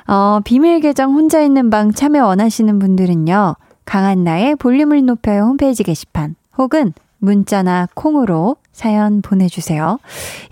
어, 0.07 0.39
비밀 0.43 0.79
계정 0.79 1.13
혼자 1.13 1.41
있는 1.41 1.69
방 1.69 1.91
참여 1.91 2.25
원하시는 2.25 2.79
분들은요. 2.79 3.55
강한 3.85 4.23
나의 4.23 4.55
볼륨을 4.55 5.05
높여요 5.05 5.43
홈페이지 5.43 5.83
게시판 5.83 6.35
혹은 6.57 6.93
문자나 7.19 7.87
콩으로 7.93 8.57
사연 8.71 9.21
보내주세요. 9.21 9.99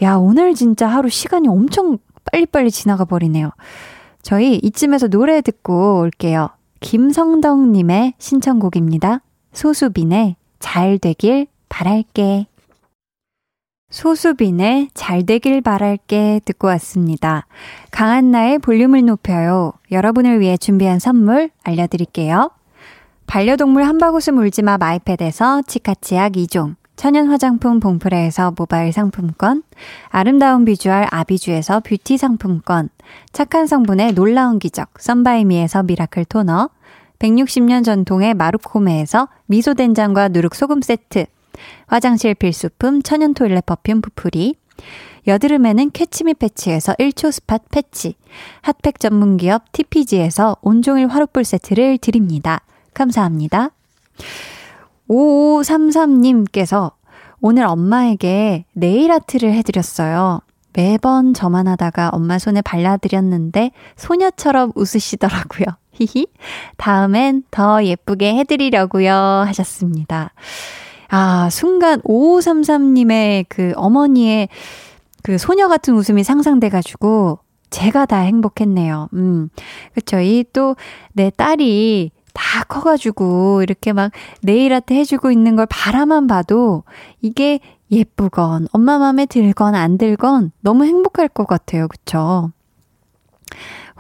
야, 0.02 0.16
오늘 0.16 0.54
진짜 0.54 0.88
하루 0.88 1.10
시간이 1.10 1.48
엄청 1.48 1.98
빨리빨리 2.32 2.72
지나가 2.72 3.06
버리네요. 3.06 3.52
저희 4.22 4.58
이쯤에서 4.58 5.08
노래 5.08 5.42
듣고 5.42 6.00
올게요. 6.00 6.50
김성덕님의 6.82 8.14
신청곡입니다. 8.18 9.22
소수빈의 9.54 10.36
잘 10.60 11.00
되길 11.00 11.48
바랄게. 11.70 12.48
소수빈의 13.90 14.90
잘 14.94 15.26
되길 15.26 15.62
바랄게 15.62 16.42
듣고 16.46 16.68
왔습니다. 16.68 17.48
강한나의 17.92 18.60
볼륨을 18.60 19.04
높여요. 19.06 19.74
여러분을 19.92 20.40
위해 20.40 20.58
준비한 20.58 21.00
선물 21.00 21.50
알려드릴게요. 21.64 22.52
반려동물 23.26 23.84
한바구스 23.84 24.32
물지마 24.32 24.78
마이패드에서 24.78 25.64
치카치약 25.64 26.34
2종, 26.34 26.76
천연 26.96 27.30
화장품 27.30 27.80
봉프레에서 27.80 28.54
모바일 28.58 28.92
상품권, 28.92 29.64
아름다운 30.10 30.66
비주얼 30.66 31.08
아비주에서 31.10 31.80
뷰티 31.80 32.18
상품권, 32.18 32.90
착한 33.32 33.68
성분의 33.68 34.14
놀라운 34.14 34.60
기적 34.60 34.90
썬바이미에서 35.00 35.84
miracle 35.84 36.26
토너, 36.26 36.70
160년 37.20 37.84
전통의 37.84 38.34
마루코메에서 38.34 39.28
미소된장과 39.46 40.30
누룩소금 40.30 40.82
세트, 40.82 41.26
화장실 41.88 42.34
필수품 42.34 43.02
천연 43.02 43.34
toilet 43.34 43.66
perfume 43.66 44.02
푸풀이, 44.02 44.56
여드름에는 45.28 45.92
캐치미 45.92 46.36
패치에서 46.36 46.94
1초 46.94 47.32
spot 47.32 47.60
patch, 47.70 48.16
hot 48.62 48.78
pack 48.78 49.00
전문 49.00 49.38
기업 49.38 49.72
TPG에서 49.74 50.56
온종일 50.62 51.08
화롯불 51.08 51.44
세트를 51.44 51.98
드립니다. 51.98 52.62
감사합니다. 52.94 53.72
5533님께서 55.10 56.94
오늘 57.42 57.66
엄마에게 57.66 58.66
nail 58.74 59.12
art를 59.12 59.54
해드렸어요. 59.54 60.42
매번 60.74 61.34
저만 61.34 61.68
하다가 61.68 62.10
엄마 62.10 62.38
손에 62.40 62.62
발라드렸는데 62.62 63.72
소녀처럼 63.96 64.72
웃으시더라고요. 64.76 65.66
히히. 66.00 66.28
다음엔 66.78 67.44
더 67.52 67.84
예쁘게 67.84 68.36
해드리려고요. 68.36 69.14
하셨습니다. 69.48 70.34
아, 71.10 71.50
순간 71.52 72.02
5533님의 72.02 73.46
그 73.50 73.74
어머니의 73.76 74.50
그 75.24 75.38
소녀 75.38 75.68
같은 75.68 75.96
웃음이 75.96 76.24
상상돼가지고 76.24 77.40
제가 77.72 78.06
다 78.06 78.20
행복했네요. 78.20 79.10
음. 79.14 79.50
그쵸. 79.94 80.20
이 80.20 80.44
또 80.54 80.76
내 81.14 81.30
딸이 81.36 82.12
다 82.34 82.64
커가지고 82.64 83.62
이렇게 83.64 83.92
막 83.94 84.12
아트 84.72 84.94
해주고 84.94 85.32
있는 85.32 85.56
걸 85.56 85.66
바라만 85.70 86.28
봐도 86.28 86.84
이게 87.22 87.60
예쁘건 87.92 88.68
엄마 88.72 88.98
마음에 89.00 89.26
들건 89.26 89.76
안 89.76 89.98
들건 89.98 90.52
너무 90.62 90.86
행복할 90.86 91.28
것 91.28 91.48
같아요. 91.48 91.88
그쵸? 91.88 92.52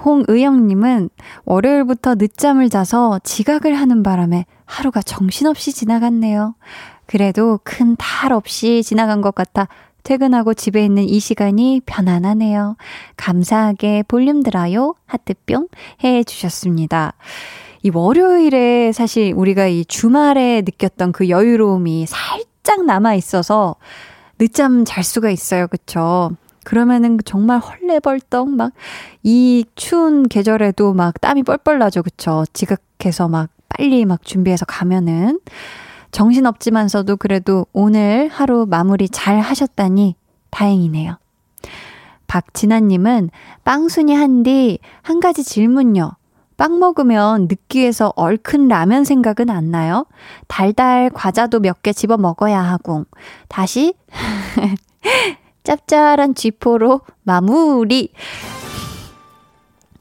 홍의영님은 0.03 1.09
월요일부터 1.45 2.15
늦잠을 2.15 2.69
자서 2.69 3.19
지각을 3.23 3.75
하는 3.75 4.03
바람에 4.03 4.45
하루가 4.65 5.01
정신없이 5.01 5.73
지나갔네요. 5.73 6.55
그래도 7.05 7.59
큰 7.63 7.95
탈 7.97 8.31
없이 8.33 8.83
지나간 8.83 9.21
것 9.21 9.33
같아 9.35 9.67
퇴근하고 10.03 10.53
집에 10.53 10.85
있는 10.85 11.03
이 11.03 11.19
시간이 11.19 11.81
편안하네요. 11.85 12.77
감사하게 13.17 14.03
볼륨 14.07 14.43
들어요. 14.43 14.95
하트 15.05 15.33
뿅 15.45 15.67
해 16.03 16.23
주셨습니다. 16.23 17.13
이 17.83 17.91
월요일에 17.93 18.91
사실 18.91 19.33
우리가 19.35 19.67
이 19.67 19.85
주말에 19.85 20.61
느꼈던 20.61 21.11
그 21.11 21.29
여유로움이 21.29 22.05
살짝 22.07 22.85
남아 22.85 23.15
있어서 23.15 23.75
늦잠 24.37 24.85
잘 24.85 25.03
수가 25.03 25.29
있어요. 25.29 25.67
그쵸? 25.67 26.31
그러면은 26.63 27.17
정말 27.25 27.59
헐레벌떡 27.59 28.49
막 28.49 28.71
이 29.23 29.65
추운 29.75 30.23
계절에도 30.27 30.93
막 30.93 31.19
땀이 31.21 31.43
뻘뻘 31.43 31.77
나죠. 31.79 32.03
그쵸? 32.03 32.45
지각해서 32.53 33.27
막 33.27 33.49
빨리 33.69 34.05
막 34.05 34.23
준비해서 34.25 34.65
가면은 34.65 35.39
정신 36.11 36.45
없지만서도 36.45 37.17
그래도 37.17 37.65
오늘 37.73 38.29
하루 38.29 38.65
마무리 38.67 39.09
잘 39.09 39.39
하셨다니 39.39 40.15
다행이네요. 40.51 41.17
박진아님은 42.27 43.29
빵순이 43.63 44.13
한디 44.15 44.79
한 45.01 45.19
가지 45.19 45.43
질문요. 45.43 46.11
빵 46.57 46.79
먹으면 46.79 47.47
느끼해서 47.49 48.11
얼큰 48.15 48.67
라면 48.67 49.03
생각은 49.05 49.49
안 49.49 49.71
나요? 49.71 50.05
달달 50.47 51.09
과자도 51.09 51.59
몇 51.59 51.81
개 51.81 51.93
집어 51.93 52.17
먹어야 52.17 52.59
하고. 52.61 53.05
다시 53.47 53.93
짭짤한 55.69 56.33
쥐포로 56.33 57.01
마무리. 57.21 58.11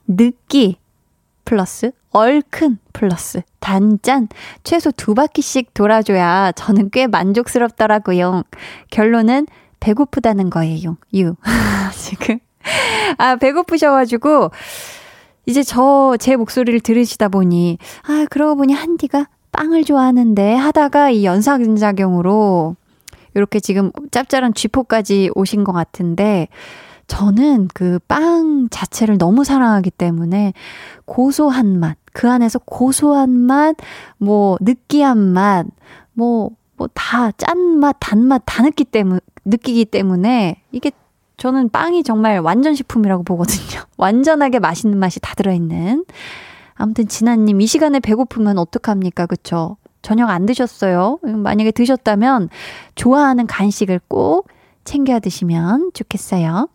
느끼 0.07 0.79
플러스 1.45 1.93
얼큰 2.11 2.79
플러스 2.95 3.43
단짠 3.61 4.29
최소 4.64 4.91
두 4.91 5.12
바퀴씩 5.14 5.75
돌아줘야 5.75 6.53
저는 6.53 6.89
꽤 6.89 7.07
만족스럽더라고요. 7.07 8.45
결론은 8.91 9.47
배고프다는 9.81 10.49
거예요. 10.49 10.97
유. 11.14 11.35
지금 11.93 12.39
아 13.19 13.37
배고프셔가지고 13.37 14.51
이제 15.45 15.62
저 15.62 16.16
제 16.19 16.37
목소리를 16.37 16.81
들으시다 16.81 17.29
보니 17.29 17.77
아 18.05 18.25
그러고 18.31 18.57
보니 18.57 18.73
한디가 18.73 19.29
빵을 19.53 19.85
좋아하는데 19.85 20.55
하다가 20.55 21.11
이 21.11 21.27
연상작용으로 21.27 22.77
이렇게 23.35 23.61
지금 23.61 23.91
짭짤한 24.11 24.55
쥐포까지 24.55 25.31
오신 25.35 25.64
것 25.64 25.72
같은데 25.72 26.49
저는 27.07 27.68
그 27.74 27.99
빵 28.09 28.68
자체를 28.70 29.16
너무 29.18 29.45
사랑하기 29.45 29.91
때문에 29.93 30.53
고소한 31.07 31.79
맛, 31.81 31.97
그 32.12 32.31
안에서 32.31 32.59
고소한 32.61 33.31
맛, 33.31 33.76
뭐 34.18 34.57
느끼한 34.61 35.18
맛, 35.18 35.66
뭐, 36.12 36.51
뭐 36.76 36.89
다 36.95 37.31
짠맛, 37.33 37.97
단맛 38.01 38.43
다 38.45 38.62
느끼 38.62 38.85
때문, 38.85 39.20
느끼기 39.45 39.87
때문에 39.87 40.62
이게 40.72 40.91
저는 41.39 41.70
빵이 41.70 42.03
정말 42.03 42.41
완전 42.41 42.74
식품이라고 42.74 43.22
보거든요. 43.22 43.81
완전하게 43.97 44.59
맛있는 44.59 44.99
맛이 44.99 45.18
다 45.20 45.35
들어있는. 45.35 46.05
아무튼 46.74 47.09
진아님 47.09 47.61
이 47.61 47.66
시간에 47.66 48.01
배고프면 48.01 48.59
어떡합니까? 48.59 49.26
그쵸? 49.26 49.76
저녁 50.03 50.31
안 50.31 50.47
드셨어요? 50.47 51.19
만약에 51.23 51.71
드셨다면 51.71 52.49
좋아하는 52.95 53.47
간식을 53.47 54.01
꼭 54.09 54.49
챙겨 54.85 55.21
드시면 55.21 55.91
좋겠어요. 55.95 56.69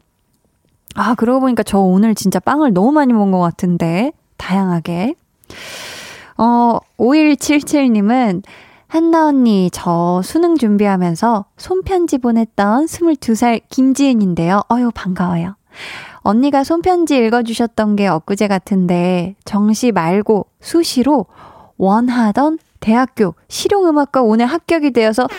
아, 0.96 1.16
그러고 1.16 1.42
보니까 1.42 1.64
저 1.64 1.80
오늘 1.80 2.14
진짜 2.14 2.40
빵을 2.40 2.74
너무 2.74 2.92
많이 2.92 3.14
먹은 3.14 3.32
것 3.32 3.40
같은데, 3.40 4.12
다양하게. 4.38 5.16
어, 6.38 6.78
5177님은, 6.98 8.44
한나 8.88 9.28
언니, 9.28 9.70
저 9.72 10.22
수능 10.24 10.56
준비하면서 10.56 11.46
손편지 11.58 12.20
보냈던 12.20 12.86
22살 12.86 13.62
김지은인데요. 13.70 14.62
어유 14.72 14.92
반가워요. 14.94 15.56
언니가 16.18 16.64
손편지 16.64 17.18
읽어주셨던 17.18 17.96
게 17.96 18.08
엊그제 18.08 18.48
같은데, 18.48 19.36
정시 19.46 19.92
말고 19.92 20.46
수시로 20.62 21.26
원하던 21.78 22.60
대학교 22.84 23.34
실용음악과 23.48 24.22
오늘 24.24 24.46
합격이 24.46 24.92
되어서 24.92 25.30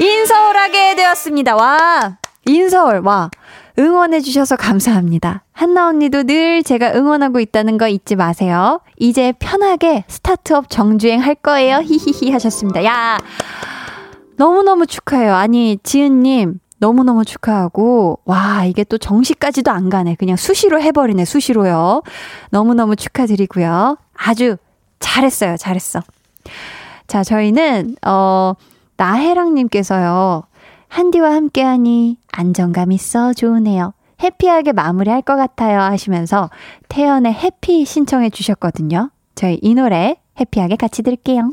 인서울하게 0.00 0.94
되었습니다. 0.94 1.56
와! 1.56 2.18
인서울, 2.46 3.00
와! 3.04 3.28
응원해주셔서 3.76 4.54
감사합니다. 4.54 5.42
한나 5.52 5.88
언니도 5.88 6.22
늘 6.22 6.62
제가 6.62 6.94
응원하고 6.94 7.40
있다는 7.40 7.76
거 7.76 7.88
잊지 7.88 8.14
마세요. 8.14 8.80
이제 8.98 9.32
편하게 9.40 10.04
스타트업 10.06 10.70
정주행 10.70 11.20
할 11.20 11.34
거예요. 11.34 11.78
히히히 11.82 12.30
하셨습니다. 12.30 12.84
야! 12.84 13.18
너무너무 14.36 14.86
축하해요. 14.86 15.34
아니, 15.34 15.78
지은님, 15.82 16.60
너무너무 16.78 17.24
축하하고, 17.24 18.20
와, 18.24 18.64
이게 18.64 18.84
또 18.84 18.96
정시까지도 18.96 19.72
안 19.72 19.90
가네. 19.90 20.14
그냥 20.14 20.36
수시로 20.36 20.80
해버리네, 20.80 21.24
수시로요. 21.24 22.02
너무너무 22.50 22.94
축하드리고요. 22.94 23.96
아주 24.14 24.56
잘했어요, 25.00 25.56
잘했어. 25.56 26.00
자, 27.06 27.24
저희는, 27.24 27.96
어, 28.06 28.54
나혜랑님께서요, 28.96 30.44
한디와 30.88 31.34
함께하니 31.34 32.18
안정감 32.32 32.92
있어 32.92 33.32
좋으네요. 33.32 33.92
해피하게 34.22 34.72
마무리할 34.72 35.22
것 35.22 35.36
같아요 35.36 35.80
하시면서 35.80 36.50
태연의 36.88 37.32
해피 37.32 37.84
신청해 37.84 38.30
주셨거든요. 38.30 39.10
저희 39.34 39.58
이 39.62 39.74
노래 39.74 40.16
해피하게 40.40 40.76
같이 40.76 41.02
들을게요. 41.02 41.52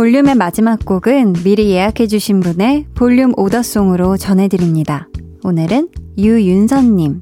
볼륨의 0.00 0.34
마지막 0.34 0.82
곡은 0.86 1.34
미리 1.44 1.72
예약해주신 1.72 2.40
분의 2.40 2.86
볼륨 2.94 3.34
오더송으로 3.36 4.16
전해드립니다. 4.16 5.08
오늘은 5.44 5.90
유윤선님. 6.16 7.20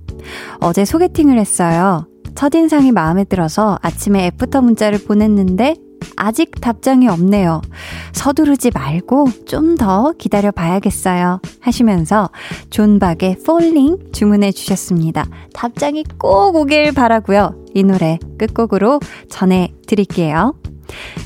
어제 0.60 0.84
소개팅을 0.84 1.40
했어요. 1.40 2.06
첫인상이 2.36 2.92
마음에 2.92 3.24
들어서 3.24 3.80
아침에 3.82 4.26
애프터 4.26 4.62
문자를 4.62 5.00
보냈는데 5.00 5.74
아직 6.14 6.52
답장이 6.60 7.08
없네요. 7.08 7.62
서두르지 8.12 8.70
말고 8.72 9.26
좀 9.44 9.76
더 9.76 10.12
기다려 10.16 10.52
봐야겠어요. 10.52 11.40
하시면서 11.58 12.30
존박의 12.70 13.38
Falling 13.40 14.12
주문해 14.12 14.52
주셨습니다. 14.52 15.26
답장이 15.52 16.04
꼭 16.16 16.54
오길 16.54 16.92
바라고요. 16.92 17.56
이 17.74 17.82
노래 17.82 18.20
끝곡으로 18.38 19.00
전해 19.28 19.74
드릴게요. 19.88 20.54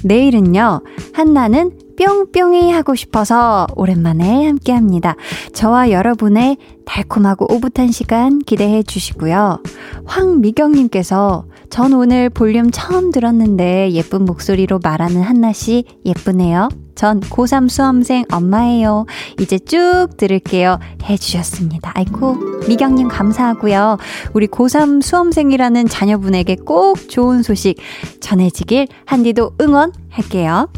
내일은요, 0.04 0.82
한나는 1.12 1.72
뿅뿅이 1.96 2.72
하고 2.72 2.94
싶어서 2.94 3.66
오랜만에 3.76 4.46
함께 4.46 4.72
합니다. 4.72 5.14
저와 5.52 5.90
여러분의 5.90 6.56
달콤하고 6.84 7.52
오붓한 7.54 7.92
시간 7.92 8.38
기대해 8.40 8.82
주시고요. 8.82 9.62
황미경님께서 10.04 11.44
전 11.70 11.92
오늘 11.92 12.28
볼륨 12.28 12.70
처음 12.70 13.12
들었는데 13.12 13.92
예쁜 13.92 14.24
목소리로 14.24 14.80
말하는 14.82 15.22
한나 15.22 15.52
씨 15.52 15.84
예쁘네요. 16.04 16.68
전 16.94 17.20
고3 17.20 17.68
수험생 17.68 18.24
엄마예요. 18.32 19.06
이제 19.40 19.58
쭉 19.58 20.08
들을게요. 20.16 20.78
해주셨습니다. 21.04 21.92
아이고, 21.94 22.36
미경님 22.68 23.08
감사하고요. 23.08 23.98
우리 24.34 24.46
고3 24.46 25.02
수험생이라는 25.02 25.88
자녀분에게 25.88 26.56
꼭 26.64 27.08
좋은 27.08 27.42
소식 27.42 27.76
전해지길 28.20 28.88
한디도 29.04 29.52
응원할게요. 29.60 30.68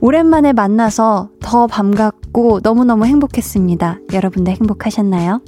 오랜만에 0.00 0.52
만나서 0.52 1.28
더 1.40 1.66
반갑고 1.66 2.60
너무너무 2.62 3.06
행복했습니다. 3.06 3.98
여러분들 4.12 4.54
행복하셨나요? 4.54 5.40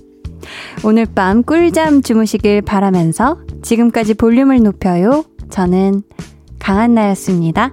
오늘 0.85 1.07
밤 1.07 1.43
꿀잠 1.43 2.03
주무시길 2.03 2.63
바라면서 2.63 3.39
지금까지 3.63 4.15
볼륨을 4.15 4.63
높여요. 4.63 5.25
저는 5.49 6.03
강한나였습니다. 6.59 7.73